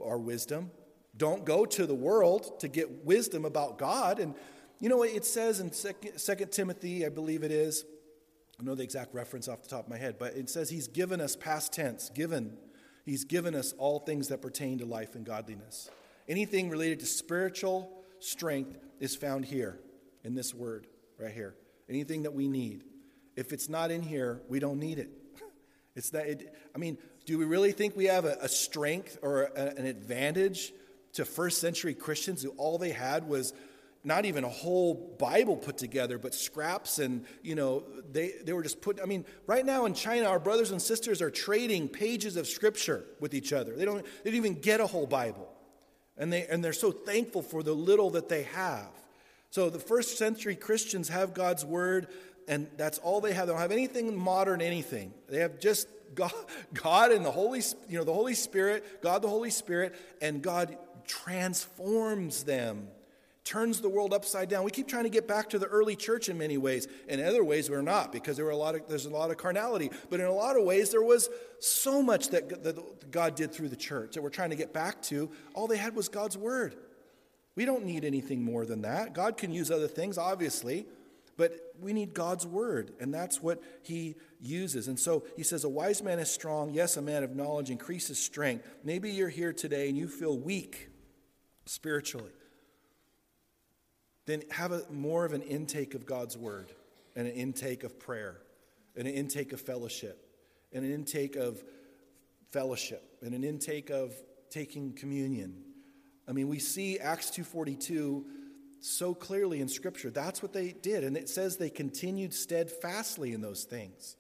our 0.04 0.18
wisdom. 0.18 0.72
Don't 1.16 1.46
go 1.46 1.64
to 1.64 1.86
the 1.86 1.94
world 1.94 2.60
to 2.62 2.68
get 2.68 3.06
wisdom 3.06 3.46
about 3.46 3.78
God. 3.78 4.18
And 4.18 4.34
you 4.82 4.90
know, 4.90 4.98
what 4.98 5.10
it 5.10 5.24
says 5.24 5.62
in 5.62 5.70
2 5.70 6.46
Timothy, 6.48 7.06
I 7.06 7.10
believe 7.10 7.44
it 7.44 7.52
is, 7.52 7.86
I 8.60 8.64
know 8.64 8.76
the 8.76 8.84
exact 8.84 9.14
reference 9.14 9.48
off 9.48 9.64
the 9.64 9.70
top 9.70 9.86
of 9.86 9.90
my 9.90 9.98
head, 9.98 10.18
but 10.20 10.36
it 10.36 10.50
says 10.50 10.70
he's 10.70 10.90
given 10.90 11.22
us 11.22 11.38
past 11.38 11.72
tense, 11.72 12.10
given 12.10 12.58
He's 13.06 13.26
given 13.26 13.56
us 13.56 13.74
all 13.78 14.00
things 14.00 14.28
that 14.28 14.42
pertain 14.42 14.80
to 14.80 14.86
life 14.86 15.16
and 15.16 15.26
godliness. 15.26 15.90
Anything 16.28 16.70
related 16.70 17.00
to 17.00 17.06
spiritual 17.06 18.04
strength 18.20 18.78
is 19.00 19.16
found 19.16 19.46
here 19.46 19.80
in 20.24 20.36
this 20.36 20.54
word 20.54 20.88
right 21.20 21.32
here. 21.32 21.56
Anything 21.90 22.24
that 22.24 22.34
we 22.34 22.48
need. 22.48 22.84
If 23.36 23.54
it's 23.54 23.70
not 23.70 23.92
in 23.92 24.02
here, 24.02 24.42
we 24.48 24.60
don't 24.60 24.80
need 24.80 25.00
it. 25.00 25.10
It's 25.94 26.12
that, 26.12 26.26
it, 26.26 26.56
I 26.74 26.78
mean, 26.78 26.98
do 27.26 27.38
we 27.38 27.44
really 27.44 27.74
think 27.74 27.98
we 27.98 28.06
have 28.06 28.24
a, 28.24 28.38
a 28.40 28.48
strength 28.48 29.18
or 29.22 29.52
a, 29.58 29.78
an 29.78 29.86
advantage 29.86 30.72
to 31.14 31.26
first 31.26 31.60
century 31.60 31.94
Christians 31.94 32.42
who 32.42 32.52
all 32.52 32.78
they 32.78 32.92
had 32.92 33.28
was 33.28 33.54
not 34.04 34.26
even 34.26 34.44
a 34.44 34.50
whole 34.50 35.16
Bible 35.20 35.56
put 35.56 35.78
together, 35.78 36.18
but 36.18 36.34
scraps 36.34 37.00
and, 37.00 37.26
you 37.44 37.56
know, 37.56 37.84
they, 38.12 38.34
they 38.44 38.54
were 38.54 38.64
just 38.64 38.82
put. 38.82 39.00
I 39.02 39.06
mean, 39.06 39.26
right 39.46 39.66
now 39.66 39.86
in 39.86 39.94
China, 39.94 40.26
our 40.26 40.40
brothers 40.40 40.72
and 40.72 40.82
sisters 40.82 41.22
are 41.22 41.30
trading 41.30 41.88
pages 41.88 42.36
of 42.36 42.48
scripture 42.48 43.06
with 43.20 43.34
each 43.34 43.54
other. 43.54 43.76
They 43.76 43.86
don't, 43.86 44.04
they 44.24 44.32
don't 44.32 44.38
even 44.38 44.56
get 44.56 44.80
a 44.80 44.88
whole 44.88 45.06
Bible. 45.06 45.48
And, 46.18 46.34
they, 46.34 46.46
and 46.48 46.64
they're 46.64 46.74
so 46.74 46.92
thankful 46.92 47.42
for 47.42 47.64
the 47.64 47.74
little 47.74 48.12
that 48.12 48.28
they 48.28 48.44
have. 48.44 48.90
So 49.52 49.70
the 49.70 49.80
first 49.80 50.18
century 50.18 50.56
Christians 50.56 51.10
have 51.10 51.34
God's 51.34 51.64
word, 51.64 52.08
and 52.48 52.68
that's 52.78 52.98
all 53.00 53.22
they 53.22 53.34
have. 53.34 53.48
They 53.48 53.54
don't 53.54 53.62
have 53.62 53.72
anything 53.72 54.18
modern, 54.18 54.62
anything. 54.62 55.14
They 55.30 55.40
have 55.40 55.60
just 55.60 55.88
God, 56.16 56.32
God 56.74 57.12
and 57.12 57.24
the 57.24 57.32
Holy, 57.32 57.62
you 57.88 57.98
know, 57.98 58.04
the 58.04 58.14
Holy 58.14 58.34
Spirit, 58.34 59.02
God 59.02 59.22
the 59.22 59.30
Holy 59.30 59.52
Spirit, 59.52 59.96
and 60.22 60.42
God 60.42 60.78
transforms 61.06 62.44
them 62.44 62.88
turns 63.44 63.82
the 63.82 63.90
world 63.90 64.14
upside 64.14 64.50
down. 64.50 64.64
We 64.64 64.72
keep 64.72 64.88
trying 64.88 65.04
to 65.04 65.10
get 65.10 65.28
back 65.28 65.50
to 65.50 65.60
the 65.60 65.66
early 65.66 65.96
church 65.96 66.30
in 66.30 66.38
many 66.38 66.58
ways. 66.58 66.88
In 67.08 67.24
other 67.24 67.44
ways, 67.44 67.70
we're 67.70 67.82
not 67.82 68.12
because 68.12 68.36
there 68.36 68.46
were 68.46 68.52
a 68.52 68.58
lot 68.58 68.76
of, 68.76 68.88
there's 68.88 69.06
a 69.06 69.10
lot 69.10 69.32
of 69.32 69.38
carnality. 69.38 69.90
But 70.10 70.20
in 70.20 70.28
a 70.28 70.34
lot 70.34 70.58
of 70.58 70.64
ways, 70.64 70.92
there 70.92 71.02
was 71.02 71.30
so 71.60 72.04
much 72.04 72.30
that, 72.30 72.64
that 72.64 73.12
God 73.12 73.36
did 73.36 73.52
through 73.52 73.70
the 73.70 73.76
church 73.76 74.14
that 74.14 74.22
we're 74.22 74.30
trying 74.30 74.52
to 74.52 74.56
get 74.56 74.74
back 74.74 75.02
to. 75.04 75.32
All 75.54 75.68
they 75.68 75.78
had 75.78 75.96
was 75.96 76.08
God's 76.08 76.38
word. 76.38 76.76
We 77.56 77.66
don't 77.66 77.84
need 77.84 78.06
anything 78.06 78.44
more 78.44 78.66
than 78.66 78.84
that. 78.84 79.14
God 79.14 79.38
can 79.38 79.52
use 79.52 79.72
other 79.72 79.88
things, 79.88 80.18
obviously, 80.18 80.86
but 81.36 81.54
we 81.80 81.92
need 81.92 82.14
God's 82.14 82.46
word, 82.46 82.92
and 83.00 83.14
that's 83.14 83.42
what 83.42 83.62
he 83.82 84.16
uses. 84.40 84.88
And 84.88 85.00
so 85.00 85.24
he 85.36 85.44
says, 85.44 85.64
A 85.64 85.70
wise 85.70 86.02
man 86.04 86.20
is 86.20 86.32
strong. 86.32 86.74
Yes, 86.74 86.96
a 86.96 87.02
man 87.02 87.24
of 87.24 87.36
knowledge 87.36 87.70
increases 87.70 88.24
strength. 88.24 88.66
Maybe 88.84 89.12
you're 89.12 89.30
here 89.30 89.52
today 89.52 89.90
and 89.90 89.98
you 89.98 90.08
feel 90.08 90.38
weak 90.38 90.90
spiritually 91.66 92.32
then 94.26 94.44
have 94.52 94.72
a, 94.72 94.84
more 94.92 95.26
of 95.26 95.34
an 95.34 95.42
intake 95.42 95.94
of 95.94 96.06
God's 96.06 96.38
word 96.38 96.72
and 97.16 97.28
an 97.28 97.34
intake 97.34 97.84
of 97.84 98.00
prayer 98.00 98.38
and 98.96 99.08
an 99.08 99.14
intake 99.14 99.54
of 99.54 99.62
fellowship 99.62 100.28
and 100.74 100.86
an 100.86 100.92
intake 100.92 101.36
of 101.36 101.64
fellowship 102.52 103.18
and 103.22 103.34
an 103.34 103.44
intake 103.44 103.90
of 103.90 104.14
taking 104.50 104.94
communion. 104.94 105.64
I 106.28 106.34
mean, 106.34 106.48
we 106.48 106.60
see 106.60 107.00
Acts 107.00 107.32
2:42 107.32 108.26
so 108.80 109.14
clearly 109.14 109.62
in 109.62 109.68
scripture. 109.68 110.10
That's 110.10 110.42
what 110.42 110.54
they 110.54 110.72
did 110.72 111.04
and 111.04 111.16
it 111.18 111.30
says 111.30 111.58
they 111.58 111.70
continued 111.70 112.34
steadfastly 112.34 113.34
in 113.34 113.42
those 113.42 113.64
things. 113.64 114.18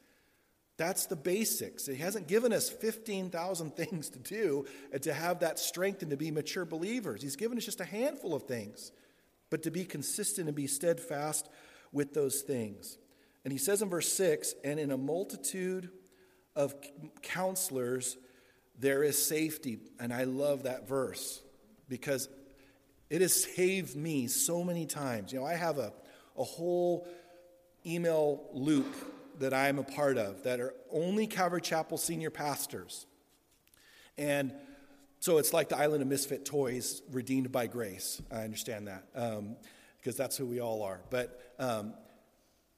That's 0.77 1.05
the 1.05 1.15
basics. 1.15 1.85
He 1.85 1.95
hasn't 1.95 2.27
given 2.27 2.51
us 2.51 2.69
15,000 2.69 3.71
things 3.75 4.09
to 4.09 4.19
do 4.19 4.65
and 4.91 5.01
to 5.03 5.13
have 5.13 5.39
that 5.41 5.59
strength 5.59 6.01
and 6.01 6.09
to 6.09 6.17
be 6.17 6.31
mature 6.31 6.65
believers. 6.65 7.21
He's 7.21 7.35
given 7.35 7.57
us 7.57 7.65
just 7.65 7.81
a 7.81 7.85
handful 7.85 8.33
of 8.33 8.43
things 8.43 8.91
but 9.51 9.61
to 9.61 9.69
be 9.69 9.85
consistent 9.85 10.47
and 10.47 10.55
be 10.55 10.65
steadfast 10.65 11.47
with 11.91 12.15
those 12.15 12.41
things. 12.41 12.97
And 13.43 13.51
he 13.51 13.59
says 13.59 13.83
in 13.83 13.89
verse 13.89 14.11
6 14.13 14.55
and 14.63 14.79
in 14.79 14.91
a 14.91 14.97
multitude 14.97 15.91
of 16.55 16.73
counselors, 17.21 18.17
there 18.79 19.03
is 19.03 19.23
safety. 19.23 19.77
And 19.99 20.11
I 20.11 20.23
love 20.23 20.63
that 20.63 20.87
verse 20.87 21.41
because 21.87 22.27
It 23.11 23.19
has 23.19 23.43
saved 23.43 23.97
me 23.97 24.27
so 24.27 24.63
many 24.63 24.85
times. 24.85 25.33
You 25.33 25.41
know, 25.41 25.45
I 25.45 25.55
have 25.55 25.77
a, 25.77 25.91
a 26.37 26.45
whole 26.45 27.05
email 27.85 28.43
loop 28.53 28.95
that 29.39 29.53
I'm 29.53 29.79
a 29.79 29.83
part 29.83 30.17
of 30.17 30.43
that 30.43 30.61
are 30.61 30.73
only 30.89 31.27
Calvary 31.27 31.59
Chapel 31.59 31.97
senior 31.97 32.29
pastors. 32.29 33.05
And 34.17 34.53
so 35.21 35.37
it's 35.37 35.53
like 35.53 35.69
the 35.69 35.77
island 35.77 36.01
of 36.01 36.07
misfit 36.07 36.45
toys 36.45 37.03
redeemed 37.11 37.51
by 37.51 37.67
grace. 37.67 38.19
I 38.31 38.41
understand 38.43 38.87
that 38.87 39.03
because 39.13 39.37
um, 39.37 40.17
that's 40.17 40.35
who 40.35 40.47
we 40.47 40.59
all 40.59 40.81
are. 40.81 40.99
But 41.11 41.53
um, 41.59 41.93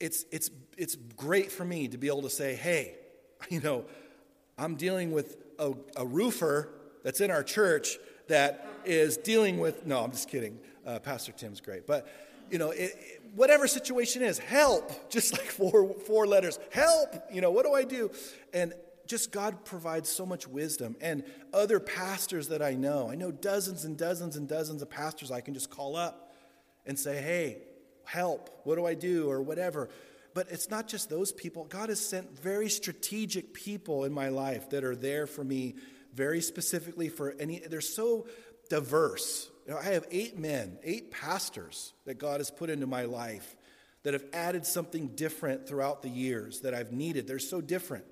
it's, 0.01 0.25
it's, 0.29 0.49
it's 0.77 0.97
great 1.15 1.53
for 1.53 1.63
me 1.63 1.87
to 1.87 1.97
be 1.97 2.07
able 2.07 2.23
to 2.23 2.29
say, 2.29 2.55
hey, 2.55 2.95
you 3.49 3.61
know, 3.61 3.85
I'm 4.57 4.75
dealing 4.75 5.13
with 5.13 5.37
a, 5.57 5.71
a 5.95 6.05
roofer 6.05 6.67
that's 7.01 7.21
in 7.21 7.31
our 7.31 7.43
church 7.43 7.97
that 8.27 8.67
is 8.83 9.15
dealing 9.15 9.57
with, 9.57 9.85
no, 9.85 10.03
I'm 10.03 10.11
just 10.11 10.27
kidding. 10.27 10.59
Uh, 10.85 10.99
Pastor 10.99 11.31
Tim's 11.31 11.61
great. 11.61 11.87
But, 11.87 12.09
you 12.51 12.57
know, 12.57 12.71
it, 12.71 12.93
it, 12.97 13.21
whatever 13.35 13.67
situation 13.67 14.21
is, 14.21 14.37
help, 14.37 14.91
just 15.09 15.31
like 15.31 15.45
four, 15.45 15.93
four 15.93 16.27
letters, 16.27 16.59
help, 16.71 17.15
you 17.31 17.39
know, 17.39 17.51
what 17.51 17.65
do 17.65 17.73
I 17.73 17.85
do? 17.85 18.11
And 18.53 18.73
just 19.07 19.31
God 19.31 19.65
provides 19.65 20.09
so 20.09 20.25
much 20.25 20.47
wisdom. 20.47 20.95
And 21.01 21.23
other 21.53 21.79
pastors 21.79 22.49
that 22.49 22.61
I 22.61 22.73
know, 22.73 23.09
I 23.09 23.15
know 23.15 23.31
dozens 23.31 23.85
and 23.85 23.97
dozens 23.97 24.35
and 24.35 24.47
dozens 24.47 24.81
of 24.81 24.89
pastors 24.89 25.31
I 25.31 25.41
can 25.41 25.53
just 25.53 25.69
call 25.69 25.95
up 25.95 26.33
and 26.85 26.97
say, 26.97 27.21
hey, 27.21 27.57
help, 28.05 28.49
what 28.63 28.75
do 28.75 28.85
I 28.85 28.93
do, 28.93 29.29
or 29.29 29.41
whatever. 29.41 29.89
But 30.33 30.47
it's 30.51 30.69
not 30.69 30.87
just 30.87 31.09
those 31.09 31.31
people. 31.31 31.65
God 31.65 31.89
has 31.89 31.99
sent 31.99 32.37
very 32.39 32.69
strategic 32.69 33.53
people 33.53 34.03
in 34.03 34.13
my 34.13 34.29
life 34.29 34.69
that 34.71 34.83
are 34.83 34.95
there 34.95 35.27
for 35.27 35.43
me 35.43 35.75
very 36.13 36.41
specifically 36.41 37.09
for 37.09 37.35
any, 37.39 37.59
they're 37.59 37.81
so 37.81 38.27
diverse. 38.69 39.49
You 39.65 39.73
know, 39.73 39.79
I 39.79 39.85
have 39.85 40.05
eight 40.11 40.37
men, 40.37 40.77
eight 40.83 41.11
pastors 41.11 41.93
that 42.05 42.15
God 42.15 42.39
has 42.39 42.51
put 42.51 42.69
into 42.69 42.87
my 42.87 43.03
life 43.03 43.55
that 44.03 44.13
have 44.13 44.25
added 44.33 44.65
something 44.65 45.09
different 45.15 45.67
throughout 45.67 46.01
the 46.01 46.09
years 46.09 46.61
that 46.61 46.73
I've 46.73 46.91
needed. 46.91 47.27
They're 47.27 47.39
so 47.39 47.61
different, 47.61 48.05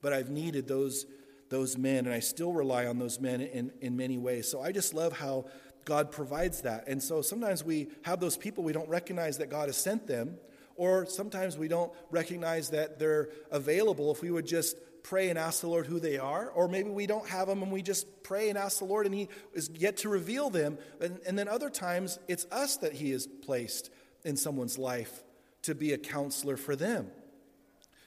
but 0.00 0.12
I've 0.12 0.30
needed 0.30 0.68
those, 0.68 1.06
those 1.48 1.76
men, 1.76 2.06
and 2.06 2.14
I 2.14 2.20
still 2.20 2.52
rely 2.52 2.86
on 2.86 2.98
those 2.98 3.20
men 3.20 3.40
in, 3.40 3.72
in 3.80 3.96
many 3.96 4.18
ways. 4.18 4.50
So 4.50 4.60
I 4.60 4.72
just 4.72 4.94
love 4.94 5.12
how 5.12 5.46
God 5.84 6.10
provides 6.10 6.62
that. 6.62 6.86
And 6.86 7.02
so 7.02 7.22
sometimes 7.22 7.64
we 7.64 7.88
have 8.02 8.20
those 8.20 8.36
people, 8.36 8.62
we 8.62 8.72
don't 8.72 8.88
recognize 8.88 9.38
that 9.38 9.50
God 9.50 9.68
has 9.68 9.76
sent 9.76 10.06
them, 10.06 10.36
or 10.76 11.06
sometimes 11.06 11.58
we 11.58 11.66
don't 11.66 11.92
recognize 12.10 12.70
that 12.70 12.98
they're 12.98 13.30
available 13.50 14.12
if 14.12 14.22
we 14.22 14.30
would 14.30 14.46
just 14.46 14.76
pray 15.02 15.30
and 15.30 15.38
ask 15.38 15.62
the 15.62 15.66
Lord 15.66 15.86
who 15.86 15.98
they 15.98 16.18
are, 16.18 16.50
or 16.50 16.68
maybe 16.68 16.90
we 16.90 17.06
don't 17.06 17.26
have 17.28 17.48
them 17.48 17.62
and 17.62 17.72
we 17.72 17.80
just 17.80 18.22
pray 18.22 18.50
and 18.50 18.58
ask 18.58 18.78
the 18.78 18.84
Lord 18.84 19.06
and 19.06 19.14
He 19.14 19.28
is 19.54 19.70
yet 19.74 19.96
to 19.98 20.08
reveal 20.08 20.50
them. 20.50 20.78
And, 21.00 21.18
and 21.26 21.38
then 21.38 21.48
other 21.48 21.70
times 21.70 22.18
it's 22.28 22.46
us 22.52 22.76
that 22.78 22.92
He 22.92 23.10
has 23.12 23.26
placed 23.26 23.90
in 24.24 24.36
someone's 24.36 24.76
life 24.76 25.24
to 25.62 25.74
be 25.74 25.92
a 25.94 25.98
counselor 25.98 26.56
for 26.56 26.76
them. 26.76 27.10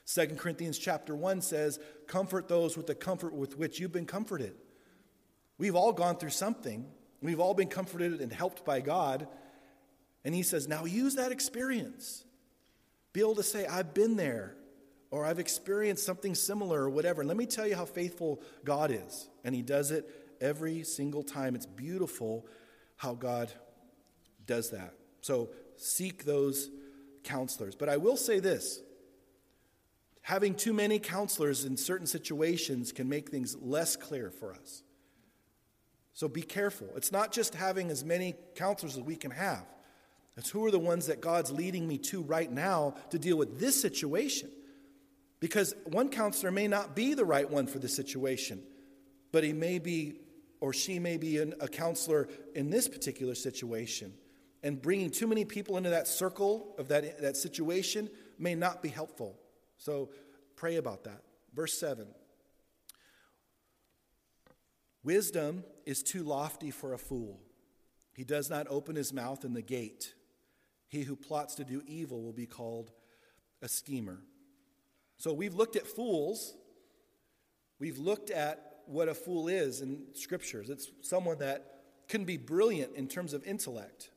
2 0.05 0.27
Corinthians 0.37 0.77
chapter 0.77 1.15
1 1.15 1.41
says, 1.41 1.79
Comfort 2.07 2.47
those 2.47 2.75
with 2.75 2.87
the 2.87 2.95
comfort 2.95 3.33
with 3.33 3.57
which 3.57 3.79
you've 3.79 3.91
been 3.91 4.05
comforted. 4.05 4.53
We've 5.57 5.75
all 5.75 5.93
gone 5.93 6.17
through 6.17 6.31
something, 6.31 6.85
we've 7.21 7.39
all 7.39 7.53
been 7.53 7.67
comforted 7.67 8.19
and 8.21 8.31
helped 8.31 8.65
by 8.65 8.81
God. 8.81 9.27
And 10.23 10.35
He 10.35 10.43
says, 10.43 10.67
Now 10.67 10.85
use 10.85 11.15
that 11.15 11.31
experience. 11.31 12.25
Be 13.13 13.21
able 13.21 13.35
to 13.35 13.43
say, 13.43 13.65
I've 13.65 13.93
been 13.93 14.15
there 14.15 14.55
or 15.09 15.25
I've 15.25 15.39
experienced 15.39 16.05
something 16.05 16.33
similar 16.33 16.83
or 16.83 16.89
whatever. 16.89 17.23
Let 17.23 17.35
me 17.35 17.45
tell 17.45 17.67
you 17.67 17.75
how 17.75 17.85
faithful 17.85 18.41
God 18.63 18.91
is. 18.91 19.29
And 19.43 19.53
He 19.53 19.61
does 19.61 19.91
it 19.91 20.09
every 20.39 20.83
single 20.83 21.23
time. 21.23 21.55
It's 21.55 21.65
beautiful 21.65 22.45
how 22.95 23.13
God 23.13 23.51
does 24.45 24.71
that. 24.71 24.93
So 25.21 25.49
seek 25.75 26.25
those 26.25 26.69
counselors. 27.23 27.75
But 27.75 27.89
I 27.89 27.97
will 27.97 28.17
say 28.17 28.39
this 28.39 28.81
having 30.21 30.55
too 30.55 30.73
many 30.73 30.99
counselors 30.99 31.65
in 31.65 31.77
certain 31.77 32.07
situations 32.07 32.91
can 32.91 33.09
make 33.09 33.29
things 33.29 33.55
less 33.59 33.95
clear 33.95 34.29
for 34.29 34.53
us. 34.53 34.83
So 36.13 36.27
be 36.27 36.41
careful. 36.41 36.87
It's 36.95 37.11
not 37.11 37.31
just 37.31 37.55
having 37.55 37.89
as 37.89 38.03
many 38.03 38.35
counselors 38.55 38.97
as 38.97 39.03
we 39.03 39.15
can 39.15 39.31
have. 39.31 39.65
It's 40.37 40.49
who 40.49 40.65
are 40.65 40.71
the 40.71 40.79
ones 40.79 41.07
that 41.07 41.21
God's 41.21 41.51
leading 41.51 41.87
me 41.87 41.97
to 41.99 42.21
right 42.21 42.51
now 42.51 42.95
to 43.09 43.19
deal 43.19 43.37
with 43.37 43.59
this 43.59 43.79
situation. 43.79 44.49
Because 45.39 45.73
one 45.85 46.09
counselor 46.09 46.51
may 46.51 46.67
not 46.67 46.95
be 46.95 47.13
the 47.13 47.25
right 47.25 47.49
one 47.49 47.65
for 47.65 47.79
the 47.79 47.89
situation, 47.89 48.61
but 49.31 49.43
he 49.43 49.53
may 49.53 49.79
be 49.79 50.19
or 50.61 50.71
she 50.73 50.99
may 50.99 51.17
be 51.17 51.39
an, 51.39 51.55
a 51.59 51.67
counselor 51.67 52.29
in 52.53 52.69
this 52.69 52.87
particular 52.87 53.33
situation. 53.33 54.13
And 54.61 54.79
bringing 54.79 55.09
too 55.09 55.25
many 55.25 55.43
people 55.43 55.75
into 55.75 55.89
that 55.89 56.07
circle 56.07 56.75
of 56.77 56.87
that, 56.89 57.19
that 57.21 57.35
situation 57.35 58.09
may 58.37 58.53
not 58.53 58.83
be 58.83 58.89
helpful. 58.89 59.35
So 59.81 60.09
pray 60.55 60.75
about 60.75 61.05
that. 61.05 61.23
Verse 61.53 61.77
7 61.79 62.07
Wisdom 65.03 65.63
is 65.87 66.03
too 66.03 66.23
lofty 66.23 66.69
for 66.69 66.93
a 66.93 66.99
fool. 66.99 67.41
He 68.13 68.23
does 68.23 68.49
not 68.49 68.67
open 68.69 68.95
his 68.95 69.11
mouth 69.11 69.43
in 69.43 69.53
the 69.53 69.63
gate. 69.63 70.13
He 70.87 71.01
who 71.01 71.15
plots 71.15 71.55
to 71.55 71.63
do 71.63 71.81
evil 71.87 72.21
will 72.21 72.33
be 72.33 72.45
called 72.45 72.91
a 73.63 73.67
schemer. 73.67 74.19
So 75.17 75.33
we've 75.33 75.55
looked 75.55 75.75
at 75.75 75.87
fools. 75.87 76.53
We've 77.79 77.97
looked 77.97 78.29
at 78.29 78.81
what 78.85 79.09
a 79.09 79.15
fool 79.15 79.47
is 79.47 79.81
in 79.81 80.03
scriptures. 80.13 80.69
It's 80.69 80.91
someone 81.01 81.39
that 81.39 81.65
can 82.07 82.23
be 82.23 82.37
brilliant 82.37 82.95
in 82.95 83.07
terms 83.07 83.33
of 83.33 83.43
intellect, 83.45 84.11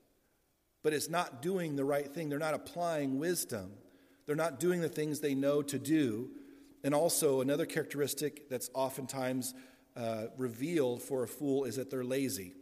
but 0.83 0.93
is 0.93 1.09
not 1.09 1.41
doing 1.41 1.77
the 1.77 1.85
right 1.85 2.13
thing. 2.13 2.29
They're 2.29 2.39
not 2.39 2.55
applying 2.55 3.19
wisdom. 3.19 3.71
They're 4.27 4.37
not 4.37 4.61
doing 4.61 4.81
the 4.81 4.89
things 4.89 5.21
they 5.21 5.35
know 5.35 5.63
to 5.63 5.79
do. 5.79 6.31
And 6.83 6.95
also, 6.95 7.41
another 7.41 7.67
characteristic 7.67 8.49
that's 8.51 8.71
oftentimes 8.75 9.55
uh, 9.97 10.25
revealed 10.37 11.03
for 11.03 11.23
a 11.23 11.29
fool 11.29 11.65
is 11.65 11.77
that 11.77 11.91
they're 11.91 12.05
lazy. 12.05 12.53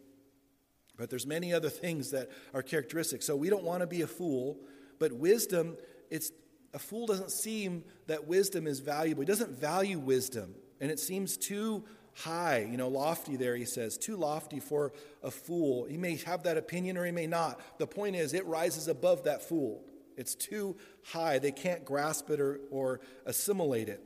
But 0.96 1.10
there's 1.10 1.26
many 1.26 1.52
other 1.52 1.70
things 1.70 2.10
that 2.10 2.30
are 2.54 2.62
characteristic. 2.62 3.22
So 3.22 3.36
we 3.36 3.50
don't 3.50 3.64
want 3.64 3.80
to 3.80 3.86
be 3.86 4.02
a 4.02 4.06
fool, 4.06 4.58
but 4.98 5.12
wisdom, 5.12 5.76
it's 6.10 6.30
a 6.74 6.78
fool 6.78 7.06
doesn't 7.06 7.30
seem 7.30 7.84
that 8.06 8.26
wisdom 8.26 8.66
is 8.66 8.80
valuable. 8.80 9.22
He 9.22 9.26
doesn't 9.26 9.58
value 9.58 9.98
wisdom, 9.98 10.54
and 10.80 10.90
it 10.90 10.98
seems 10.98 11.36
too 11.36 11.84
high, 12.14 12.66
you 12.70 12.76
know, 12.76 12.88
lofty 12.88 13.36
there, 13.36 13.56
he 13.56 13.64
says, 13.64 13.96
too 13.96 14.16
lofty 14.16 14.60
for 14.60 14.92
a 15.22 15.30
fool. 15.30 15.84
He 15.86 15.96
may 15.96 16.16
have 16.26 16.42
that 16.44 16.56
opinion 16.56 16.96
or 16.98 17.04
he 17.04 17.12
may 17.12 17.26
not. 17.26 17.60
The 17.78 17.86
point 17.86 18.16
is, 18.16 18.34
it 18.34 18.46
rises 18.46 18.88
above 18.88 19.24
that 19.24 19.42
fool. 19.42 19.82
It's 20.16 20.34
too 20.34 20.76
high. 21.04 21.38
They 21.38 21.52
can't 21.52 21.84
grasp 21.84 22.30
it 22.30 22.40
or, 22.40 22.60
or 22.70 23.00
assimilate 23.26 23.88
it. 23.88 24.02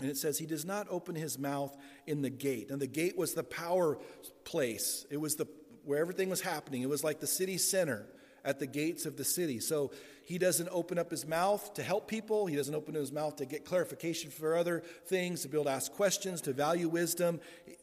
And 0.00 0.10
it 0.10 0.16
says, 0.16 0.38
He 0.38 0.46
does 0.46 0.64
not 0.64 0.86
open 0.90 1.14
his 1.14 1.38
mouth 1.38 1.76
in 2.06 2.22
the 2.22 2.30
gate. 2.30 2.70
And 2.70 2.80
the 2.80 2.86
gate 2.86 3.16
was 3.16 3.34
the 3.34 3.44
power 3.44 3.98
place, 4.44 5.06
it 5.10 5.18
was 5.18 5.36
the, 5.36 5.46
where 5.84 6.00
everything 6.00 6.28
was 6.28 6.40
happening. 6.40 6.82
It 6.82 6.88
was 6.88 7.04
like 7.04 7.20
the 7.20 7.26
city 7.26 7.58
center 7.58 8.06
at 8.44 8.58
the 8.58 8.66
gates 8.66 9.06
of 9.06 9.16
the 9.16 9.24
city. 9.24 9.60
So 9.60 9.92
he 10.24 10.38
doesn't 10.38 10.68
open 10.70 10.98
up 10.98 11.10
his 11.10 11.26
mouth 11.26 11.74
to 11.74 11.82
help 11.82 12.08
people. 12.08 12.46
He 12.46 12.56
doesn't 12.56 12.74
open 12.74 12.94
his 12.94 13.12
mouth 13.12 13.36
to 13.36 13.46
get 13.46 13.64
clarification 13.64 14.30
for 14.30 14.56
other 14.56 14.82
things, 15.06 15.42
to 15.42 15.48
be 15.48 15.56
able 15.56 15.64
to 15.64 15.70
ask 15.70 15.92
questions, 15.92 16.40
to 16.42 16.52
value 16.52 16.88
wisdom. 16.88 17.40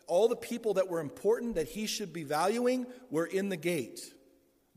All 0.07 0.27
the 0.27 0.35
people 0.35 0.73
that 0.75 0.87
were 0.87 0.99
important 0.99 1.55
that 1.55 1.69
he 1.69 1.85
should 1.85 2.13
be 2.13 2.23
valuing 2.23 2.85
were 3.09 3.25
in 3.25 3.49
the 3.49 3.57
gate. 3.57 4.13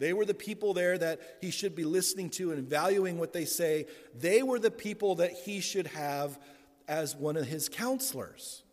They 0.02 0.12
were 0.12 0.24
the 0.24 0.34
people 0.34 0.74
there 0.74 0.98
that 0.98 1.20
he 1.40 1.52
should 1.52 1.76
be 1.76 1.84
listening 1.84 2.28
to 2.30 2.50
and 2.50 2.68
valuing 2.68 3.18
what 3.18 3.32
they 3.32 3.44
say. 3.44 3.86
They 4.18 4.42
were 4.42 4.58
the 4.58 4.68
people 4.68 5.14
that 5.14 5.30
he 5.30 5.60
should 5.60 5.86
have 5.86 6.40
as 6.88 7.14
one 7.14 7.36
of 7.36 7.46
his 7.46 7.68
counselors. 7.68 8.64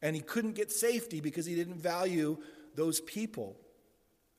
And 0.00 0.16
he 0.16 0.22
couldn't 0.22 0.54
get 0.54 0.72
safety 0.72 1.20
because 1.20 1.44
he 1.44 1.54
didn't 1.54 1.76
value 1.76 2.38
those 2.74 3.02
people. 3.02 3.58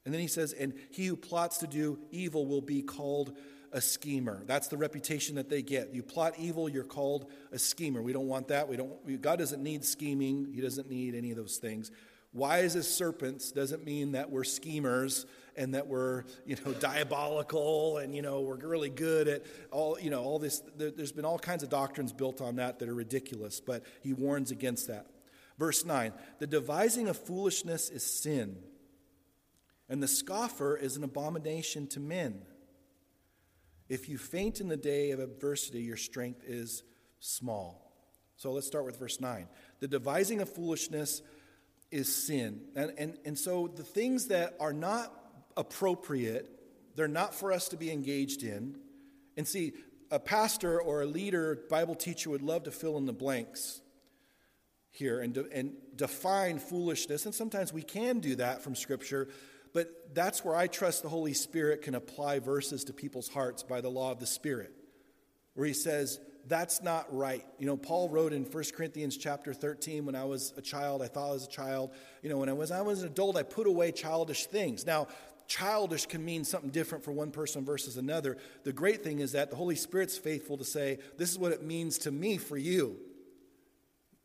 And 0.05 0.13
then 0.13 0.19
he 0.19 0.25
says, 0.25 0.53
and 0.53 0.73
he 0.89 1.05
who 1.05 1.15
plots 1.15 1.59
to 1.59 1.67
do 1.67 1.99
evil 2.09 2.47
will 2.47 2.61
be 2.61 2.81
called 2.81 3.37
a 3.71 3.79
schemer. 3.79 4.41
That's 4.47 4.69
the 4.69 4.77
reputation 4.77 5.35
that 5.35 5.49
they 5.49 5.61
get. 5.61 5.93
You 5.93 6.01
plot 6.01 6.33
evil, 6.39 6.67
you're 6.67 6.83
called 6.83 7.29
a 7.51 7.59
schemer. 7.59 8.01
We 8.01 8.11
don't 8.11 8.27
want 8.27 8.47
that. 8.47 8.67
We 8.67 8.75
don't 8.75 9.21
God 9.21 9.37
doesn't 9.37 9.61
need 9.61 9.85
scheming. 9.85 10.51
He 10.51 10.61
doesn't 10.61 10.89
need 10.89 11.13
any 11.13 11.29
of 11.29 11.37
those 11.37 11.57
things. 11.57 11.91
Wise 12.33 12.75
as 12.75 12.87
serpents 12.87 13.51
doesn't 13.51 13.85
mean 13.85 14.13
that 14.13 14.31
we're 14.31 14.43
schemers 14.43 15.27
and 15.57 15.73
that 15.73 15.87
we're, 15.87 16.23
you 16.45 16.55
know, 16.65 16.73
diabolical 16.73 17.97
and 17.97 18.15
you 18.15 18.21
know, 18.21 18.41
we're 18.41 18.57
really 18.57 18.89
good 18.89 19.27
at 19.27 19.45
all, 19.71 19.99
you 19.99 20.09
know, 20.09 20.23
all 20.23 20.39
this 20.39 20.61
there's 20.77 21.11
been 21.11 21.25
all 21.25 21.39
kinds 21.39 21.63
of 21.63 21.69
doctrines 21.69 22.13
built 22.13 22.41
on 22.41 22.57
that 22.57 22.79
that 22.79 22.87
are 22.87 22.93
ridiculous, 22.95 23.59
but 23.59 23.83
he 24.01 24.13
warns 24.13 24.51
against 24.51 24.87
that. 24.87 25.07
Verse 25.57 25.83
9, 25.83 26.13
the 26.39 26.47
devising 26.47 27.07
of 27.07 27.17
foolishness 27.17 27.89
is 27.89 28.03
sin 28.03 28.57
and 29.89 30.03
the 30.03 30.07
scoffer 30.07 30.75
is 30.75 30.97
an 30.97 31.03
abomination 31.03 31.87
to 31.87 31.99
men. 31.99 32.41
If 33.89 34.09
you 34.09 34.17
faint 34.17 34.59
in 34.59 34.67
the 34.67 34.77
day 34.77 35.11
of 35.11 35.19
adversity, 35.19 35.81
your 35.81 35.97
strength 35.97 36.43
is 36.45 36.83
small. 37.19 37.83
So 38.35 38.51
let's 38.51 38.67
start 38.67 38.85
with 38.85 38.99
verse 38.99 39.19
9. 39.19 39.47
The 39.79 39.87
devising 39.87 40.41
of 40.41 40.49
foolishness 40.49 41.21
is 41.89 42.13
sin. 42.13 42.61
And, 42.75 42.93
and, 42.97 43.17
and 43.25 43.39
so 43.39 43.67
the 43.73 43.83
things 43.83 44.27
that 44.27 44.55
are 44.59 44.73
not 44.73 45.13
appropriate. 45.57 46.49
They're 46.95 47.07
not 47.07 47.35
for 47.35 47.51
us 47.51 47.67
to 47.69 47.77
be 47.77 47.91
engaged 47.91 48.43
in. 48.43 48.77
And 49.35 49.47
see, 49.47 49.73
a 50.09 50.19
pastor 50.19 50.79
or 50.79 51.01
a 51.01 51.05
leader, 51.05 51.59
Bible 51.69 51.95
teacher 51.95 52.29
would 52.29 52.41
love 52.41 52.63
to 52.63 52.71
fill 52.71 52.97
in 52.97 53.05
the 53.05 53.13
blanks 53.13 53.81
here 54.91 55.19
and, 55.19 55.33
de- 55.33 55.51
and 55.51 55.73
define 55.95 56.59
foolishness. 56.59 57.25
And 57.25 57.35
sometimes 57.35 57.73
we 57.73 57.83
can 57.83 58.19
do 58.19 58.35
that 58.35 58.63
from 58.63 58.75
Scripture, 58.75 59.27
but 59.73 59.89
that's 60.13 60.43
where 60.43 60.55
I 60.55 60.67
trust 60.67 61.03
the 61.03 61.09
Holy 61.09 61.33
Spirit 61.33 61.81
can 61.81 61.93
apply 61.93 62.39
verses 62.39 62.85
to 62.85 62.93
people's 62.93 63.27
hearts 63.27 63.63
by 63.63 63.81
the 63.81 63.89
law 63.89 64.11
of 64.11 64.19
the 64.19 64.25
Spirit, 64.25 64.71
where 65.53 65.67
he 65.67 65.73
says, 65.73 66.19
that's 66.47 66.81
not 66.81 67.13
right. 67.13 67.45
You 67.59 67.65
know, 67.65 67.75
Paul 67.75 68.09
wrote 68.09 68.31
in 68.31 68.43
1 68.45 68.63
Corinthians 68.75 69.17
chapter 69.17 69.53
13, 69.53 70.05
when 70.05 70.15
I 70.15 70.23
was 70.23 70.53
a 70.55 70.61
child, 70.61 71.01
I 71.01 71.07
thought 71.07 71.29
I 71.29 71.33
was 71.33 71.45
a 71.45 71.49
child. 71.49 71.91
You 72.21 72.29
know, 72.29 72.37
when 72.37 72.47
I 72.47 72.53
was, 72.53 72.71
I 72.71 72.81
was 72.81 73.01
an 73.01 73.09
adult, 73.09 73.35
I 73.35 73.43
put 73.43 73.67
away 73.67 73.91
childish 73.91 74.45
things. 74.45 74.85
Now, 74.85 75.07
childish 75.47 76.05
can 76.05 76.23
mean 76.23 76.43
something 76.43 76.69
different 76.69 77.03
for 77.03 77.11
one 77.11 77.31
person 77.31 77.65
versus 77.65 77.97
another. 77.97 78.37
The 78.63 78.73
great 78.73 79.03
thing 79.03 79.19
is 79.19 79.31
that 79.31 79.49
the 79.49 79.55
Holy 79.55 79.75
Spirit's 79.75 80.17
faithful 80.17 80.57
to 80.57 80.63
say, 80.63 80.99
this 81.17 81.31
is 81.31 81.39
what 81.39 81.51
it 81.51 81.63
means 81.63 81.97
to 81.99 82.11
me 82.11 82.37
for 82.37 82.57
you. 82.57 82.97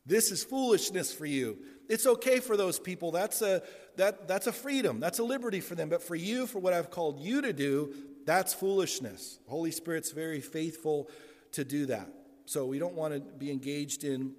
This 0.05 0.31
is 0.31 0.43
foolishness 0.43 1.13
for 1.13 1.25
you. 1.25 1.57
It's 1.87 2.05
okay 2.05 2.39
for 2.39 2.57
those 2.57 2.77
people. 2.77 3.11
That's 3.11 3.41
a, 3.41 3.63
that, 3.95 4.27
that's 4.27 4.47
a 4.47 4.51
freedom. 4.51 4.99
That's 4.99 5.19
a 5.19 5.23
liberty 5.23 5.61
for 5.61 5.75
them. 5.75 5.89
But 5.89 6.03
for 6.03 6.15
you, 6.15 6.45
for 6.45 6.59
what 6.59 6.73
I've 6.73 6.91
called 6.91 7.19
you 7.21 7.41
to 7.41 7.53
do, 7.53 7.93
that's 8.25 8.53
foolishness. 8.53 9.39
The 9.45 9.51
Holy 9.51 9.71
Spirit's 9.71 10.11
very 10.11 10.41
faithful 10.41 11.09
to 11.53 11.63
do 11.63 11.85
that. 11.85 12.09
So 12.45 12.65
we 12.65 12.79
don't 12.79 12.95
want 12.95 13.13
to 13.13 13.19
be 13.19 13.49
engaged 13.51 14.03
in 14.03 14.33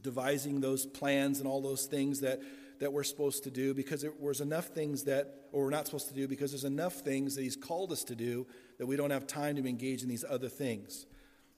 devising 0.00 0.60
those 0.60 0.86
plans 0.86 1.40
and 1.40 1.48
all 1.48 1.60
those 1.60 1.86
things 1.86 2.20
that, 2.20 2.40
that 2.80 2.92
we're 2.92 3.04
supposed 3.04 3.44
to 3.44 3.50
do 3.50 3.74
because 3.74 4.02
there 4.02 4.12
was 4.18 4.40
enough 4.40 4.66
things 4.66 5.04
that, 5.04 5.46
or 5.52 5.64
we're 5.64 5.70
not 5.70 5.86
supposed 5.86 6.08
to 6.08 6.14
do 6.14 6.28
because 6.28 6.50
there's 6.50 6.64
enough 6.64 6.94
things 6.94 7.36
that 7.36 7.42
He's 7.42 7.56
called 7.56 7.92
us 7.92 8.04
to 8.04 8.14
do 8.14 8.46
that 8.78 8.86
we 8.86 8.96
don't 8.96 9.10
have 9.10 9.26
time 9.26 9.56
to 9.56 9.66
engage 9.66 10.02
in 10.02 10.08
these 10.08 10.24
other 10.28 10.48
things. 10.48 11.06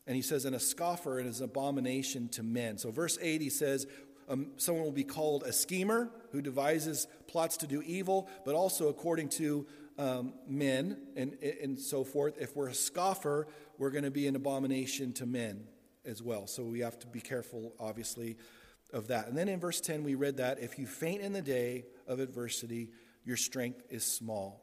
And 0.06 0.14
he 0.14 0.22
says, 0.22 0.44
and 0.44 0.54
a 0.54 0.60
scoffer 0.60 1.18
is 1.18 1.40
an 1.40 1.46
abomination 1.46 2.28
to 2.30 2.42
men. 2.42 2.78
So, 2.78 2.92
verse 2.92 3.18
8, 3.20 3.40
he 3.40 3.50
says, 3.50 3.86
um, 4.28 4.48
someone 4.56 4.84
will 4.84 4.92
be 4.92 5.04
called 5.04 5.42
a 5.44 5.52
schemer 5.52 6.10
who 6.32 6.42
devises 6.42 7.06
plots 7.26 7.56
to 7.58 7.66
do 7.66 7.82
evil, 7.82 8.28
but 8.44 8.54
also 8.54 8.88
according 8.88 9.28
to 9.30 9.66
um, 9.98 10.34
men 10.48 10.98
and, 11.16 11.36
and 11.62 11.78
so 11.78 12.04
forth. 12.04 12.36
If 12.40 12.56
we're 12.56 12.68
a 12.68 12.74
scoffer, 12.74 13.46
we're 13.78 13.90
going 13.90 14.04
to 14.04 14.10
be 14.10 14.26
an 14.26 14.36
abomination 14.36 15.12
to 15.14 15.26
men 15.26 15.64
as 16.04 16.22
well. 16.22 16.46
So 16.46 16.62
we 16.62 16.80
have 16.80 16.98
to 17.00 17.06
be 17.06 17.20
careful, 17.20 17.74
obviously, 17.78 18.36
of 18.92 19.08
that. 19.08 19.28
And 19.28 19.36
then 19.36 19.48
in 19.48 19.60
verse 19.60 19.80
10, 19.80 20.04
we 20.04 20.14
read 20.14 20.36
that 20.38 20.58
if 20.60 20.78
you 20.78 20.86
faint 20.86 21.22
in 21.22 21.32
the 21.32 21.42
day 21.42 21.84
of 22.06 22.20
adversity, 22.20 22.90
your 23.24 23.36
strength 23.36 23.82
is 23.90 24.04
small. 24.04 24.62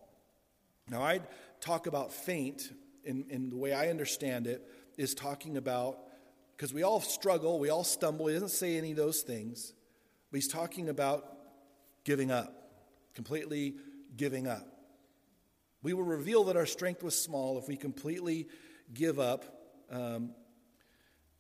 Now, 0.90 1.02
I'd 1.02 1.24
talk 1.60 1.88
about 1.88 2.12
faint 2.12 2.72
in, 3.04 3.26
in 3.30 3.50
the 3.50 3.58
way 3.58 3.74
I 3.74 3.90
understand 3.90 4.48
it, 4.48 4.68
is 4.98 5.14
talking 5.14 5.58
about, 5.58 6.00
because 6.56 6.74
we 6.74 6.84
all 6.84 7.02
struggle, 7.02 7.60
we 7.60 7.70
all 7.70 7.84
stumble. 7.84 8.28
He 8.28 8.34
doesn't 8.34 8.50
say 8.50 8.78
any 8.78 8.92
of 8.92 8.98
those 8.98 9.22
things, 9.22 9.74
but 10.32 10.38
he's 10.38 10.48
talking 10.48 10.90
about 10.90 11.26
giving 12.04 12.32
up, 12.32 12.54
completely 13.14 13.76
giving 14.16 14.48
up. 14.48 14.68
We 15.82 15.94
will 15.94 16.04
reveal 16.04 16.46
that 16.46 16.56
our 16.56 16.66
strength 16.66 17.04
was 17.04 17.20
small 17.20 17.58
if 17.58 17.68
we 17.68 17.76
completely 17.76 18.48
give 18.94 19.20
up 19.20 19.44
um, 19.92 20.32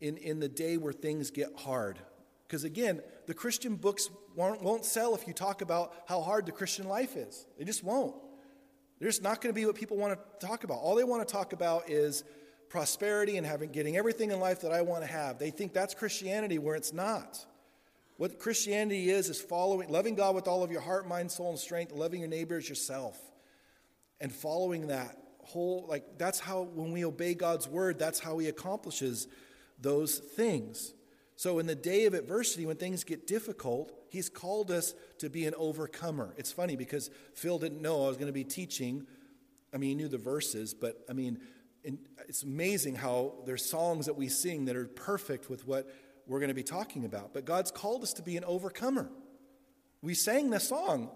in, 0.01 0.17
in 0.17 0.39
the 0.39 0.49
day 0.49 0.77
where 0.77 0.93
things 0.93 1.31
get 1.31 1.49
hard. 1.55 1.99
Because 2.47 2.63
again, 2.63 3.01
the 3.27 3.33
Christian 3.33 3.75
books 3.75 4.09
won't, 4.35 4.61
won't 4.61 4.85
sell 4.85 5.15
if 5.15 5.27
you 5.27 5.33
talk 5.33 5.61
about 5.61 5.93
how 6.07 6.21
hard 6.21 6.45
the 6.45 6.51
Christian 6.51 6.87
life 6.87 7.15
is. 7.15 7.45
They 7.57 7.65
just 7.65 7.83
won't. 7.83 8.15
They're 8.99 9.09
just 9.09 9.23
not 9.23 9.41
going 9.41 9.53
to 9.53 9.59
be 9.59 9.65
what 9.65 9.75
people 9.75 9.97
want 9.97 10.17
to 10.17 10.47
talk 10.47 10.63
about. 10.63 10.75
All 10.75 10.95
they 10.95 11.03
want 11.03 11.27
to 11.27 11.31
talk 11.31 11.53
about 11.53 11.89
is 11.89 12.23
prosperity 12.69 13.37
and 13.37 13.45
having 13.45 13.71
getting 13.71 13.97
everything 13.97 14.31
in 14.31 14.39
life 14.39 14.61
that 14.61 14.71
I 14.71 14.81
want 14.81 15.03
to 15.03 15.11
have. 15.11 15.39
They 15.39 15.51
think 15.51 15.73
that's 15.73 15.93
Christianity 15.93 16.57
where 16.57 16.75
it's 16.75 16.93
not. 16.93 17.45
What 18.17 18.39
Christianity 18.39 19.09
is 19.09 19.29
is 19.29 19.41
following 19.41 19.89
loving 19.89 20.15
God 20.15 20.35
with 20.35 20.47
all 20.47 20.63
of 20.63 20.71
your 20.71 20.81
heart, 20.81 21.07
mind, 21.07 21.31
soul, 21.31 21.49
and 21.49 21.59
strength, 21.59 21.91
loving 21.91 22.21
your 22.21 22.29
neighbor 22.29 22.57
as 22.57 22.69
yourself. 22.69 23.19
And 24.21 24.31
following 24.31 24.87
that 24.87 25.17
whole 25.43 25.85
like 25.89 26.17
that's 26.17 26.39
how 26.39 26.61
when 26.61 26.91
we 26.91 27.03
obey 27.05 27.33
God's 27.33 27.67
word, 27.67 27.99
that's 27.99 28.19
how 28.19 28.37
he 28.37 28.47
accomplishes 28.47 29.27
those 29.79 30.17
things. 30.17 30.93
So, 31.35 31.59
in 31.59 31.65
the 31.65 31.75
day 31.75 32.05
of 32.05 32.13
adversity, 32.13 32.65
when 32.65 32.77
things 32.77 33.03
get 33.03 33.27
difficult, 33.27 33.91
He's 34.09 34.29
called 34.29 34.69
us 34.69 34.93
to 35.17 35.29
be 35.29 35.45
an 35.45 35.55
overcomer. 35.57 36.33
It's 36.37 36.51
funny 36.51 36.75
because 36.75 37.09
Phil 37.33 37.57
didn't 37.57 37.81
know 37.81 38.05
I 38.05 38.07
was 38.07 38.17
going 38.17 38.27
to 38.27 38.33
be 38.33 38.43
teaching. 38.43 39.07
I 39.73 39.77
mean, 39.77 39.89
he 39.89 39.95
knew 39.95 40.07
the 40.07 40.19
verses, 40.19 40.75
but 40.75 41.03
I 41.09 41.13
mean, 41.13 41.39
it's 41.83 42.43
amazing 42.43 42.95
how 42.95 43.33
there's 43.45 43.67
songs 43.67 44.05
that 44.05 44.15
we 44.15 44.29
sing 44.29 44.65
that 44.65 44.75
are 44.75 44.85
perfect 44.85 45.49
with 45.49 45.67
what 45.67 45.89
we're 46.27 46.39
going 46.39 46.49
to 46.49 46.53
be 46.53 46.63
talking 46.63 47.05
about. 47.05 47.33
But 47.33 47.45
God's 47.45 47.71
called 47.71 48.03
us 48.03 48.13
to 48.13 48.21
be 48.21 48.37
an 48.37 48.43
overcomer. 48.43 49.09
We 50.01 50.13
sang 50.13 50.51
the 50.51 50.59
song. 50.59 51.09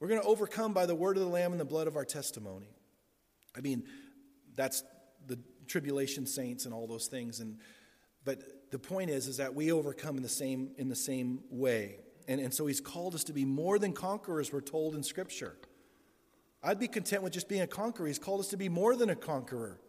We're 0.00 0.08
going 0.08 0.20
to 0.20 0.26
overcome 0.26 0.72
by 0.72 0.86
the 0.86 0.94
word 0.94 1.16
of 1.16 1.22
the 1.22 1.28
Lamb 1.28 1.52
and 1.52 1.60
the 1.60 1.64
blood 1.64 1.86
of 1.86 1.96
our 1.96 2.04
testimony. 2.04 2.74
I 3.56 3.60
mean, 3.60 3.84
that's 4.54 4.82
the 5.26 5.38
tribulation 5.66 6.26
saints 6.26 6.64
and 6.66 6.74
all 6.74 6.86
those 6.86 7.06
things. 7.06 7.40
And 7.40 7.58
but 8.24 8.42
the 8.70 8.78
point 8.78 9.10
is, 9.10 9.28
is 9.28 9.36
that 9.36 9.54
we 9.54 9.72
overcome 9.72 10.16
in 10.16 10.22
the 10.22 10.28
same 10.28 10.70
in 10.76 10.88
the 10.88 10.96
same 10.96 11.40
way. 11.50 12.00
And, 12.28 12.40
and 12.40 12.52
so 12.52 12.66
he's 12.66 12.80
called 12.80 13.14
us 13.14 13.24
to 13.24 13.32
be 13.32 13.44
more 13.44 13.78
than 13.78 13.92
conquerors, 13.92 14.52
we're 14.52 14.60
told 14.60 14.94
in 14.94 15.02
Scripture. 15.02 15.56
I'd 16.62 16.80
be 16.80 16.88
content 16.88 17.22
with 17.22 17.32
just 17.32 17.48
being 17.48 17.62
a 17.62 17.66
conqueror. 17.66 18.08
He's 18.08 18.18
called 18.18 18.40
us 18.40 18.48
to 18.48 18.56
be 18.56 18.68
more 18.68 18.96
than 18.96 19.10
a 19.10 19.14
conqueror. 19.14 19.80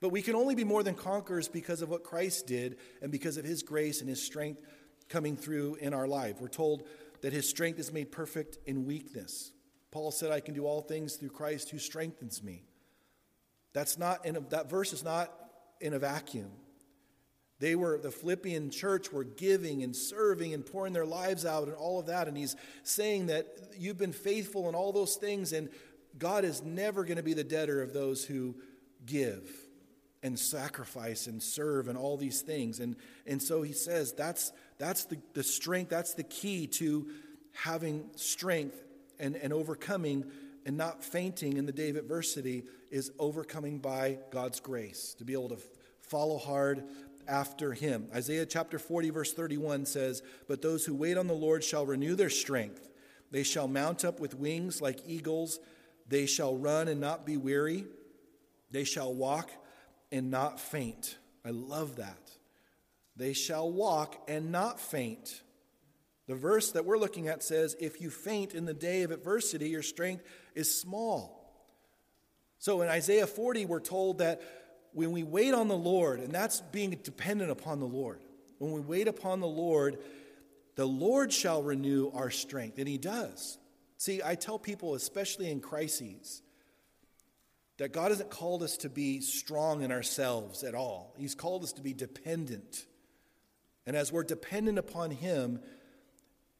But 0.00 0.10
we 0.10 0.22
can 0.22 0.34
only 0.34 0.54
be 0.54 0.64
more 0.64 0.82
than 0.82 0.94
conquerors 0.94 1.48
because 1.48 1.82
of 1.82 1.88
what 1.88 2.04
Christ 2.04 2.46
did 2.46 2.76
and 3.02 3.10
because 3.10 3.36
of 3.36 3.44
his 3.44 3.62
grace 3.62 4.00
and 4.00 4.08
his 4.08 4.22
strength 4.22 4.60
coming 5.08 5.36
through 5.36 5.76
in 5.76 5.94
our 5.94 6.06
life. 6.06 6.40
We're 6.40 6.48
told 6.48 6.86
that 7.22 7.32
his 7.32 7.48
strength 7.48 7.78
is 7.80 7.92
made 7.92 8.12
perfect 8.12 8.58
in 8.66 8.84
weakness. 8.84 9.52
Paul 9.90 10.10
said, 10.10 10.30
I 10.30 10.40
can 10.40 10.54
do 10.54 10.66
all 10.66 10.82
things 10.82 11.16
through 11.16 11.30
Christ 11.30 11.70
who 11.70 11.78
strengthens 11.78 12.42
me. 12.42 12.64
That's 13.72 13.98
not 13.98 14.26
in 14.26 14.36
a, 14.36 14.40
that 14.50 14.68
verse 14.68 14.92
is 14.92 15.02
not 15.02 15.32
in 15.80 15.94
a 15.94 15.98
vacuum. 15.98 16.50
They 17.60 17.74
were, 17.74 17.98
the 17.98 18.10
Philippian 18.10 18.70
church 18.70 19.12
were 19.12 19.24
giving 19.24 19.82
and 19.82 19.94
serving 19.94 20.54
and 20.54 20.64
pouring 20.64 20.92
their 20.92 21.06
lives 21.06 21.44
out 21.44 21.66
and 21.66 21.76
all 21.76 21.98
of 21.98 22.06
that. 22.06 22.28
And 22.28 22.36
he's 22.36 22.54
saying 22.84 23.26
that 23.26 23.48
you've 23.76 23.98
been 23.98 24.12
faithful 24.12 24.68
in 24.68 24.74
all 24.74 24.92
those 24.92 25.16
things, 25.16 25.52
and 25.52 25.68
God 26.18 26.44
is 26.44 26.62
never 26.62 27.04
going 27.04 27.16
to 27.16 27.22
be 27.22 27.34
the 27.34 27.44
debtor 27.44 27.82
of 27.82 27.92
those 27.92 28.24
who 28.24 28.54
give 29.04 29.50
and 30.22 30.38
sacrifice 30.38 31.26
and 31.26 31.42
serve 31.42 31.88
and 31.88 31.96
all 31.96 32.16
these 32.16 32.42
things. 32.42 32.80
And, 32.80 32.96
and 33.26 33.42
so 33.42 33.62
he 33.62 33.72
says 33.72 34.12
that's, 34.12 34.52
that's 34.78 35.04
the, 35.04 35.18
the 35.34 35.42
strength, 35.42 35.90
that's 35.90 36.14
the 36.14 36.24
key 36.24 36.66
to 36.66 37.08
having 37.52 38.08
strength 38.16 38.76
and, 39.18 39.36
and 39.36 39.52
overcoming 39.52 40.24
and 40.66 40.76
not 40.76 41.02
fainting 41.02 41.56
in 41.56 41.66
the 41.66 41.72
day 41.72 41.88
of 41.90 41.96
adversity 41.96 42.64
is 42.90 43.10
overcoming 43.18 43.78
by 43.78 44.18
God's 44.30 44.60
grace, 44.60 45.14
to 45.18 45.24
be 45.24 45.32
able 45.32 45.48
to 45.50 45.58
follow 46.00 46.38
hard 46.38 46.84
after 47.28 47.72
him. 47.74 48.08
Isaiah 48.14 48.46
chapter 48.46 48.78
40, 48.78 49.10
verse 49.10 49.32
31 49.32 49.86
says, 49.86 50.22
But 50.48 50.62
those 50.62 50.84
who 50.84 50.94
wait 50.94 51.18
on 51.18 51.26
the 51.26 51.34
Lord 51.34 51.62
shall 51.62 51.86
renew 51.86 52.14
their 52.14 52.30
strength. 52.30 52.88
They 53.30 53.42
shall 53.42 53.68
mount 53.68 54.04
up 54.04 54.18
with 54.18 54.34
wings 54.34 54.80
like 54.80 55.00
eagles. 55.06 55.60
They 56.08 56.26
shall 56.26 56.56
run 56.56 56.88
and 56.88 57.00
not 57.00 57.26
be 57.26 57.36
weary. 57.36 57.84
They 58.70 58.84
shall 58.84 59.14
walk 59.14 59.50
and 60.10 60.30
not 60.30 60.58
faint. 60.58 61.18
I 61.44 61.50
love 61.50 61.96
that. 61.96 62.30
They 63.16 63.32
shall 63.32 63.70
walk 63.70 64.16
and 64.28 64.50
not 64.50 64.80
faint. 64.80 65.42
The 66.26 66.34
verse 66.34 66.72
that 66.72 66.84
we're 66.84 66.98
looking 66.98 67.28
at 67.28 67.42
says, 67.42 67.76
If 67.80 68.00
you 68.00 68.10
faint 68.10 68.54
in 68.54 68.64
the 68.64 68.74
day 68.74 69.02
of 69.02 69.10
adversity, 69.10 69.70
your 69.70 69.82
strength 69.82 70.24
is 70.54 70.80
small. 70.80 71.38
So 72.58 72.82
in 72.82 72.88
Isaiah 72.88 73.26
40, 73.26 73.66
we're 73.66 73.80
told 73.80 74.18
that 74.18 74.42
when 74.98 75.12
we 75.12 75.22
wait 75.22 75.54
on 75.54 75.68
the 75.68 75.76
Lord, 75.76 76.18
and 76.18 76.32
that's 76.32 76.60
being 76.60 76.90
dependent 76.90 77.52
upon 77.52 77.78
the 77.78 77.86
Lord, 77.86 78.20
when 78.58 78.72
we 78.72 78.80
wait 78.80 79.06
upon 79.06 79.38
the 79.38 79.46
Lord, 79.46 79.98
the 80.74 80.84
Lord 80.84 81.32
shall 81.32 81.62
renew 81.62 82.10
our 82.12 82.32
strength. 82.32 82.78
And 82.78 82.88
He 82.88 82.98
does. 82.98 83.58
See, 83.96 84.20
I 84.24 84.34
tell 84.34 84.58
people, 84.58 84.96
especially 84.96 85.52
in 85.52 85.60
crises, 85.60 86.42
that 87.76 87.92
God 87.92 88.10
hasn't 88.10 88.30
called 88.30 88.64
us 88.64 88.76
to 88.78 88.88
be 88.88 89.20
strong 89.20 89.82
in 89.82 89.92
ourselves 89.92 90.64
at 90.64 90.74
all. 90.74 91.14
He's 91.16 91.36
called 91.36 91.62
us 91.62 91.72
to 91.74 91.80
be 91.80 91.94
dependent. 91.94 92.84
And 93.86 93.94
as 93.94 94.10
we're 94.10 94.24
dependent 94.24 94.80
upon 94.80 95.12
Him, 95.12 95.60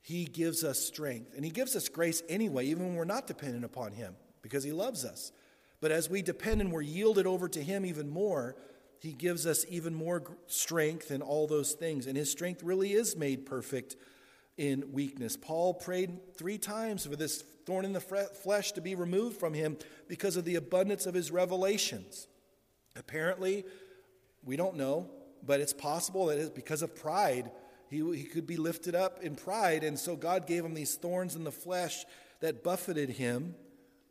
He 0.01 0.27
gives 0.27 0.63
us 0.63 0.79
strength. 0.79 1.33
And 1.35 1.45
He 1.45 1.51
gives 1.51 1.75
us 1.75 1.89
grace 1.89 2.23
anyway, 2.29 2.67
even 2.67 2.87
when 2.87 2.95
we're 2.95 3.05
not 3.05 3.27
dependent 3.27 3.65
upon 3.65 3.91
Him, 3.95 4.15
because 4.43 4.63
He 4.63 4.71
loves 4.71 5.05
us. 5.05 5.33
But 5.81 5.93
as 5.93 6.11
we 6.11 6.23
depend 6.23 6.61
and 6.61 6.73
we're 6.73 6.83
yielded 6.83 7.27
over 7.27 7.49
to 7.49 7.63
Him 7.63 7.87
even 7.87 8.09
more, 8.09 8.57
He 8.99 9.13
gives 9.13 9.47
us 9.47 9.65
even 9.69 9.95
more 9.95 10.23
strength 10.47 11.11
in 11.11 11.23
all 11.23 11.47
those 11.47 11.73
things. 11.73 12.07
And 12.07 12.17
His 12.17 12.31
strength 12.31 12.63
really 12.63 12.93
is 12.93 13.17
made 13.17 13.47
perfect 13.47 13.97
in 14.59 14.93
weakness. 14.93 15.37
Paul 15.37 15.73
prayed 15.73 16.35
three 16.37 16.59
times 16.59 17.07
for 17.07 17.17
this 17.17 17.45
thorn 17.65 17.85
in 17.85 17.93
the 17.93 18.01
flesh 18.01 18.73
to 18.73 18.81
be 18.81 18.95
removed 18.95 19.39
from 19.39 19.55
him 19.55 19.77
because 20.09 20.37
of 20.37 20.45
the 20.45 20.57
abundance 20.57 21.07
of 21.07 21.15
his 21.15 21.31
revelations. 21.31 22.27
Apparently, 22.97 23.65
we 24.43 24.57
don't 24.57 24.77
know, 24.77 25.09
but 25.47 25.61
it's 25.61 25.75
possible 25.75 26.27
that 26.27 26.55
because 26.55 26.83
of 26.83 26.97
pride. 26.97 27.51
He, 27.91 27.99
he 28.17 28.25
could 28.25 28.47
be 28.47 28.57
lifted 28.57 28.95
up 28.95 29.23
in 29.23 29.35
pride, 29.35 29.85
and 29.85 29.99
so 29.99 30.17
God 30.17 30.47
gave 30.47 30.65
him 30.65 30.75
these 30.75 30.97
thorns 30.97 31.37
in 31.37 31.45
the 31.45 31.53
flesh 31.53 32.05
that 32.41 32.65
buffeted 32.65 33.11
him, 33.11 33.55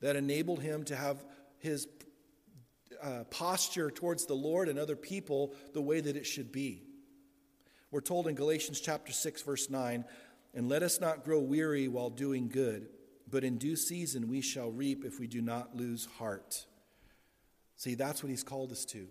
that 0.02 0.16
enabled 0.16 0.62
him 0.62 0.84
to 0.86 0.96
have 0.96 1.24
his 1.60 1.88
uh, 3.02 3.24
posture 3.30 3.92
towards 3.92 4.26
the 4.26 4.34
Lord 4.34 4.70
and 4.70 4.80
other 4.80 4.96
people 4.96 5.54
the 5.74 5.82
way 5.82 6.00
that 6.00 6.16
it 6.16 6.26
should 6.26 6.52
be. 6.52 6.84
We're 7.92 8.02
told 8.02 8.28
in 8.28 8.36
Galatians 8.36 8.80
chapter 8.80 9.12
6 9.12 9.42
verse 9.44 9.70
9, 9.70 10.06
"And 10.54 10.68
let 10.68 10.84
us 10.84 11.00
not 11.00 11.24
grow 11.24 11.40
weary 11.40 11.88
while 11.88 12.10
doing 12.10 12.50
good, 12.50 12.90
but 13.30 13.44
in 13.44 13.58
due 13.58 13.76
season 13.76 14.28
we 14.28 14.42
shall 14.42 14.72
reap 14.72 15.06
if 15.06 15.20
we 15.20 15.28
do 15.28 15.42
not 15.42 15.76
lose 15.76 16.06
heart." 16.06 16.66
See, 17.76 17.96
that's 17.96 18.24
what 18.24 18.30
he's 18.30 18.44
called 18.44 18.72
us 18.72 18.86
to. 18.86 19.08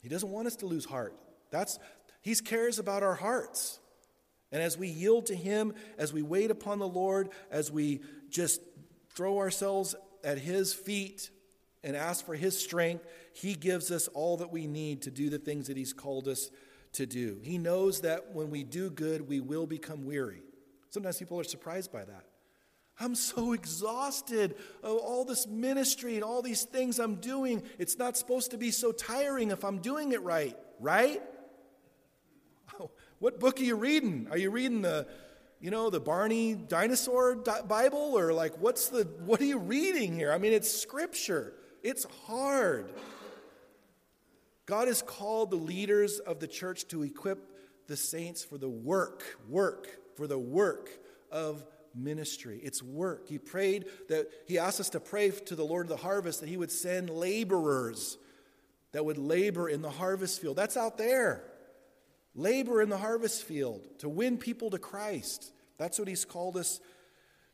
He 0.00 0.08
doesn't 0.08 0.30
want 0.30 0.46
us 0.46 0.56
to 0.56 0.66
lose 0.66 0.86
heart. 0.86 1.14
That's 1.50 1.78
he 2.22 2.34
cares 2.34 2.78
about 2.78 3.02
our 3.02 3.14
hearts. 3.14 3.78
And 4.50 4.62
as 4.62 4.78
we 4.78 4.88
yield 4.88 5.26
to 5.26 5.36
him, 5.36 5.74
as 5.98 6.12
we 6.12 6.22
wait 6.22 6.50
upon 6.50 6.78
the 6.78 6.88
Lord, 6.88 7.28
as 7.50 7.70
we 7.70 8.00
just 8.30 8.60
throw 9.14 9.38
ourselves 9.38 9.94
at 10.24 10.38
his 10.38 10.72
feet 10.72 11.30
and 11.84 11.96
ask 11.96 12.24
for 12.24 12.34
his 12.34 12.58
strength, 12.58 13.06
he 13.32 13.54
gives 13.54 13.90
us 13.90 14.08
all 14.08 14.38
that 14.38 14.50
we 14.52 14.66
need 14.66 15.02
to 15.02 15.10
do 15.10 15.30
the 15.30 15.38
things 15.38 15.68
that 15.68 15.76
he's 15.76 15.92
called 15.92 16.28
us 16.28 16.50
to 16.94 17.06
do. 17.06 17.38
He 17.42 17.58
knows 17.58 18.00
that 18.00 18.32
when 18.32 18.50
we 18.50 18.64
do 18.64 18.90
good, 18.90 19.28
we 19.28 19.40
will 19.40 19.66
become 19.66 20.04
weary. 20.04 20.42
Sometimes 20.90 21.18
people 21.18 21.38
are 21.38 21.44
surprised 21.44 21.92
by 21.92 22.04
that. 22.04 22.24
I'm 22.98 23.14
so 23.14 23.52
exhausted 23.52 24.56
of 24.82 24.96
all 24.96 25.24
this 25.24 25.46
ministry 25.46 26.14
and 26.14 26.24
all 26.24 26.40
these 26.40 26.62
things 26.62 26.98
I'm 26.98 27.16
doing. 27.16 27.62
It's 27.78 27.98
not 27.98 28.16
supposed 28.16 28.52
to 28.52 28.58
be 28.58 28.70
so 28.70 28.92
tiring 28.92 29.50
if 29.50 29.64
I'm 29.64 29.78
doing 29.78 30.12
it 30.12 30.22
right, 30.22 30.56
right? 30.80 31.22
Oh, 32.80 32.90
what 33.18 33.38
book 33.38 33.60
are 33.60 33.64
you 33.64 33.76
reading? 33.76 34.28
Are 34.30 34.38
you 34.38 34.50
reading 34.50 34.80
the, 34.80 35.06
you 35.60 35.70
know, 35.70 35.90
the 35.90 36.00
Barney 36.00 36.54
dinosaur 36.54 37.36
Bible 37.36 38.18
or 38.18 38.32
like 38.32 38.58
what's 38.58 38.88
the 38.88 39.04
what 39.24 39.40
are 39.40 39.46
you 39.46 39.58
reading 39.58 40.14
here? 40.14 40.32
I 40.32 40.38
mean, 40.38 40.54
it's 40.54 40.72
scripture. 40.72 41.52
It's 41.86 42.04
hard. 42.26 42.92
God 44.66 44.88
has 44.88 45.02
called 45.02 45.52
the 45.52 45.56
leaders 45.56 46.18
of 46.18 46.40
the 46.40 46.48
church 46.48 46.88
to 46.88 47.04
equip 47.04 47.38
the 47.86 47.96
saints 47.96 48.42
for 48.42 48.58
the 48.58 48.68
work, 48.68 49.22
work, 49.48 49.86
for 50.16 50.26
the 50.26 50.36
work 50.36 50.90
of 51.30 51.64
ministry. 51.94 52.58
It's 52.60 52.82
work. 52.82 53.28
He 53.28 53.38
prayed 53.38 53.84
that 54.08 54.26
he 54.48 54.58
asked 54.58 54.80
us 54.80 54.90
to 54.90 55.00
pray 55.00 55.30
to 55.30 55.54
the 55.54 55.64
Lord 55.64 55.86
of 55.86 55.90
the 55.90 56.02
harvest 56.02 56.40
that 56.40 56.48
he 56.48 56.56
would 56.56 56.72
send 56.72 57.08
laborers 57.08 58.18
that 58.90 59.04
would 59.04 59.16
labor 59.16 59.68
in 59.68 59.80
the 59.80 59.88
harvest 59.88 60.42
field. 60.42 60.56
That's 60.56 60.76
out 60.76 60.98
there. 60.98 61.44
Labor 62.34 62.82
in 62.82 62.88
the 62.88 62.98
harvest 62.98 63.44
field 63.44 63.80
to 64.00 64.08
win 64.08 64.38
people 64.38 64.70
to 64.70 64.78
Christ. 64.80 65.52
That's 65.78 66.00
what 66.00 66.08
he's 66.08 66.24
called 66.24 66.56
us 66.56 66.80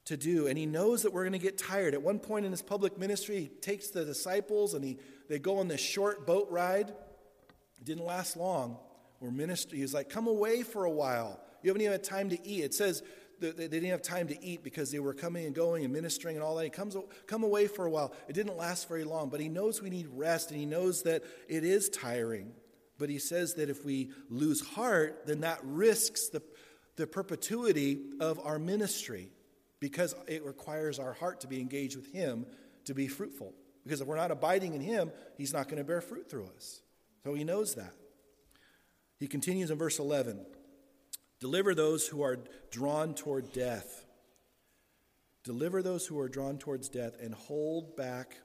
to 0.06 0.16
do. 0.16 0.46
And 0.46 0.58
he 0.58 0.66
knows 0.66 1.02
that 1.02 1.12
we're 1.12 1.22
going 1.22 1.32
to 1.32 1.38
get 1.38 1.58
tired. 1.58 1.94
At 1.94 2.02
one 2.02 2.18
point 2.18 2.44
in 2.44 2.50
his 2.50 2.62
public 2.62 2.98
ministry, 2.98 3.40
he 3.40 3.46
takes 3.48 3.88
the 3.88 4.04
disciples 4.04 4.74
and 4.74 4.84
he, 4.84 4.98
they 5.28 5.38
go 5.38 5.58
on 5.58 5.68
this 5.68 5.80
short 5.80 6.26
boat 6.26 6.48
ride. 6.50 6.90
It 6.90 7.84
didn't 7.84 8.04
last 8.04 8.36
long. 8.36 8.78
We're 9.20 9.30
ministry. 9.30 9.78
He's 9.78 9.94
like, 9.94 10.08
come 10.08 10.26
away 10.26 10.62
for 10.62 10.84
a 10.84 10.90
while. 10.90 11.40
You 11.62 11.68
haven't 11.68 11.82
even 11.82 11.92
had 11.92 12.04
time 12.04 12.30
to 12.30 12.46
eat. 12.46 12.64
It 12.64 12.74
says 12.74 13.02
they 13.38 13.68
didn't 13.68 13.90
have 13.90 14.02
time 14.02 14.28
to 14.28 14.44
eat 14.44 14.62
because 14.62 14.90
they 14.90 14.98
were 14.98 15.14
coming 15.14 15.46
and 15.46 15.54
going 15.54 15.84
and 15.84 15.92
ministering 15.92 16.36
and 16.36 16.44
all 16.44 16.56
that. 16.56 16.64
He 16.64 16.70
comes, 16.70 16.96
come 17.26 17.44
away 17.44 17.66
for 17.68 17.86
a 17.86 17.90
while. 17.90 18.12
It 18.28 18.32
didn't 18.32 18.56
last 18.56 18.88
very 18.88 19.04
long, 19.04 19.28
but 19.28 19.40
he 19.40 19.48
knows 19.48 19.80
we 19.80 19.90
need 19.90 20.08
rest 20.12 20.50
and 20.50 20.58
he 20.58 20.66
knows 20.66 21.02
that 21.02 21.22
it 21.48 21.64
is 21.64 21.88
tiring. 21.88 22.52
But 22.98 23.08
he 23.08 23.18
says 23.18 23.54
that 23.54 23.70
if 23.70 23.84
we 23.84 24.10
lose 24.28 24.60
heart, 24.60 25.26
then 25.26 25.40
that 25.40 25.60
risks 25.62 26.28
the, 26.28 26.42
the 26.96 27.06
perpetuity 27.06 28.00
of 28.20 28.40
our 28.44 28.58
ministry 28.58 29.30
because 29.82 30.14
it 30.28 30.44
requires 30.44 31.00
our 31.00 31.12
heart 31.12 31.40
to 31.40 31.48
be 31.48 31.60
engaged 31.60 31.96
with 31.96 32.06
Him 32.12 32.46
to 32.84 32.94
be 32.94 33.08
fruitful. 33.08 33.52
Because 33.82 34.00
if 34.00 34.06
we're 34.06 34.14
not 34.14 34.30
abiding 34.30 34.74
in 34.74 34.80
Him, 34.80 35.10
He's 35.36 35.52
not 35.52 35.66
going 35.66 35.78
to 35.78 35.84
bear 35.84 36.00
fruit 36.00 36.30
through 36.30 36.48
us. 36.56 36.80
So 37.24 37.34
He 37.34 37.42
knows 37.42 37.74
that. 37.74 37.92
He 39.18 39.26
continues 39.26 39.72
in 39.72 39.78
verse 39.78 39.98
11 39.98 40.46
Deliver 41.40 41.74
those 41.74 42.06
who 42.06 42.22
are 42.22 42.38
drawn 42.70 43.12
toward 43.12 43.52
death. 43.52 44.06
Deliver 45.42 45.82
those 45.82 46.06
who 46.06 46.20
are 46.20 46.28
drawn 46.28 46.58
towards 46.58 46.88
death 46.88 47.16
and 47.20 47.34
hold 47.34 47.96
back 47.96 48.36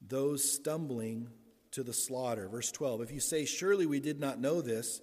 those 0.00 0.52
stumbling 0.52 1.28
to 1.70 1.84
the 1.84 1.92
slaughter. 1.92 2.48
Verse 2.48 2.72
12 2.72 3.00
If 3.02 3.12
you 3.12 3.20
say, 3.20 3.44
Surely 3.44 3.86
we 3.86 4.00
did 4.00 4.18
not 4.18 4.40
know 4.40 4.60
this, 4.60 5.00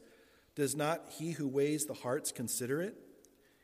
does 0.55 0.75
not 0.75 1.01
he 1.17 1.31
who 1.31 1.47
weighs 1.47 1.85
the 1.85 1.93
hearts 1.93 2.33
consider 2.33 2.81
it? 2.81 2.97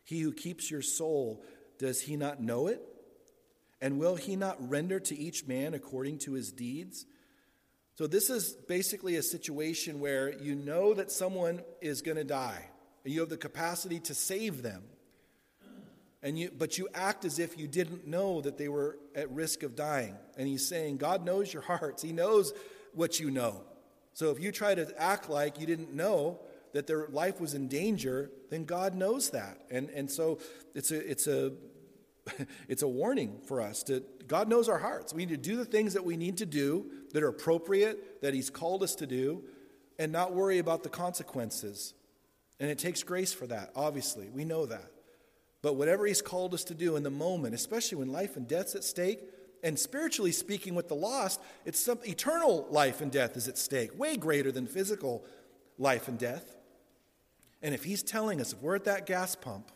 He 0.10 0.22
who 0.22 0.34
keeps 0.34 0.72
your 0.72 0.82
soul, 0.82 1.43
does 1.78 2.01
he 2.01 2.16
not 2.16 2.41
know 2.41 2.66
it? 2.66 2.82
And 3.80 3.99
will 3.99 4.16
he 4.16 4.36
not 4.36 4.57
render 4.68 4.99
to 5.01 5.16
each 5.16 5.45
man 5.45 5.76
according 5.76 6.18
to 6.20 6.34
his 6.34 6.51
deeds? 6.51 7.05
So, 7.93 8.07
this 8.07 8.32
is 8.32 8.53
basically 8.53 9.18
a 9.18 9.22
situation 9.22 9.99
where 9.99 10.36
you 10.41 10.55
know 10.55 10.95
that 10.95 11.12
someone 11.12 11.62
is 11.80 12.01
going 12.01 12.18
to 12.18 12.24
die, 12.24 12.70
and 13.03 13.14
you 13.14 13.20
have 13.20 13.30
the 13.30 13.38
capacity 13.38 13.99
to 13.99 14.16
save 14.16 14.64
them. 14.64 14.82
And 16.24 16.39
you, 16.39 16.49
but 16.57 16.80
you 16.80 16.89
act 16.95 17.24
as 17.24 17.38
if 17.38 17.60
you 17.60 17.68
didn't 17.68 18.07
know 18.07 18.41
that 18.41 18.57
they 18.57 18.68
were 18.68 18.97
at 19.14 19.30
risk 19.30 19.62
of 19.62 19.76
dying. 19.76 20.16
And 20.39 20.47
he's 20.47 20.68
saying, 20.68 20.97
God 20.97 21.24
knows 21.24 21.53
your 21.53 21.62
hearts. 21.72 22.01
He 22.01 22.14
knows 22.14 22.51
what 22.93 23.20
you 23.20 23.30
know. 23.30 23.62
So 24.14 24.32
if 24.32 24.39
you 24.39 24.51
try 24.51 24.74
to 24.74 24.91
act 24.99 25.30
like 25.30 25.60
you 25.60 25.68
didn't 25.68 25.93
know, 25.93 26.39
that 26.74 26.88
their 26.88 27.07
life 27.07 27.39
was 27.39 27.53
in 27.53 27.67
danger, 27.67 28.32
then 28.49 28.65
God 28.65 28.95
knows 28.95 29.32
that. 29.32 29.59
And, 29.72 29.89
and 29.89 30.09
so 30.09 30.39
it's 30.76 30.91
a, 30.91 31.09
it's, 31.09 31.28
a, 31.28 31.53
it's 32.67 32.84
a 32.84 32.88
warning 32.88 33.39
for 33.45 33.61
us 33.61 33.84
to 33.84 34.03
God 34.30 34.47
knows 34.47 34.70
our 34.70 34.78
hearts. 34.78 35.11
We 35.11 35.26
need 35.26 35.43
to 35.43 35.49
do 35.49 35.57
the 35.57 35.65
things 35.65 35.93
that 35.95 36.05
we 36.05 36.15
need 36.15 36.38
to 36.38 36.45
do 36.45 36.86
that 37.13 37.24
are 37.24 37.30
appropriate, 37.30 38.22
that 38.22 38.34
He's 38.34 38.51
called 38.51 38.84
us 38.84 38.95
to 38.95 39.07
do, 39.07 39.43
and 39.97 40.11
not 40.11 40.34
worry 40.34 40.59
about 40.59 40.84
the 40.84 40.89
consequences. 40.89 41.95
And 42.59 42.70
it 42.70 42.78
takes 42.78 43.01
grace 43.01 43.34
for 43.34 43.47
that, 43.47 43.72
obviously. 43.76 44.30
We 44.30 44.45
know 44.45 44.67
that. 44.67 44.91
But 45.63 45.76
whatever 45.76 46.05
He's 46.05 46.22
called 46.22 46.53
us 46.53 46.63
to 46.65 46.76
do 46.76 46.95
in 46.95 47.01
the 47.01 47.09
moment, 47.09 47.55
especially 47.55 47.97
when 47.97 48.11
life 48.11 48.38
and 48.38 48.47
death's 48.47 48.76
at 48.76 48.84
stake, 48.84 49.20
and 49.63 49.78
spiritually 49.78 50.32
speaking, 50.32 50.76
with 50.76 50.88
the 50.88 50.95
lost, 50.95 51.41
it's 51.65 51.84
some 51.84 51.99
eternal 52.05 52.67
life 52.70 53.01
and 53.01 53.11
death 53.11 53.36
is 53.36 53.47
at 53.47 53.57
stake, 53.57 53.97
way 53.97 54.15
greater 54.15 54.51
than 54.51 54.67
physical 54.67 55.26
life 55.78 56.07
and 56.07 56.20
death. 56.20 56.55
And 57.62 57.74
if 57.74 57.84
he's 57.84 58.03
telling 58.03 58.39
us, 58.39 58.53
if 58.53 58.62
we're 58.62 58.76
at 58.76 58.86
that 58.86 59.05
gas 59.05 59.36
pump 59.36 59.72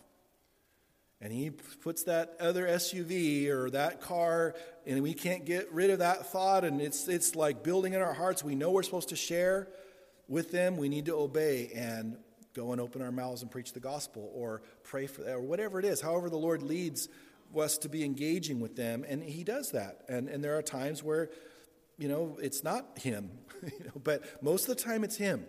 and 1.19 1.31
he 1.31 1.49
puts 1.49 2.03
that 2.03 2.35
other 2.39 2.65
SUV 2.65 3.49
or 3.49 3.69
that 3.71 4.01
car 4.01 4.55
and 4.85 5.01
we 5.03 5.13
can't 5.13 5.45
get 5.45 5.71
rid 5.71 5.89
of 5.89 5.99
that 5.99 6.27
thought 6.31 6.63
and 6.63 6.81
it's, 6.81 7.07
it's 7.07 7.35
like 7.35 7.63
building 7.63 7.93
in 7.93 8.01
our 8.01 8.13
hearts, 8.13 8.43
we 8.43 8.55
know 8.55 8.71
we're 8.71 8.83
supposed 8.83 9.09
to 9.09 9.15
share 9.15 9.67
with 10.27 10.51
them, 10.51 10.77
we 10.77 10.89
need 10.89 11.05
to 11.05 11.15
obey 11.15 11.71
and 11.75 12.17
go 12.53 12.71
and 12.71 12.79
open 12.79 13.01
our 13.01 13.11
mouths 13.11 13.41
and 13.41 13.51
preach 13.51 13.73
the 13.73 13.79
gospel 13.79 14.31
or 14.33 14.61
pray 14.83 15.07
for 15.07 15.21
that 15.23 15.35
or 15.35 15.41
whatever 15.41 15.79
it 15.79 15.85
is, 15.85 15.99
however 15.99 16.29
the 16.29 16.37
Lord 16.37 16.61
leads 16.61 17.09
us 17.57 17.77
to 17.79 17.89
be 17.89 18.03
engaging 18.03 18.59
with 18.59 18.75
them. 18.75 19.05
And 19.07 19.21
he 19.21 19.43
does 19.43 19.71
that. 19.71 20.01
And, 20.07 20.27
and 20.29 20.43
there 20.43 20.57
are 20.57 20.61
times 20.61 21.03
where, 21.03 21.29
you 21.97 22.07
know, 22.07 22.37
it's 22.41 22.63
not 22.63 22.97
him, 22.97 23.31
you 23.63 23.85
know, 23.85 24.01
but 24.03 24.23
most 24.41 24.67
of 24.67 24.75
the 24.75 24.81
time 24.81 25.03
it's 25.03 25.17
him. 25.17 25.45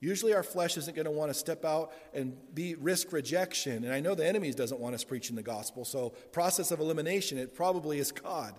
Usually, 0.00 0.32
our 0.32 0.44
flesh 0.44 0.76
isn't 0.76 0.94
going 0.94 1.06
to 1.06 1.10
want 1.10 1.30
to 1.30 1.34
step 1.34 1.64
out 1.64 1.92
and 2.14 2.36
be 2.54 2.76
risk 2.76 3.12
rejection. 3.12 3.84
And 3.84 3.92
I 3.92 4.00
know 4.00 4.14
the 4.14 4.26
enemy 4.26 4.52
doesn't 4.52 4.80
want 4.80 4.94
us 4.94 5.02
preaching 5.02 5.34
the 5.34 5.42
gospel. 5.42 5.84
So, 5.84 6.10
process 6.30 6.70
of 6.70 6.78
elimination, 6.78 7.36
it 7.36 7.54
probably 7.54 7.98
is 7.98 8.12
God, 8.12 8.54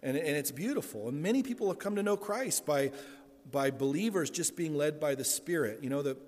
and, 0.00 0.16
and 0.16 0.36
it's 0.36 0.50
beautiful. 0.50 1.08
And 1.08 1.22
many 1.22 1.42
people 1.42 1.68
have 1.68 1.78
come 1.78 1.96
to 1.96 2.02
know 2.02 2.16
Christ 2.16 2.66
by 2.66 2.90
by 3.50 3.70
believers 3.70 4.30
just 4.30 4.56
being 4.56 4.74
led 4.76 5.00
by 5.00 5.14
the 5.14 5.24
Spirit. 5.24 5.80
You 5.82 5.90
know 5.90 6.02
that 6.02 6.18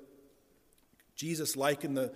Jesus 1.16 1.56
likened 1.56 1.96
the 1.96 2.12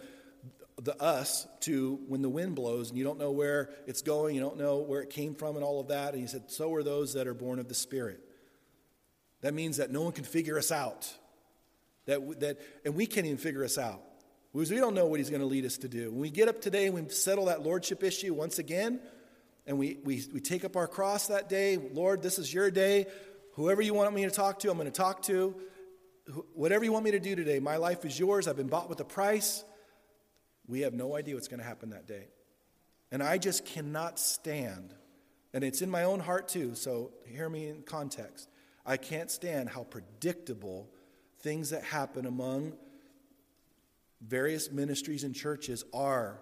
the 0.81 1.01
us 1.03 1.47
to 1.61 1.99
when 2.07 2.23
the 2.23 2.29
wind 2.29 2.55
blows 2.55 2.89
and 2.89 2.97
you 2.99 3.05
don't 3.05 3.19
know 3.19 3.33
where 3.33 3.71
it's 3.87 4.03
going, 4.03 4.37
you 4.37 4.41
don't 4.41 4.59
know 4.59 4.79
where 4.79 5.03
it 5.03 5.11
came 5.11 5.35
from, 5.35 5.57
and 5.57 5.65
all 5.65 5.81
of 5.81 5.89
that. 5.89 6.13
And 6.13 6.23
he 6.23 6.29
said, 6.29 6.51
So 6.51 6.73
are 6.75 6.85
those 6.85 7.15
that 7.15 7.27
are 7.27 7.35
born 7.35 7.59
of 7.59 7.69
the 7.69 7.75
Spirit. 7.75 8.21
That 9.41 9.55
means 9.55 9.77
that 9.79 9.91
no 9.91 10.03
one 10.03 10.13
can 10.13 10.25
figure 10.25 10.57
us 10.57 10.71
out. 10.71 11.13
That, 12.09 12.41
that, 12.41 12.59
and 12.87 12.95
we 12.95 13.05
can't 13.05 13.27
even 13.27 13.37
figure 13.37 13.63
us 13.63 13.77
out 13.77 14.01
because 14.55 14.71
we 14.71 14.79
don't 14.79 14.95
know 14.95 15.05
what 15.05 15.21
he's 15.21 15.29
going 15.29 15.43
to 15.43 15.47
lead 15.47 15.67
us 15.67 15.77
to 15.79 15.89
do. 15.89 16.11
When 16.11 16.21
we 16.21 16.31
get 16.31 16.49
up 16.49 16.63
today 16.63 16.87
and 16.87 16.95
we 16.95 17.07
settle 17.11 17.45
that 17.45 17.63
lordship 17.63 18.03
issue 18.03 18.33
once 18.33 18.59
again, 18.59 18.99
and 19.67 19.79
we, 19.79 19.99
we, 20.05 20.25
we 20.33 20.41
take 20.41 20.65
up 20.65 20.75
our 20.75 20.89
cross 20.89 21.27
that 21.27 21.51
day, 21.51 21.77
Lord, 21.77 22.23
this 22.23 22.39
is 22.39 22.53
your 22.53 22.71
day. 22.71 23.09
Whoever 23.57 23.83
you 23.83 23.93
want 23.93 24.15
me 24.15 24.25
to 24.25 24.31
talk 24.31 24.59
to, 24.61 24.71
I'm 24.71 24.79
going 24.79 24.91
to 24.91 24.91
talk 24.91 25.21
to. 25.25 25.55
Whatever 26.55 26.83
you 26.83 26.93
want 26.93 27.05
me 27.05 27.11
to 27.11 27.21
do 27.21 27.37
today, 27.37 27.61
my 27.61 27.77
life 27.77 28.07
is 28.07 28.19
yours. 28.19 28.49
I've 28.49 28.57
been 28.57 28.69
bought 28.69 28.89
with 28.89 29.01
a 29.01 29.05
price. 29.05 29.63
We 30.67 30.81
have 30.81 30.95
no 30.95 31.15
idea 31.15 31.35
what's 31.35 31.49
going 31.49 31.61
to 31.61 31.67
happen 31.67 31.91
that 31.91 32.07
day. 32.07 32.29
And 33.13 33.23
I 33.23 33.37
just 33.37 33.67
cannot 33.67 34.19
stand, 34.19 34.95
and 35.53 35.63
it's 35.63 35.83
in 35.83 35.91
my 35.91 36.05
own 36.05 36.21
heart 36.21 36.49
too, 36.49 36.75
so 36.75 37.13
hear 37.27 37.51
me 37.51 37.69
in 37.69 37.83
context. 37.83 38.49
I 38.87 38.97
can't 38.97 39.31
stand 39.31 39.69
how 39.69 39.85
predictable 39.85 40.89
things 41.41 41.71
that 41.71 41.85
happen 41.85 42.27
among 42.27 42.73
various 44.21 44.71
ministries 44.71 45.25
and 45.25 45.35
churches 45.35 45.85
are. 45.93 46.41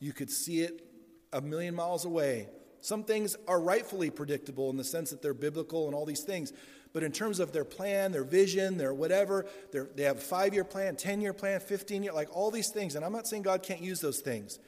You 0.00 0.12
could 0.12 0.30
see 0.30 0.60
it 0.60 0.84
a 1.32 1.40
million 1.40 1.74
miles 1.74 2.04
away. 2.04 2.48
Some 2.80 3.04
things 3.04 3.36
are 3.46 3.60
rightfully 3.60 4.10
predictable 4.10 4.70
in 4.70 4.76
the 4.76 4.84
sense 4.84 5.10
that 5.10 5.20
they're 5.20 5.34
biblical 5.34 5.86
and 5.86 5.94
all 5.94 6.06
these 6.06 6.22
things. 6.22 6.52
But 6.92 7.02
in 7.02 7.12
terms 7.12 7.38
of 7.38 7.52
their 7.52 7.64
plan, 7.64 8.12
their 8.12 8.24
vision, 8.24 8.78
their 8.78 8.94
whatever, 8.94 9.46
they 9.72 10.04
have 10.04 10.18
a 10.18 10.20
five 10.20 10.54
year 10.54 10.64
plan, 10.64 10.96
10 10.96 11.20
year 11.20 11.32
plan, 11.32 11.60
15 11.60 12.02
year, 12.02 12.12
like 12.12 12.34
all 12.34 12.50
these 12.50 12.70
things. 12.70 12.94
And 12.94 13.04
I'm 13.04 13.12
not 13.12 13.26
saying 13.26 13.42
God 13.42 13.62
can't 13.62 13.82
use 13.82 14.00
those 14.00 14.20
things. 14.20 14.58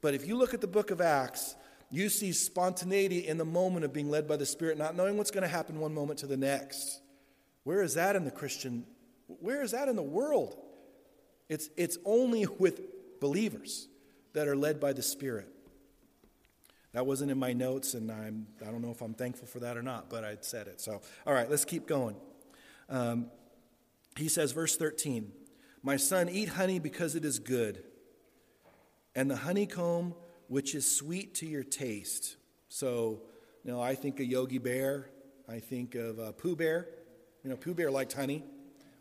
But 0.00 0.14
if 0.14 0.26
you 0.26 0.36
look 0.36 0.54
at 0.54 0.60
the 0.60 0.66
book 0.66 0.90
of 0.90 1.00
Acts, 1.00 1.54
you 1.90 2.08
see 2.08 2.32
spontaneity 2.32 3.26
in 3.26 3.38
the 3.38 3.44
moment 3.44 3.84
of 3.84 3.92
being 3.92 4.10
led 4.10 4.26
by 4.26 4.36
the 4.36 4.46
Spirit, 4.46 4.76
not 4.76 4.96
knowing 4.96 5.16
what's 5.16 5.30
going 5.30 5.42
to 5.42 5.48
happen 5.48 5.78
one 5.78 5.94
moment 5.94 6.18
to 6.20 6.26
the 6.26 6.36
next. 6.36 7.00
Where 7.64 7.82
is 7.82 7.94
that 7.94 8.16
in 8.16 8.24
the 8.24 8.30
Christian? 8.30 8.84
Where 9.28 9.62
is 9.62 9.70
that 9.70 9.88
in 9.88 9.96
the 9.96 10.02
world? 10.02 10.56
It's, 11.48 11.70
it's 11.76 11.96
only 12.04 12.46
with 12.46 12.80
believers 13.20 13.88
that 14.32 14.48
are 14.48 14.56
led 14.56 14.80
by 14.80 14.92
the 14.92 15.02
Spirit. 15.02 15.48
That 16.92 17.06
wasn't 17.06 17.30
in 17.30 17.38
my 17.38 17.52
notes, 17.52 17.94
and 17.94 18.10
I'm, 18.10 18.46
I 18.62 18.70
don't 18.70 18.82
know 18.82 18.90
if 18.90 19.02
I'm 19.02 19.14
thankful 19.14 19.46
for 19.46 19.60
that 19.60 19.76
or 19.76 19.82
not, 19.82 20.08
but 20.10 20.24
I 20.24 20.36
said 20.40 20.66
it. 20.66 20.80
So, 20.80 21.00
all 21.26 21.32
right, 21.32 21.48
let's 21.48 21.64
keep 21.64 21.86
going. 21.86 22.16
Um, 22.88 23.30
he 24.16 24.28
says, 24.28 24.52
verse 24.52 24.76
13 24.76 25.30
My 25.82 25.96
son, 25.96 26.28
eat 26.28 26.48
honey 26.48 26.78
because 26.78 27.14
it 27.14 27.24
is 27.24 27.38
good, 27.38 27.82
and 29.14 29.30
the 29.30 29.36
honeycomb 29.36 30.14
which 30.48 30.74
is 30.74 30.90
sweet 30.90 31.34
to 31.34 31.46
your 31.46 31.62
taste. 31.62 32.36
So, 32.68 33.20
you 33.64 33.70
know, 33.70 33.80
I 33.80 33.94
think 33.94 34.18
of 34.18 34.26
Yogi 34.26 34.58
Bear, 34.58 35.10
I 35.48 35.60
think 35.60 35.94
of 35.94 36.18
uh, 36.18 36.32
Pooh 36.32 36.56
Bear. 36.56 36.88
You 37.44 37.50
know, 37.50 37.56
Pooh 37.56 37.74
Bear 37.74 37.90
liked 37.90 38.14
honey. 38.14 38.42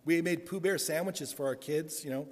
We 0.08 0.22
made 0.22 0.45
Pooh 0.45 0.62
Bear 0.62 0.78
sandwiches 0.78 1.34
for 1.34 1.45
our 1.45 1.55
kids, 1.55 2.05
you 2.05 2.10
know. 2.10 2.30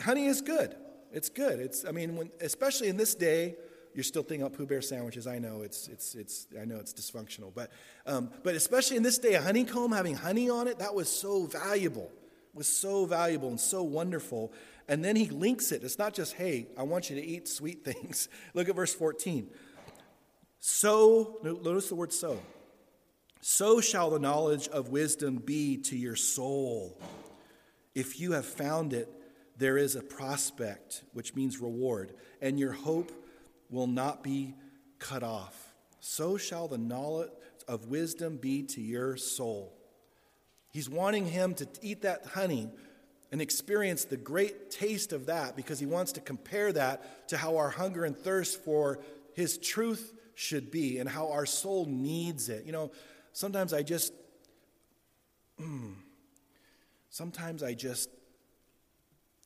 Honey 0.00 0.24
is 0.24 0.40
good. 0.40 0.74
It's 1.12 1.28
good. 1.28 1.60
It's, 1.60 1.84
I 1.84 1.90
mean, 1.90 2.16
when, 2.16 2.30
especially 2.40 2.88
in 2.88 2.96
this 2.96 3.14
day, 3.14 3.56
you're 3.94 4.04
still 4.04 4.22
thinking 4.22 4.40
about 4.40 4.56
Pooh 4.56 4.64
Bear 4.64 4.80
sandwiches. 4.80 5.26
I 5.26 5.38
know 5.38 5.60
it's, 5.60 5.86
it's, 5.88 6.14
it's, 6.14 6.46
I 6.58 6.64
know 6.64 6.76
it's 6.76 6.94
dysfunctional, 6.94 7.52
but, 7.54 7.72
um, 8.06 8.30
but 8.42 8.54
especially 8.54 8.96
in 8.96 9.02
this 9.02 9.18
day, 9.18 9.34
a 9.34 9.42
honeycomb 9.42 9.92
having 9.92 10.14
honey 10.14 10.48
on 10.48 10.66
it, 10.66 10.78
that 10.78 10.94
was 10.94 11.10
so 11.10 11.44
valuable. 11.44 12.10
It 12.54 12.56
was 12.56 12.66
so 12.66 13.04
valuable 13.04 13.50
and 13.50 13.60
so 13.60 13.82
wonderful. 13.82 14.54
And 14.88 15.04
then 15.04 15.14
he 15.14 15.28
links 15.28 15.72
it. 15.72 15.84
It's 15.84 15.98
not 15.98 16.14
just, 16.14 16.32
hey, 16.32 16.68
I 16.74 16.84
want 16.84 17.10
you 17.10 17.16
to 17.16 17.22
eat 17.22 17.48
sweet 17.48 17.84
things. 17.84 18.30
Look 18.54 18.70
at 18.70 18.76
verse 18.76 18.94
14. 18.94 19.46
So, 20.58 21.38
notice 21.42 21.90
the 21.90 21.96
word 21.96 22.14
so. 22.14 22.40
So 23.40 23.80
shall 23.80 24.10
the 24.10 24.18
knowledge 24.18 24.68
of 24.68 24.90
wisdom 24.90 25.36
be 25.36 25.78
to 25.78 25.96
your 25.96 26.16
soul. 26.16 27.00
If 27.94 28.20
you 28.20 28.32
have 28.32 28.46
found 28.46 28.92
it, 28.92 29.08
there 29.56 29.78
is 29.78 29.96
a 29.96 30.02
prospect, 30.02 31.02
which 31.12 31.34
means 31.34 31.58
reward, 31.58 32.14
and 32.40 32.58
your 32.58 32.72
hope 32.72 33.12
will 33.70 33.86
not 33.86 34.22
be 34.22 34.54
cut 34.98 35.22
off. 35.22 35.74
So 36.00 36.36
shall 36.36 36.68
the 36.68 36.78
knowledge 36.78 37.30
of 37.66 37.86
wisdom 37.86 38.36
be 38.36 38.62
to 38.64 38.80
your 38.80 39.16
soul. 39.16 39.72
He's 40.72 40.88
wanting 40.88 41.26
him 41.26 41.54
to 41.54 41.68
eat 41.82 42.02
that 42.02 42.26
honey 42.26 42.70
and 43.32 43.40
experience 43.40 44.04
the 44.04 44.16
great 44.16 44.70
taste 44.70 45.12
of 45.12 45.26
that 45.26 45.56
because 45.56 45.78
he 45.78 45.86
wants 45.86 46.12
to 46.12 46.20
compare 46.20 46.72
that 46.72 47.28
to 47.28 47.36
how 47.36 47.56
our 47.56 47.70
hunger 47.70 48.04
and 48.04 48.16
thirst 48.16 48.62
for 48.64 48.98
his 49.34 49.58
truth 49.58 50.14
should 50.34 50.70
be 50.70 50.98
and 50.98 51.08
how 51.08 51.30
our 51.30 51.46
soul 51.46 51.86
needs 51.86 52.48
it. 52.48 52.64
You 52.64 52.72
know, 52.72 52.90
sometimes 53.32 53.72
I 53.72 53.82
just, 53.82 54.12
mm, 55.60 55.94
sometimes 57.10 57.62
I 57.62 57.74
just 57.74 58.10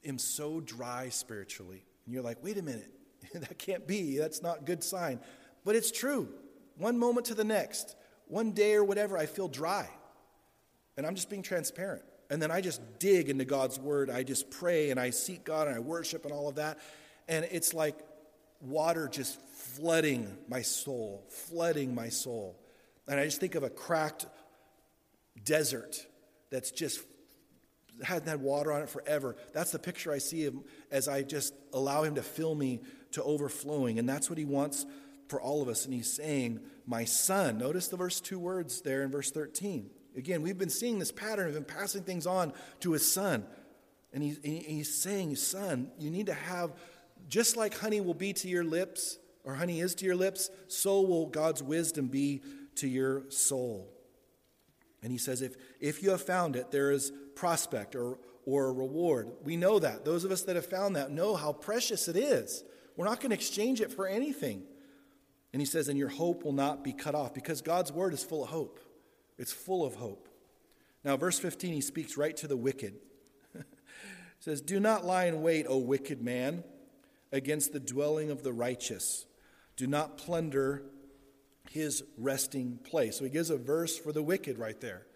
am 0.05 0.18
so 0.18 0.61
dry 0.61 1.09
spiritually. 1.09 1.85
And 2.05 2.14
you're 2.14 2.22
like, 2.22 2.43
wait 2.43 2.59
a 2.59 2.62
minute, 2.62 2.93
that 3.35 3.59
can't 3.59 3.87
be. 3.87 4.18
That's 4.18 4.43
not 4.43 4.61
a 4.61 4.64
good 4.64 4.82
sign. 4.82 5.20
But 5.64 5.76
it's 5.76 5.91
true. 5.91 6.28
One 6.76 6.99
moment 6.99 7.26
to 7.26 7.35
the 7.35 7.45
next, 7.45 7.97
one 8.26 8.53
day 8.53 8.74
or 8.74 8.85
whatever, 8.85 9.16
I 9.16 9.26
feel 9.26 9.49
dry. 9.49 9.89
And 10.97 11.07
I'm 11.07 11.14
just 11.14 11.30
being 11.30 11.43
transparent. 11.43 12.05
And 12.30 12.41
then 12.41 12.51
I 12.51 12.61
just 12.61 12.80
dig 12.99 13.28
into 13.28 13.45
God's 13.45 13.78
word. 13.78 14.11
I 14.11 14.22
just 14.22 14.51
pray 14.51 14.91
and 14.91 14.99
I 14.99 15.11
seek 15.11 15.45
God 15.45 15.66
and 15.66 15.76
I 15.76 15.80
worship 15.80 16.24
and 16.24 16.32
all 16.32 16.49
of 16.49 16.57
that. 16.57 16.78
And 17.28 17.47
it's 17.51 17.74
like 17.74 17.97
water 18.61 19.09
just 19.09 19.41
flooding 19.41 20.37
my 20.49 20.62
soul, 20.62 21.24
flooding 21.28 21.95
my 21.95 22.09
soul. 22.09 22.59
And 23.09 23.21
I 23.21 23.25
just 23.25 23.41
think 23.41 23.55
of 23.55 23.63
a 23.63 23.71
cracked 23.71 24.27
desert 25.43 26.07
that's 26.51 26.71
just 26.71 27.01
hadn't 28.03 28.29
had 28.29 28.41
water 28.41 28.73
on 28.73 28.83
it 28.83 28.89
forever. 28.89 29.37
That's 29.53 29.71
the 29.71 29.79
picture 29.79 30.13
I 30.13 30.19
see 30.19 30.51
as 30.91 31.07
I 31.07 31.23
just 31.23 31.55
allow 31.73 32.03
him 32.03 32.17
to 32.17 32.23
fill 32.23 32.55
me 32.55 32.81
to 33.13 33.23
overflowing. 33.23 33.99
And 33.99 34.09
that's 34.09 34.29
what 34.29 34.39
he 34.39 34.45
wants 34.45 34.85
for 35.29 35.41
all 35.41 35.63
of 35.63 35.69
us. 35.69 35.85
And 35.85 35.95
he's 35.95 36.13
saying, 36.13 36.61
My 36.87 37.05
son. 37.05 37.59
Notice 37.59 37.89
the 37.89 37.97
verse 37.97 38.21
two 38.21 38.39
words 38.39 38.81
there 38.81 39.03
in 39.03 39.11
verse 39.11 39.31
13. 39.31 39.91
Again, 40.17 40.43
we've 40.43 40.59
been 40.59 40.71
seeing 40.71 40.99
this 40.99 41.13
pattern 41.13 41.49
of 41.49 41.57
him 41.57 41.65
passing 41.65 42.03
things 42.03 42.27
on 42.27 42.53
to 42.81 42.93
his 42.93 43.11
son. 43.11 43.45
And 44.13 44.23
he's, 44.23 44.39
he's 44.43 44.95
saying, 44.95 45.37
Son, 45.37 45.91
you 45.99 46.11
need 46.11 46.27
to 46.27 46.35
have, 46.35 46.73
just 47.29 47.57
like 47.57 47.79
honey 47.79 48.01
will 48.01 48.15
be 48.15 48.33
to 48.35 48.49
your 48.49 48.65
lips, 48.65 49.19
or 49.45 49.55
honey 49.55 49.81
is 49.81 49.95
to 49.97 50.05
your 50.05 50.17
lips, 50.17 50.51
so 50.69 51.01
will 51.01 51.27
God's 51.27 51.63
wisdom 51.63 52.07
be 52.07 52.43
to 52.77 52.89
your 52.89 53.31
soul. 53.31 53.91
And 55.03 55.12
he 55.12 55.18
says, 55.18 55.43
if, 55.43 55.57
if 55.81 56.03
you 56.03 56.11
have 56.11 56.22
found 56.22 56.57
it, 56.57 56.70
there 56.70 56.91
is 56.91 57.12
prospect 57.35 57.95
or, 57.95 58.18
or 58.47 58.68
a 58.68 58.72
reward. 58.72 59.29
We 59.43 59.57
know 59.57 59.79
that. 59.79 60.05
Those 60.05 60.25
of 60.25 60.31
us 60.31 60.43
that 60.43 60.57
have 60.57 60.66
found 60.66 60.97
that 60.97 61.11
know 61.11 61.37
how 61.37 61.53
precious 61.53 62.09
it 62.09 62.16
is. 62.16 62.64
We're 62.97 63.05
not 63.05 63.20
going 63.20 63.31
to 63.31 63.37
exchange 63.37 63.81
it 63.81 63.93
for 63.93 64.07
anything. 64.07 64.62
And 65.53 65.61
he 65.61 65.66
says, 65.66 65.89
and 65.89 65.99
your 65.99 66.09
hope 66.09 66.43
will 66.43 66.53
not 66.53 66.83
be 66.83 66.93
cut 66.93 67.14
off 67.14 67.35
because 67.35 67.61
God's 67.61 67.93
word 67.93 68.14
is 68.14 68.25
full 68.25 68.45
of 68.45 68.51
hope. 68.51 68.81
It's 69.39 69.53
full 69.53 69.85
of 69.85 69.97
hope. 69.97 70.29
Now, 71.05 71.16
verse 71.16 71.39
15, 71.39 71.75
he 71.75 71.81
speaks 71.81 72.16
right 72.16 72.37
to 72.39 72.49
the 72.49 72.57
wicked. 72.57 72.95
he 73.53 73.61
says, 74.41 74.61
Do 74.61 74.81
not 74.81 75.05
lie 75.05 75.27
in 75.27 75.43
wait, 75.43 75.66
O 75.68 75.79
wicked 75.79 76.22
man, 76.22 76.64
against 77.31 77.72
the 77.72 77.81
dwelling 77.81 78.31
of 78.31 78.43
the 78.43 78.53
righteous. 78.53 79.27
Do 79.77 79.87
not 79.87 80.16
plunder 80.16 80.85
his 81.75 82.05
resting 82.16 82.79
place. 82.85 83.18
So 83.18 83.25
he 83.25 83.31
gives 83.31 83.51
a 83.51 83.57
verse 83.57 83.99
for 83.99 84.12
the 84.12 84.22
wicked 84.22 84.61
right 84.61 84.81
there. 84.81 85.07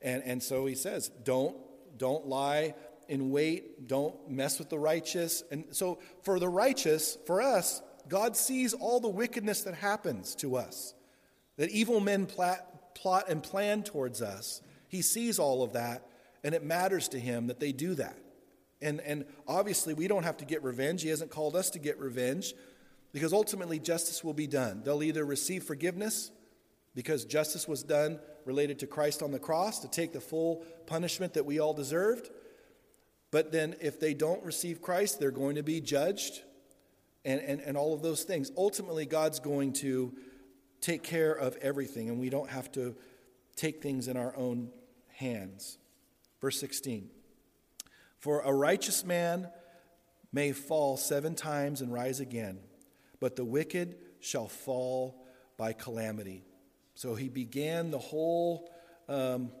And, 0.00 0.22
and 0.24 0.42
so 0.42 0.64
he 0.64 0.74
says, 0.74 1.10
Don't, 1.22 1.54
don't 1.98 2.26
lie 2.26 2.74
in 3.08 3.30
wait, 3.30 3.88
don't 3.88 4.30
mess 4.30 4.58
with 4.58 4.70
the 4.70 4.78
righteous. 4.78 5.44
And 5.50 5.66
so 5.72 5.98
for 6.22 6.38
the 6.38 6.48
righteous, 6.48 7.18
for 7.26 7.42
us, 7.42 7.82
God 8.08 8.38
sees 8.38 8.72
all 8.72 9.00
the 9.00 9.08
wickedness 9.08 9.64
that 9.64 9.74
happens 9.74 10.34
to 10.36 10.56
us, 10.56 10.94
that 11.58 11.68
evil 11.68 12.00
men 12.00 12.24
plot, 12.24 12.94
plot 12.94 13.26
and 13.28 13.42
plan 13.42 13.82
towards 13.82 14.22
us. 14.22 14.62
He 14.88 15.02
sees 15.02 15.38
all 15.38 15.62
of 15.62 15.74
that, 15.74 16.06
and 16.42 16.54
it 16.54 16.64
matters 16.64 17.08
to 17.08 17.20
him 17.20 17.48
that 17.48 17.60
they 17.60 17.72
do 17.72 17.94
that. 17.96 18.16
And, 18.80 19.02
and 19.02 19.26
obviously, 19.46 19.92
we 19.92 20.08
don't 20.08 20.24
have 20.24 20.38
to 20.38 20.46
get 20.46 20.62
revenge. 20.62 21.02
He 21.02 21.10
hasn't 21.10 21.30
called 21.30 21.54
us 21.54 21.68
to 21.70 21.78
get 21.78 21.98
revenge 21.98 22.54
because 23.12 23.32
ultimately 23.32 23.78
justice 23.78 24.24
will 24.24 24.34
be 24.34 24.46
done. 24.46 24.82
They'll 24.84 25.02
either 25.02 25.24
receive 25.24 25.64
forgiveness 25.64 26.30
because 26.94 27.24
justice 27.24 27.68
was 27.68 27.82
done 27.82 28.18
related 28.44 28.78
to 28.80 28.86
Christ 28.86 29.22
on 29.22 29.30
the 29.30 29.38
cross 29.38 29.80
to 29.80 29.88
take 29.88 30.12
the 30.12 30.20
full 30.20 30.64
punishment 30.86 31.34
that 31.34 31.46
we 31.46 31.58
all 31.58 31.74
deserved, 31.74 32.30
but 33.30 33.52
then 33.52 33.76
if 33.80 33.98
they 34.00 34.14
don't 34.14 34.42
receive 34.44 34.82
Christ, 34.82 35.20
they're 35.20 35.30
going 35.30 35.56
to 35.56 35.62
be 35.62 35.80
judged 35.80 36.42
and, 37.24 37.40
and, 37.40 37.60
and 37.60 37.76
all 37.76 37.94
of 37.94 38.02
those 38.02 38.24
things. 38.24 38.50
Ultimately, 38.56 39.06
God's 39.06 39.40
going 39.40 39.72
to 39.74 40.12
take 40.80 41.02
care 41.02 41.32
of 41.32 41.56
everything, 41.56 42.08
and 42.08 42.18
we 42.18 42.28
don't 42.28 42.50
have 42.50 42.70
to 42.72 42.94
take 43.56 43.82
things 43.82 44.08
in 44.08 44.16
our 44.16 44.36
own 44.36 44.70
hands. 45.14 45.78
Verse 46.40 46.58
16 46.58 47.08
For 48.18 48.40
a 48.40 48.52
righteous 48.52 49.04
man 49.04 49.48
may 50.32 50.52
fall 50.52 50.96
seven 50.96 51.34
times 51.34 51.80
and 51.80 51.92
rise 51.92 52.20
again, 52.20 52.58
but 53.22 53.36
the 53.36 53.44
wicked 53.44 53.94
shall 54.18 54.48
fall 54.48 55.24
by 55.56 55.72
calamity. 55.72 56.42
So 56.96 57.14
he 57.14 57.28
began 57.28 57.92
the 57.92 57.98
whole 57.98 58.68
um, 59.08 59.52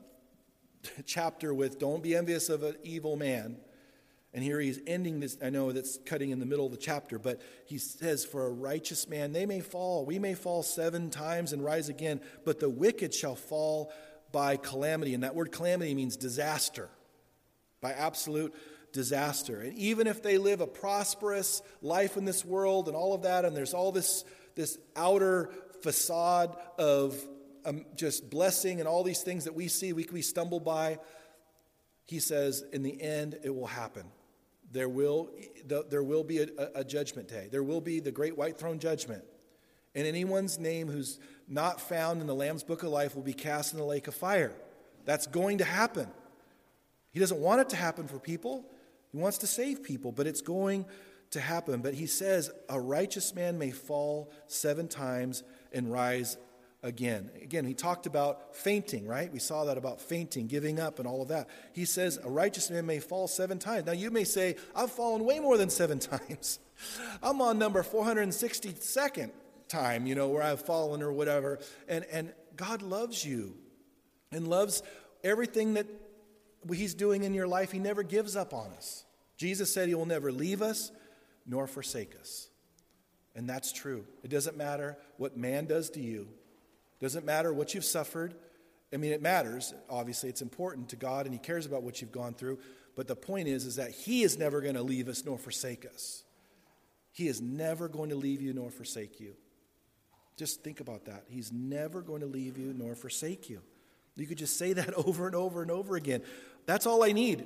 chapter 1.06 1.54
with 1.54 1.78
Don't 1.78 2.02
be 2.02 2.16
envious 2.16 2.48
of 2.48 2.64
an 2.64 2.74
evil 2.82 3.14
man. 3.14 3.58
And 4.34 4.42
here 4.42 4.58
he's 4.58 4.80
ending 4.84 5.20
this. 5.20 5.38
I 5.40 5.50
know 5.50 5.70
that's 5.70 5.96
cutting 6.04 6.30
in 6.30 6.40
the 6.40 6.46
middle 6.46 6.66
of 6.66 6.72
the 6.72 6.76
chapter, 6.76 7.20
but 7.20 7.40
he 7.64 7.78
says, 7.78 8.24
For 8.24 8.48
a 8.48 8.50
righteous 8.50 9.08
man, 9.08 9.32
they 9.32 9.46
may 9.46 9.60
fall. 9.60 10.04
We 10.04 10.18
may 10.18 10.34
fall 10.34 10.64
seven 10.64 11.08
times 11.08 11.52
and 11.52 11.64
rise 11.64 11.88
again, 11.88 12.20
but 12.44 12.58
the 12.58 12.68
wicked 12.68 13.14
shall 13.14 13.36
fall 13.36 13.92
by 14.32 14.56
calamity. 14.56 15.14
And 15.14 15.22
that 15.22 15.36
word 15.36 15.52
calamity 15.52 15.94
means 15.94 16.16
disaster, 16.16 16.88
by 17.80 17.92
absolute 17.92 18.52
disaster. 18.92 19.60
And 19.60 19.76
even 19.78 20.06
if 20.06 20.22
they 20.22 20.38
live 20.38 20.60
a 20.60 20.66
prosperous 20.66 21.62
life 21.80 22.16
in 22.16 22.24
this 22.24 22.44
world 22.44 22.88
and 22.88 22.96
all 22.96 23.14
of 23.14 23.22
that, 23.22 23.44
and 23.44 23.56
there's 23.56 23.74
all 23.74 23.92
this, 23.92 24.24
this 24.54 24.78
outer 24.96 25.50
facade 25.82 26.56
of 26.78 27.16
um, 27.64 27.84
just 27.96 28.30
blessing 28.30 28.80
and 28.80 28.88
all 28.88 29.02
these 29.02 29.22
things 29.22 29.44
that 29.44 29.54
we 29.54 29.68
see, 29.68 29.92
we, 29.92 30.06
we 30.12 30.22
stumble 30.22 30.60
by, 30.60 30.98
he 32.06 32.18
says, 32.18 32.64
in 32.72 32.82
the 32.82 33.00
end, 33.00 33.38
it 33.42 33.54
will 33.54 33.66
happen. 33.66 34.04
There 34.70 34.88
will, 34.88 35.30
there 35.66 36.02
will 36.02 36.24
be 36.24 36.38
a, 36.38 36.48
a 36.76 36.84
judgment 36.84 37.28
day. 37.28 37.48
There 37.50 37.62
will 37.62 37.80
be 37.80 38.00
the 38.00 38.12
great 38.12 38.36
white 38.36 38.58
throne 38.58 38.78
judgment. 38.78 39.24
And 39.94 40.06
anyone's 40.06 40.58
name 40.58 40.88
who's 40.88 41.18
not 41.48 41.80
found 41.80 42.20
in 42.20 42.26
the 42.26 42.34
Lamb's 42.34 42.64
book 42.64 42.82
of 42.82 42.88
life 42.88 43.14
will 43.14 43.22
be 43.22 43.34
cast 43.34 43.74
in 43.74 43.78
the 43.78 43.84
lake 43.84 44.08
of 44.08 44.14
fire. 44.14 44.54
That's 45.04 45.26
going 45.26 45.58
to 45.58 45.64
happen. 45.64 46.08
He 47.10 47.20
doesn't 47.20 47.38
want 47.38 47.60
it 47.60 47.68
to 47.70 47.76
happen 47.76 48.08
for 48.08 48.18
people, 48.18 48.64
he 49.12 49.18
wants 49.18 49.38
to 49.38 49.46
save 49.46 49.82
people, 49.82 50.10
but 50.10 50.26
it's 50.26 50.40
going 50.40 50.86
to 51.30 51.40
happen. 51.40 51.80
But 51.82 51.94
he 51.94 52.06
says, 52.06 52.50
A 52.68 52.80
righteous 52.80 53.34
man 53.34 53.58
may 53.58 53.70
fall 53.70 54.32
seven 54.46 54.88
times 54.88 55.42
and 55.72 55.92
rise 55.92 56.38
again. 56.82 57.30
Again, 57.42 57.64
he 57.64 57.74
talked 57.74 58.06
about 58.06 58.56
fainting, 58.56 59.06
right? 59.06 59.32
We 59.32 59.38
saw 59.38 59.64
that 59.66 59.76
about 59.78 60.00
fainting, 60.00 60.46
giving 60.46 60.80
up, 60.80 60.98
and 60.98 61.06
all 61.06 61.22
of 61.22 61.28
that. 61.28 61.48
He 61.72 61.84
says, 61.84 62.18
A 62.22 62.30
righteous 62.30 62.70
man 62.70 62.86
may 62.86 63.00
fall 63.00 63.28
seven 63.28 63.58
times. 63.58 63.86
Now, 63.86 63.92
you 63.92 64.10
may 64.10 64.24
say, 64.24 64.56
I've 64.74 64.90
fallen 64.90 65.24
way 65.24 65.40
more 65.40 65.58
than 65.58 65.70
seven 65.70 65.98
times. 65.98 66.58
I'm 67.22 67.40
on 67.40 67.58
number 67.58 67.82
462nd 67.82 69.30
time, 69.68 70.06
you 70.06 70.14
know, 70.14 70.28
where 70.28 70.42
I've 70.42 70.62
fallen 70.62 71.02
or 71.02 71.12
whatever. 71.12 71.58
And, 71.88 72.04
and 72.12 72.32
God 72.56 72.82
loves 72.82 73.24
you 73.24 73.54
and 74.30 74.48
loves 74.48 74.82
everything 75.22 75.74
that 75.74 75.86
He's 76.70 76.94
doing 76.94 77.24
in 77.24 77.34
your 77.34 77.46
life. 77.46 77.72
He 77.72 77.78
never 77.78 78.02
gives 78.02 78.36
up 78.36 78.54
on 78.54 78.70
us. 78.72 79.04
Jesus 79.36 79.72
said 79.72 79.88
He 79.88 79.94
will 79.94 80.06
never 80.06 80.30
leave 80.30 80.62
us 80.62 80.92
nor 81.46 81.66
forsake 81.66 82.14
us. 82.20 82.48
And 83.34 83.48
that's 83.48 83.72
true. 83.72 84.04
It 84.22 84.28
doesn't 84.28 84.56
matter 84.56 84.96
what 85.16 85.36
man 85.36 85.66
does 85.66 85.90
to 85.90 86.00
you, 86.00 86.28
it 87.00 87.04
doesn't 87.04 87.24
matter 87.24 87.52
what 87.52 87.74
you've 87.74 87.84
suffered. 87.84 88.34
I 88.94 88.98
mean, 88.98 89.12
it 89.12 89.22
matters. 89.22 89.72
Obviously, 89.88 90.28
it's 90.28 90.42
important 90.42 90.90
to 90.90 90.96
God 90.96 91.24
and 91.24 91.34
He 91.34 91.38
cares 91.38 91.64
about 91.64 91.82
what 91.82 92.00
you've 92.00 92.12
gone 92.12 92.34
through. 92.34 92.58
But 92.94 93.08
the 93.08 93.16
point 93.16 93.48
is, 93.48 93.64
is 93.64 93.76
that 93.76 93.90
He 93.90 94.22
is 94.22 94.38
never 94.38 94.60
going 94.60 94.74
to 94.74 94.82
leave 94.82 95.08
us 95.08 95.24
nor 95.24 95.38
forsake 95.38 95.86
us. 95.86 96.24
He 97.10 97.26
is 97.26 97.40
never 97.40 97.88
going 97.88 98.10
to 98.10 98.16
leave 98.16 98.42
you 98.42 98.52
nor 98.52 98.70
forsake 98.70 99.18
you. 99.18 99.34
Just 100.36 100.62
think 100.62 100.80
about 100.80 101.06
that. 101.06 101.24
He's 101.28 101.52
never 101.52 102.02
going 102.02 102.20
to 102.20 102.26
leave 102.26 102.56
you 102.56 102.74
nor 102.74 102.94
forsake 102.94 103.50
you. 103.50 103.60
You 104.16 104.26
could 104.26 104.38
just 104.38 104.56
say 104.58 104.72
that 104.74 104.94
over 105.06 105.26
and 105.26 105.34
over 105.34 105.62
and 105.62 105.70
over 105.70 105.96
again. 105.96 106.22
That's 106.66 106.86
all 106.86 107.02
I 107.02 107.12
need. 107.12 107.44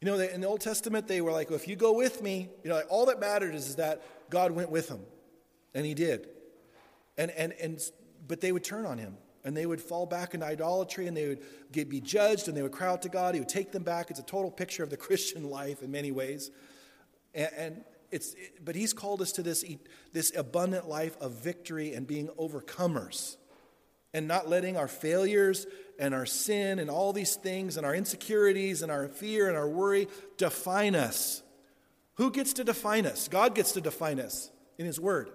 You 0.00 0.06
know, 0.06 0.18
in 0.18 0.40
the 0.40 0.48
Old 0.48 0.60
Testament, 0.60 1.06
they 1.06 1.20
were 1.20 1.30
like, 1.30 1.50
well, 1.50 1.58
if 1.58 1.68
you 1.68 1.76
go 1.76 1.92
with 1.92 2.22
me, 2.22 2.48
you 2.64 2.70
know, 2.70 2.80
all 2.88 3.06
that 3.06 3.20
mattered 3.20 3.54
is, 3.54 3.68
is 3.68 3.76
that 3.76 4.02
God 4.30 4.50
went 4.50 4.70
with 4.70 4.88
them. 4.88 5.00
And 5.74 5.86
he 5.86 5.94
did. 5.94 6.28
And, 7.16 7.30
and, 7.30 7.52
and, 7.52 7.80
but 8.26 8.40
they 8.40 8.50
would 8.50 8.64
turn 8.64 8.84
on 8.84 8.98
him 8.98 9.16
and 9.44 9.56
they 9.56 9.66
would 9.66 9.80
fall 9.80 10.06
back 10.06 10.34
into 10.34 10.46
idolatry 10.46 11.06
and 11.06 11.16
they 11.16 11.28
would 11.28 11.42
get, 11.70 11.88
be 11.88 12.00
judged 12.00 12.48
and 12.48 12.56
they 12.56 12.62
would 12.62 12.72
cry 12.72 12.88
out 12.88 13.02
to 13.02 13.08
God. 13.08 13.34
He 13.34 13.40
would 13.40 13.48
take 13.48 13.70
them 13.72 13.82
back. 13.82 14.10
It's 14.10 14.20
a 14.20 14.24
total 14.24 14.50
picture 14.50 14.82
of 14.82 14.90
the 14.90 14.96
Christian 15.08 15.48
life 15.48 15.82
in 15.82 15.90
many 15.90 16.10
ways. 16.10 16.50
And, 17.34 17.50
and 17.56 17.84
it's, 18.10 18.34
it, 18.34 18.64
but 18.64 18.74
he's 18.74 18.92
called 18.92 19.22
us 19.22 19.32
to 19.32 19.42
this, 19.42 19.64
this 20.12 20.34
abundant 20.36 20.88
life 20.88 21.16
of 21.20 21.32
victory 21.32 21.94
and 21.94 22.06
being 22.06 22.28
overcomers 22.38 23.36
and 24.14 24.28
not 24.28 24.48
letting 24.48 24.76
our 24.76 24.88
failures 24.88 25.66
and 26.02 26.16
our 26.16 26.26
sin 26.26 26.80
and 26.80 26.90
all 26.90 27.12
these 27.12 27.36
things 27.36 27.76
and 27.76 27.86
our 27.86 27.94
insecurities 27.94 28.82
and 28.82 28.90
our 28.90 29.06
fear 29.06 29.46
and 29.46 29.56
our 29.56 29.68
worry 29.68 30.08
define 30.36 30.96
us. 30.96 31.44
Who 32.14 32.32
gets 32.32 32.54
to 32.54 32.64
define 32.64 33.06
us? 33.06 33.28
God 33.28 33.54
gets 33.54 33.70
to 33.72 33.80
define 33.80 34.18
us 34.18 34.50
in 34.78 34.84
His 34.84 34.98
Word. 34.98 35.30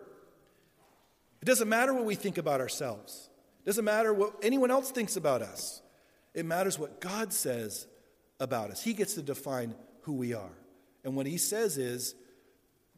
It 1.41 1.45
doesn't 1.45 1.69
matter 1.69 1.93
what 1.93 2.03
we 2.03 2.15
think 2.15 2.37
about 2.37 2.59
ourselves, 2.59 3.29
it 3.63 3.65
doesn't 3.65 3.85
matter 3.85 4.13
what 4.13 4.33
anyone 4.43 4.69
else 4.69 4.91
thinks 4.91 5.15
about 5.15 5.41
us. 5.41 5.81
It 6.33 6.45
matters 6.45 6.77
what 6.77 6.99
God 6.99 7.31
says 7.31 7.87
about 8.39 8.69
us. 8.69 8.83
He 8.83 8.93
gets 8.93 9.15
to 9.15 9.23
define 9.23 9.73
who 10.01 10.13
we 10.13 10.33
are. 10.33 10.57
And 11.05 11.15
what 11.15 11.25
He 11.25 11.37
says 11.37 11.77
is, 11.77 12.13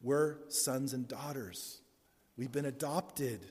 we're 0.01 0.37
sons 0.47 0.93
and 0.93 1.07
daughters. 1.07 1.81
We've 2.35 2.51
been 2.51 2.65
adopted. 2.65 3.45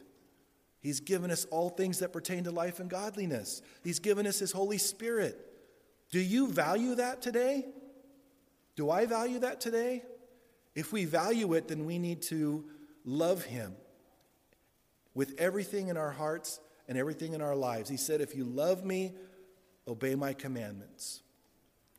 He's 0.81 1.01
given 1.01 1.31
us 1.31 1.45
all 1.47 1.71
things 1.71 1.99
that 1.99 2.13
pertain 2.13 2.45
to 2.45 2.51
life 2.51 2.81
and 2.81 2.89
godliness. 2.89 3.63
He's 3.83 3.99
given 3.99 4.27
us 4.27 4.39
His 4.39 4.53
Holy 4.53 4.79
Spirit. 4.79 5.39
Do 6.11 6.21
you 6.21 6.49
value 6.49 6.95
that 6.97 7.21
today? 7.21 7.67
Do 8.77 8.91
I 8.91 9.07
value 9.07 9.41
that 9.41 9.61
today? 9.61 10.05
If 10.75 10.93
we 10.93 11.05
value 11.05 11.55
it, 11.55 11.69
then 11.69 11.85
we 11.85 11.99
need 11.99 12.23
to 12.23 12.65
love 13.05 13.45
Him 13.45 13.75
with 15.15 15.35
everything 15.39 15.89
in 15.89 15.97
our 15.97 16.13
hearts 16.13 16.61
and 16.87 16.97
everything 16.97 17.35
in 17.35 17.43
our 17.43 17.57
lives. 17.57 17.91
He 17.91 17.97
said, 17.97 18.21
If 18.21 18.37
you 18.37 18.45
love 18.45 18.85
me, 18.85 19.15
obey 19.89 20.15
my 20.15 20.33
commandments. 20.33 21.23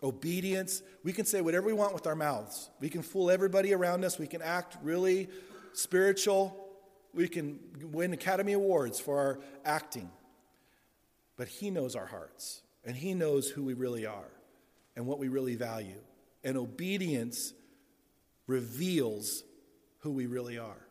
Obedience, 0.01 0.81
we 1.03 1.11
can 1.11 1.25
say 1.25 1.41
whatever 1.41 1.67
we 1.67 1.73
want 1.73 1.93
with 1.93 2.07
our 2.07 2.15
mouths. 2.15 2.69
We 2.79 2.87
can 2.87 3.01
fool 3.01 3.29
everybody 3.29 3.73
around 3.73 4.05
us. 4.05 4.17
We 4.17 4.27
can 4.27 4.41
act 4.41 4.77
really 4.81 5.27
spiritual 5.73 6.68
we 7.13 7.27
can 7.27 7.59
win 7.91 8.13
Academy 8.13 8.53
Awards 8.53 8.99
for 8.99 9.17
our 9.17 9.39
acting. 9.65 10.09
But 11.37 11.47
He 11.47 11.69
knows 11.71 11.95
our 11.95 12.05
hearts, 12.05 12.61
and 12.83 12.95
He 12.95 13.13
knows 13.13 13.49
who 13.49 13.63
we 13.63 13.73
really 13.73 14.05
are 14.05 14.31
and 14.95 15.05
what 15.05 15.19
we 15.19 15.27
really 15.27 15.55
value. 15.55 16.01
And 16.43 16.57
obedience 16.57 17.53
reveals 18.47 19.43
who 19.99 20.11
we 20.11 20.25
really 20.25 20.57
are. 20.57 20.87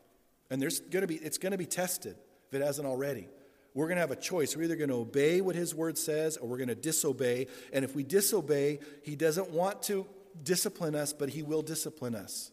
And 0.49 0.61
there's 0.61 0.79
going 0.79 1.01
to 1.01 1.07
be, 1.07 1.15
it's 1.15 1.37
going 1.37 1.51
to 1.51 1.57
be 1.57 1.65
tested 1.65 2.15
if 2.47 2.59
it 2.59 2.65
hasn't 2.65 2.87
already. 2.87 3.27
We're 3.73 3.85
going 3.85 3.97
to 3.97 4.01
have 4.01 4.11
a 4.11 4.15
choice. 4.15 4.55
We're 4.55 4.63
either 4.63 4.75
going 4.75 4.89
to 4.89 4.95
obey 4.95 5.41
what 5.41 5.55
His 5.55 5.75
word 5.75 5.97
says 5.97 6.37
or 6.37 6.47
we're 6.47 6.57
going 6.57 6.69
to 6.69 6.75
disobey. 6.75 7.47
And 7.71 7.85
if 7.85 7.95
we 7.95 8.03
disobey, 8.03 8.79
He 9.03 9.15
doesn't 9.15 9.51
want 9.51 9.83
to 9.83 10.07
discipline 10.43 10.95
us, 10.95 11.13
but 11.13 11.29
He 11.29 11.43
will 11.43 11.61
discipline 11.61 12.15
us. 12.15 12.51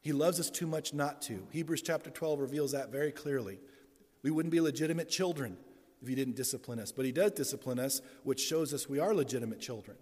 He 0.00 0.12
loves 0.12 0.40
us 0.40 0.50
too 0.50 0.66
much 0.66 0.94
not 0.94 1.20
to. 1.22 1.46
Hebrews 1.50 1.82
chapter 1.82 2.10
12 2.10 2.40
reveals 2.40 2.72
that 2.72 2.90
very 2.90 3.12
clearly. 3.12 3.60
We 4.22 4.30
wouldn't 4.30 4.52
be 4.52 4.60
legitimate 4.60 5.08
children 5.08 5.56
if 6.00 6.08
He 6.08 6.14
didn't 6.14 6.36
discipline 6.36 6.78
us, 6.78 6.92
but 6.92 7.04
He 7.04 7.12
does 7.12 7.32
discipline 7.32 7.78
us, 7.78 8.00
which 8.22 8.40
shows 8.40 8.72
us 8.72 8.88
we 8.88 8.98
are 8.98 9.14
legitimate 9.14 9.60
children. 9.60 9.96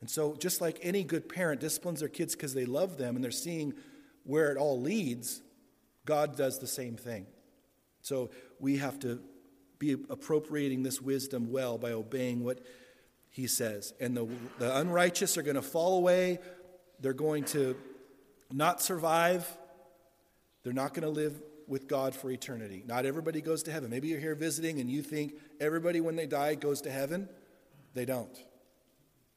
And 0.00 0.10
so, 0.10 0.34
just 0.34 0.60
like 0.60 0.78
any 0.82 1.04
good 1.04 1.28
parent 1.28 1.60
disciplines 1.60 2.00
their 2.00 2.08
kids 2.08 2.34
because 2.34 2.54
they 2.54 2.64
love 2.64 2.96
them 2.98 3.14
and 3.14 3.24
they're 3.24 3.30
seeing 3.30 3.74
where 4.24 4.52
it 4.52 4.58
all 4.58 4.80
leads, 4.80 5.42
God 6.04 6.36
does 6.36 6.58
the 6.58 6.66
same 6.66 6.96
thing. 6.96 7.26
So, 8.02 8.30
we 8.60 8.76
have 8.78 8.98
to 9.00 9.20
be 9.78 9.92
appropriating 10.10 10.84
this 10.84 11.00
wisdom 11.00 11.50
well 11.50 11.78
by 11.78 11.90
obeying 11.92 12.44
what 12.44 12.60
He 13.30 13.48
says. 13.48 13.94
And 14.00 14.16
the, 14.16 14.28
the 14.58 14.76
unrighteous 14.76 15.36
are 15.38 15.42
going 15.42 15.56
to 15.56 15.62
fall 15.62 15.98
away, 15.98 16.38
they're 17.00 17.12
going 17.12 17.44
to 17.46 17.76
not 18.52 18.82
survive, 18.82 19.46
they're 20.62 20.72
not 20.72 20.94
going 20.94 21.02
to 21.02 21.10
live 21.10 21.40
with 21.66 21.88
God 21.88 22.14
for 22.14 22.30
eternity. 22.30 22.84
Not 22.86 23.06
everybody 23.06 23.40
goes 23.40 23.62
to 23.64 23.72
heaven. 23.72 23.90
Maybe 23.90 24.08
you're 24.08 24.20
here 24.20 24.34
visiting 24.34 24.80
and 24.80 24.90
you 24.90 25.02
think 25.02 25.34
everybody, 25.60 26.00
when 26.00 26.16
they 26.16 26.26
die, 26.26 26.54
goes 26.54 26.80
to 26.82 26.90
heaven. 26.90 27.28
They 27.94 28.04
don't. 28.04 28.36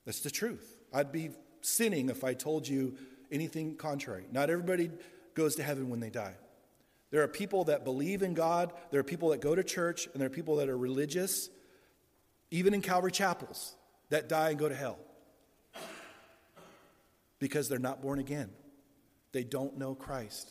That's 0.06 0.22
the 0.22 0.32
truth. 0.32 0.78
I'd 0.94 1.12
be 1.12 1.32
sinning 1.62 2.10
if 2.10 2.24
I 2.24 2.34
told 2.34 2.68
you 2.68 2.96
anything 3.32 3.76
contrary. 3.76 4.26
Not 4.32 4.50
everybody 4.50 4.92
goes 5.34 5.56
to 5.56 5.64
heaven 5.64 5.90
when 5.90 6.00
they 6.00 6.10
die. 6.10 6.36
There 7.12 7.22
are 7.24 7.28
people 7.28 7.66
that 7.66 7.84
believe 7.84 8.24
in 8.24 8.34
God, 8.34 8.74
there 8.92 9.00
are 9.00 9.04
people 9.04 9.30
that 9.30 9.40
go 9.40 9.56
to 9.56 9.64
church, 9.64 10.08
and 10.08 10.16
there 10.16 10.28
are 10.28 10.30
people 10.30 10.58
that 10.58 10.70
are 10.70 10.78
religious, 10.78 11.50
even 12.52 12.74
in 12.74 12.82
Calvary 12.82 13.12
chapels, 13.12 13.76
that 14.10 14.28
die 14.28 14.50
and 14.50 14.60
go 14.60 14.68
to 14.68 14.76
hell 14.76 14.98
because 17.40 17.70
they're 17.70 17.80
not 17.80 18.02
born 18.02 18.20
again. 18.20 18.50
They 19.36 19.44
don't 19.44 19.78
know 19.78 19.96
Christ. 19.96 20.50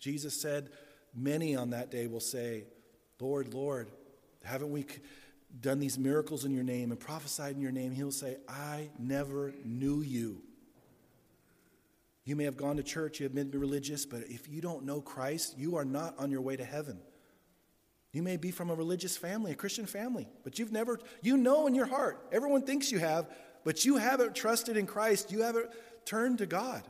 Jesus 0.00 0.34
said, 0.34 0.70
Many 1.14 1.54
on 1.54 1.70
that 1.70 1.92
day 1.92 2.08
will 2.08 2.18
say, 2.18 2.64
Lord, 3.20 3.54
Lord, 3.54 3.92
haven't 4.42 4.72
we 4.72 4.86
done 5.60 5.78
these 5.78 5.96
miracles 5.96 6.44
in 6.44 6.50
your 6.52 6.64
name 6.64 6.90
and 6.90 6.98
prophesied 6.98 7.54
in 7.54 7.62
your 7.62 7.70
name? 7.70 7.92
He'll 7.92 8.10
say, 8.10 8.38
I 8.48 8.90
never 8.98 9.54
knew 9.64 10.00
you. 10.02 10.42
You 12.24 12.34
may 12.34 12.42
have 12.42 12.56
gone 12.56 12.76
to 12.78 12.82
church, 12.82 13.20
you 13.20 13.24
have 13.24 13.36
been 13.36 13.52
religious, 13.52 14.04
but 14.04 14.24
if 14.26 14.48
you 14.48 14.60
don't 14.60 14.84
know 14.84 15.00
Christ, 15.00 15.56
you 15.56 15.76
are 15.76 15.84
not 15.84 16.18
on 16.18 16.32
your 16.32 16.40
way 16.40 16.56
to 16.56 16.64
heaven. 16.64 16.98
You 18.10 18.24
may 18.24 18.36
be 18.36 18.50
from 18.50 18.68
a 18.68 18.74
religious 18.74 19.16
family, 19.16 19.52
a 19.52 19.54
Christian 19.54 19.86
family, 19.86 20.26
but 20.42 20.58
you've 20.58 20.72
never, 20.72 20.98
you 21.22 21.36
know 21.36 21.68
in 21.68 21.74
your 21.76 21.86
heart, 21.86 22.26
everyone 22.32 22.62
thinks 22.62 22.90
you 22.90 22.98
have, 22.98 23.30
but 23.62 23.84
you 23.84 23.96
haven't 23.96 24.34
trusted 24.34 24.76
in 24.76 24.86
Christ. 24.86 25.30
You 25.30 25.42
haven't 25.42 25.70
turned 26.04 26.38
to 26.38 26.46
God 26.46 26.82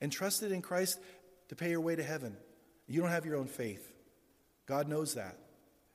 and 0.00 0.10
trusted 0.10 0.52
in 0.52 0.62
Christ 0.62 0.98
to 1.48 1.56
pay 1.56 1.70
your 1.70 1.80
way 1.80 1.96
to 1.96 2.02
heaven. 2.02 2.36
You 2.86 3.00
don't 3.00 3.10
have 3.10 3.26
your 3.26 3.36
own 3.36 3.46
faith. 3.46 3.92
God 4.66 4.88
knows 4.88 5.14
that. 5.14 5.36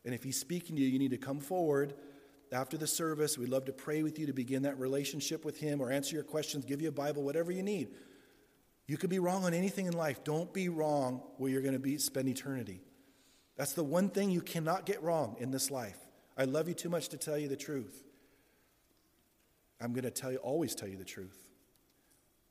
And 0.03 0.13
if 0.13 0.23
He's 0.23 0.39
speaking 0.39 0.75
to 0.75 0.81
you, 0.81 0.87
you 0.87 0.99
need 0.99 1.11
to 1.11 1.17
come 1.17 1.39
forward 1.39 1.93
after 2.51 2.77
the 2.77 2.87
service. 2.87 3.37
We'd 3.37 3.49
love 3.49 3.65
to 3.65 3.73
pray 3.73 4.03
with 4.03 4.19
you 4.19 4.27
to 4.27 4.33
begin 4.33 4.63
that 4.63 4.79
relationship 4.79 5.43
with 5.43 5.59
Him 5.59 5.81
or 5.81 5.91
answer 5.91 6.15
your 6.15 6.23
questions, 6.23 6.65
give 6.65 6.81
you 6.81 6.89
a 6.89 6.93
Bible, 6.93 7.23
whatever 7.23 7.51
you 7.51 7.63
need. 7.63 7.89
You 8.87 8.97
could 8.97 9.09
be 9.09 9.19
wrong 9.19 9.45
on 9.45 9.53
anything 9.53 9.87
in 9.87 9.93
life. 9.93 10.23
Don't 10.23 10.53
be 10.53 10.69
wrong 10.69 11.21
where 11.37 11.49
you're 11.49 11.61
going 11.61 11.73
to 11.73 11.79
be 11.79 11.97
spend 11.97 12.29
eternity. 12.29 12.81
That's 13.57 13.73
the 13.73 13.83
one 13.83 14.09
thing 14.09 14.31
you 14.31 14.41
cannot 14.41 14.85
get 14.85 15.01
wrong 15.01 15.37
in 15.39 15.51
this 15.51 15.71
life. 15.71 15.97
I 16.37 16.43
love 16.43 16.67
you 16.67 16.73
too 16.73 16.89
much 16.89 17.09
to 17.09 17.17
tell 17.17 17.37
you 17.37 17.47
the 17.47 17.55
truth. 17.55 18.03
I'm 19.81 19.93
going 19.93 20.03
to 20.03 20.11
tell 20.11 20.31
you, 20.31 20.37
always 20.37 20.75
tell 20.75 20.87
you 20.87 20.97
the 20.97 21.05
truth. 21.05 21.44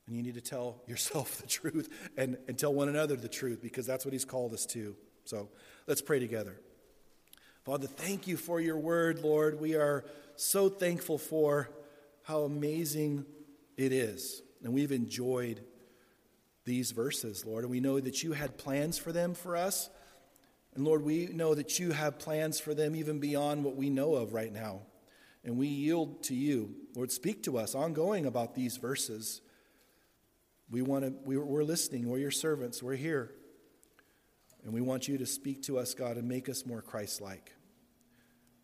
And 0.06 0.16
you 0.16 0.22
need 0.22 0.34
to 0.34 0.40
tell 0.40 0.82
yourself 0.86 1.38
the 1.38 1.46
truth 1.46 1.88
and, 2.16 2.36
and 2.48 2.58
tell 2.58 2.74
one 2.74 2.88
another 2.88 3.16
the 3.16 3.28
truth 3.28 3.60
because 3.62 3.86
that's 3.86 4.04
what 4.04 4.12
He's 4.12 4.24
called 4.24 4.52
us 4.52 4.66
to. 4.66 4.96
So 5.24 5.48
let's 5.86 6.02
pray 6.02 6.18
together. 6.18 6.60
Father, 7.64 7.86
thank 7.86 8.26
you 8.26 8.36
for 8.36 8.60
your 8.60 8.76
word, 8.76 9.20
Lord. 9.20 9.58
We 9.58 9.74
are 9.74 10.04
so 10.36 10.68
thankful 10.68 11.16
for 11.16 11.70
how 12.24 12.40
amazing 12.40 13.24
it 13.76 13.92
is. 13.92 14.42
And 14.62 14.74
we've 14.74 14.92
enjoyed 14.92 15.62
these 16.64 16.90
verses, 16.90 17.44
Lord. 17.46 17.64
And 17.64 17.70
we 17.70 17.80
know 17.80 18.00
that 18.00 18.22
you 18.22 18.32
had 18.32 18.58
plans 18.58 18.98
for 18.98 19.12
them 19.12 19.34
for 19.34 19.56
us. 19.56 19.88
And 20.74 20.84
Lord, 20.84 21.02
we 21.02 21.26
know 21.26 21.54
that 21.54 21.78
you 21.78 21.92
have 21.92 22.18
plans 22.18 22.58
for 22.58 22.74
them 22.74 22.96
even 22.96 23.20
beyond 23.20 23.64
what 23.64 23.76
we 23.76 23.90
know 23.90 24.14
of 24.14 24.32
right 24.32 24.52
now. 24.52 24.80
And 25.44 25.58
we 25.58 25.68
yield 25.68 26.22
to 26.24 26.34
you. 26.34 26.74
Lord, 26.94 27.12
speak 27.12 27.42
to 27.44 27.58
us 27.58 27.74
ongoing 27.74 28.26
about 28.26 28.54
these 28.54 28.78
verses. 28.78 29.40
We 30.74 30.82
want 30.82 31.04
to, 31.04 31.14
we're 31.24 31.62
listening. 31.62 32.08
We're 32.08 32.18
your 32.18 32.32
servants. 32.32 32.82
We're 32.82 32.96
here. 32.96 33.30
And 34.64 34.72
we 34.72 34.80
want 34.80 35.06
you 35.06 35.16
to 35.18 35.24
speak 35.24 35.62
to 35.66 35.78
us, 35.78 35.94
God, 35.94 36.16
and 36.16 36.26
make 36.26 36.48
us 36.48 36.66
more 36.66 36.82
Christ 36.82 37.20
like. 37.20 37.52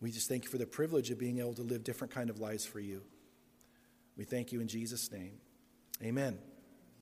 We 0.00 0.10
just 0.10 0.28
thank 0.28 0.42
you 0.42 0.50
for 0.50 0.58
the 0.58 0.66
privilege 0.66 1.12
of 1.12 1.20
being 1.20 1.38
able 1.38 1.54
to 1.54 1.62
live 1.62 1.84
different 1.84 2.12
kind 2.12 2.28
of 2.28 2.40
lives 2.40 2.66
for 2.66 2.80
you. 2.80 3.02
We 4.16 4.24
thank 4.24 4.50
you 4.50 4.60
in 4.60 4.66
Jesus' 4.66 5.12
name. 5.12 5.34
Amen. 6.02 6.49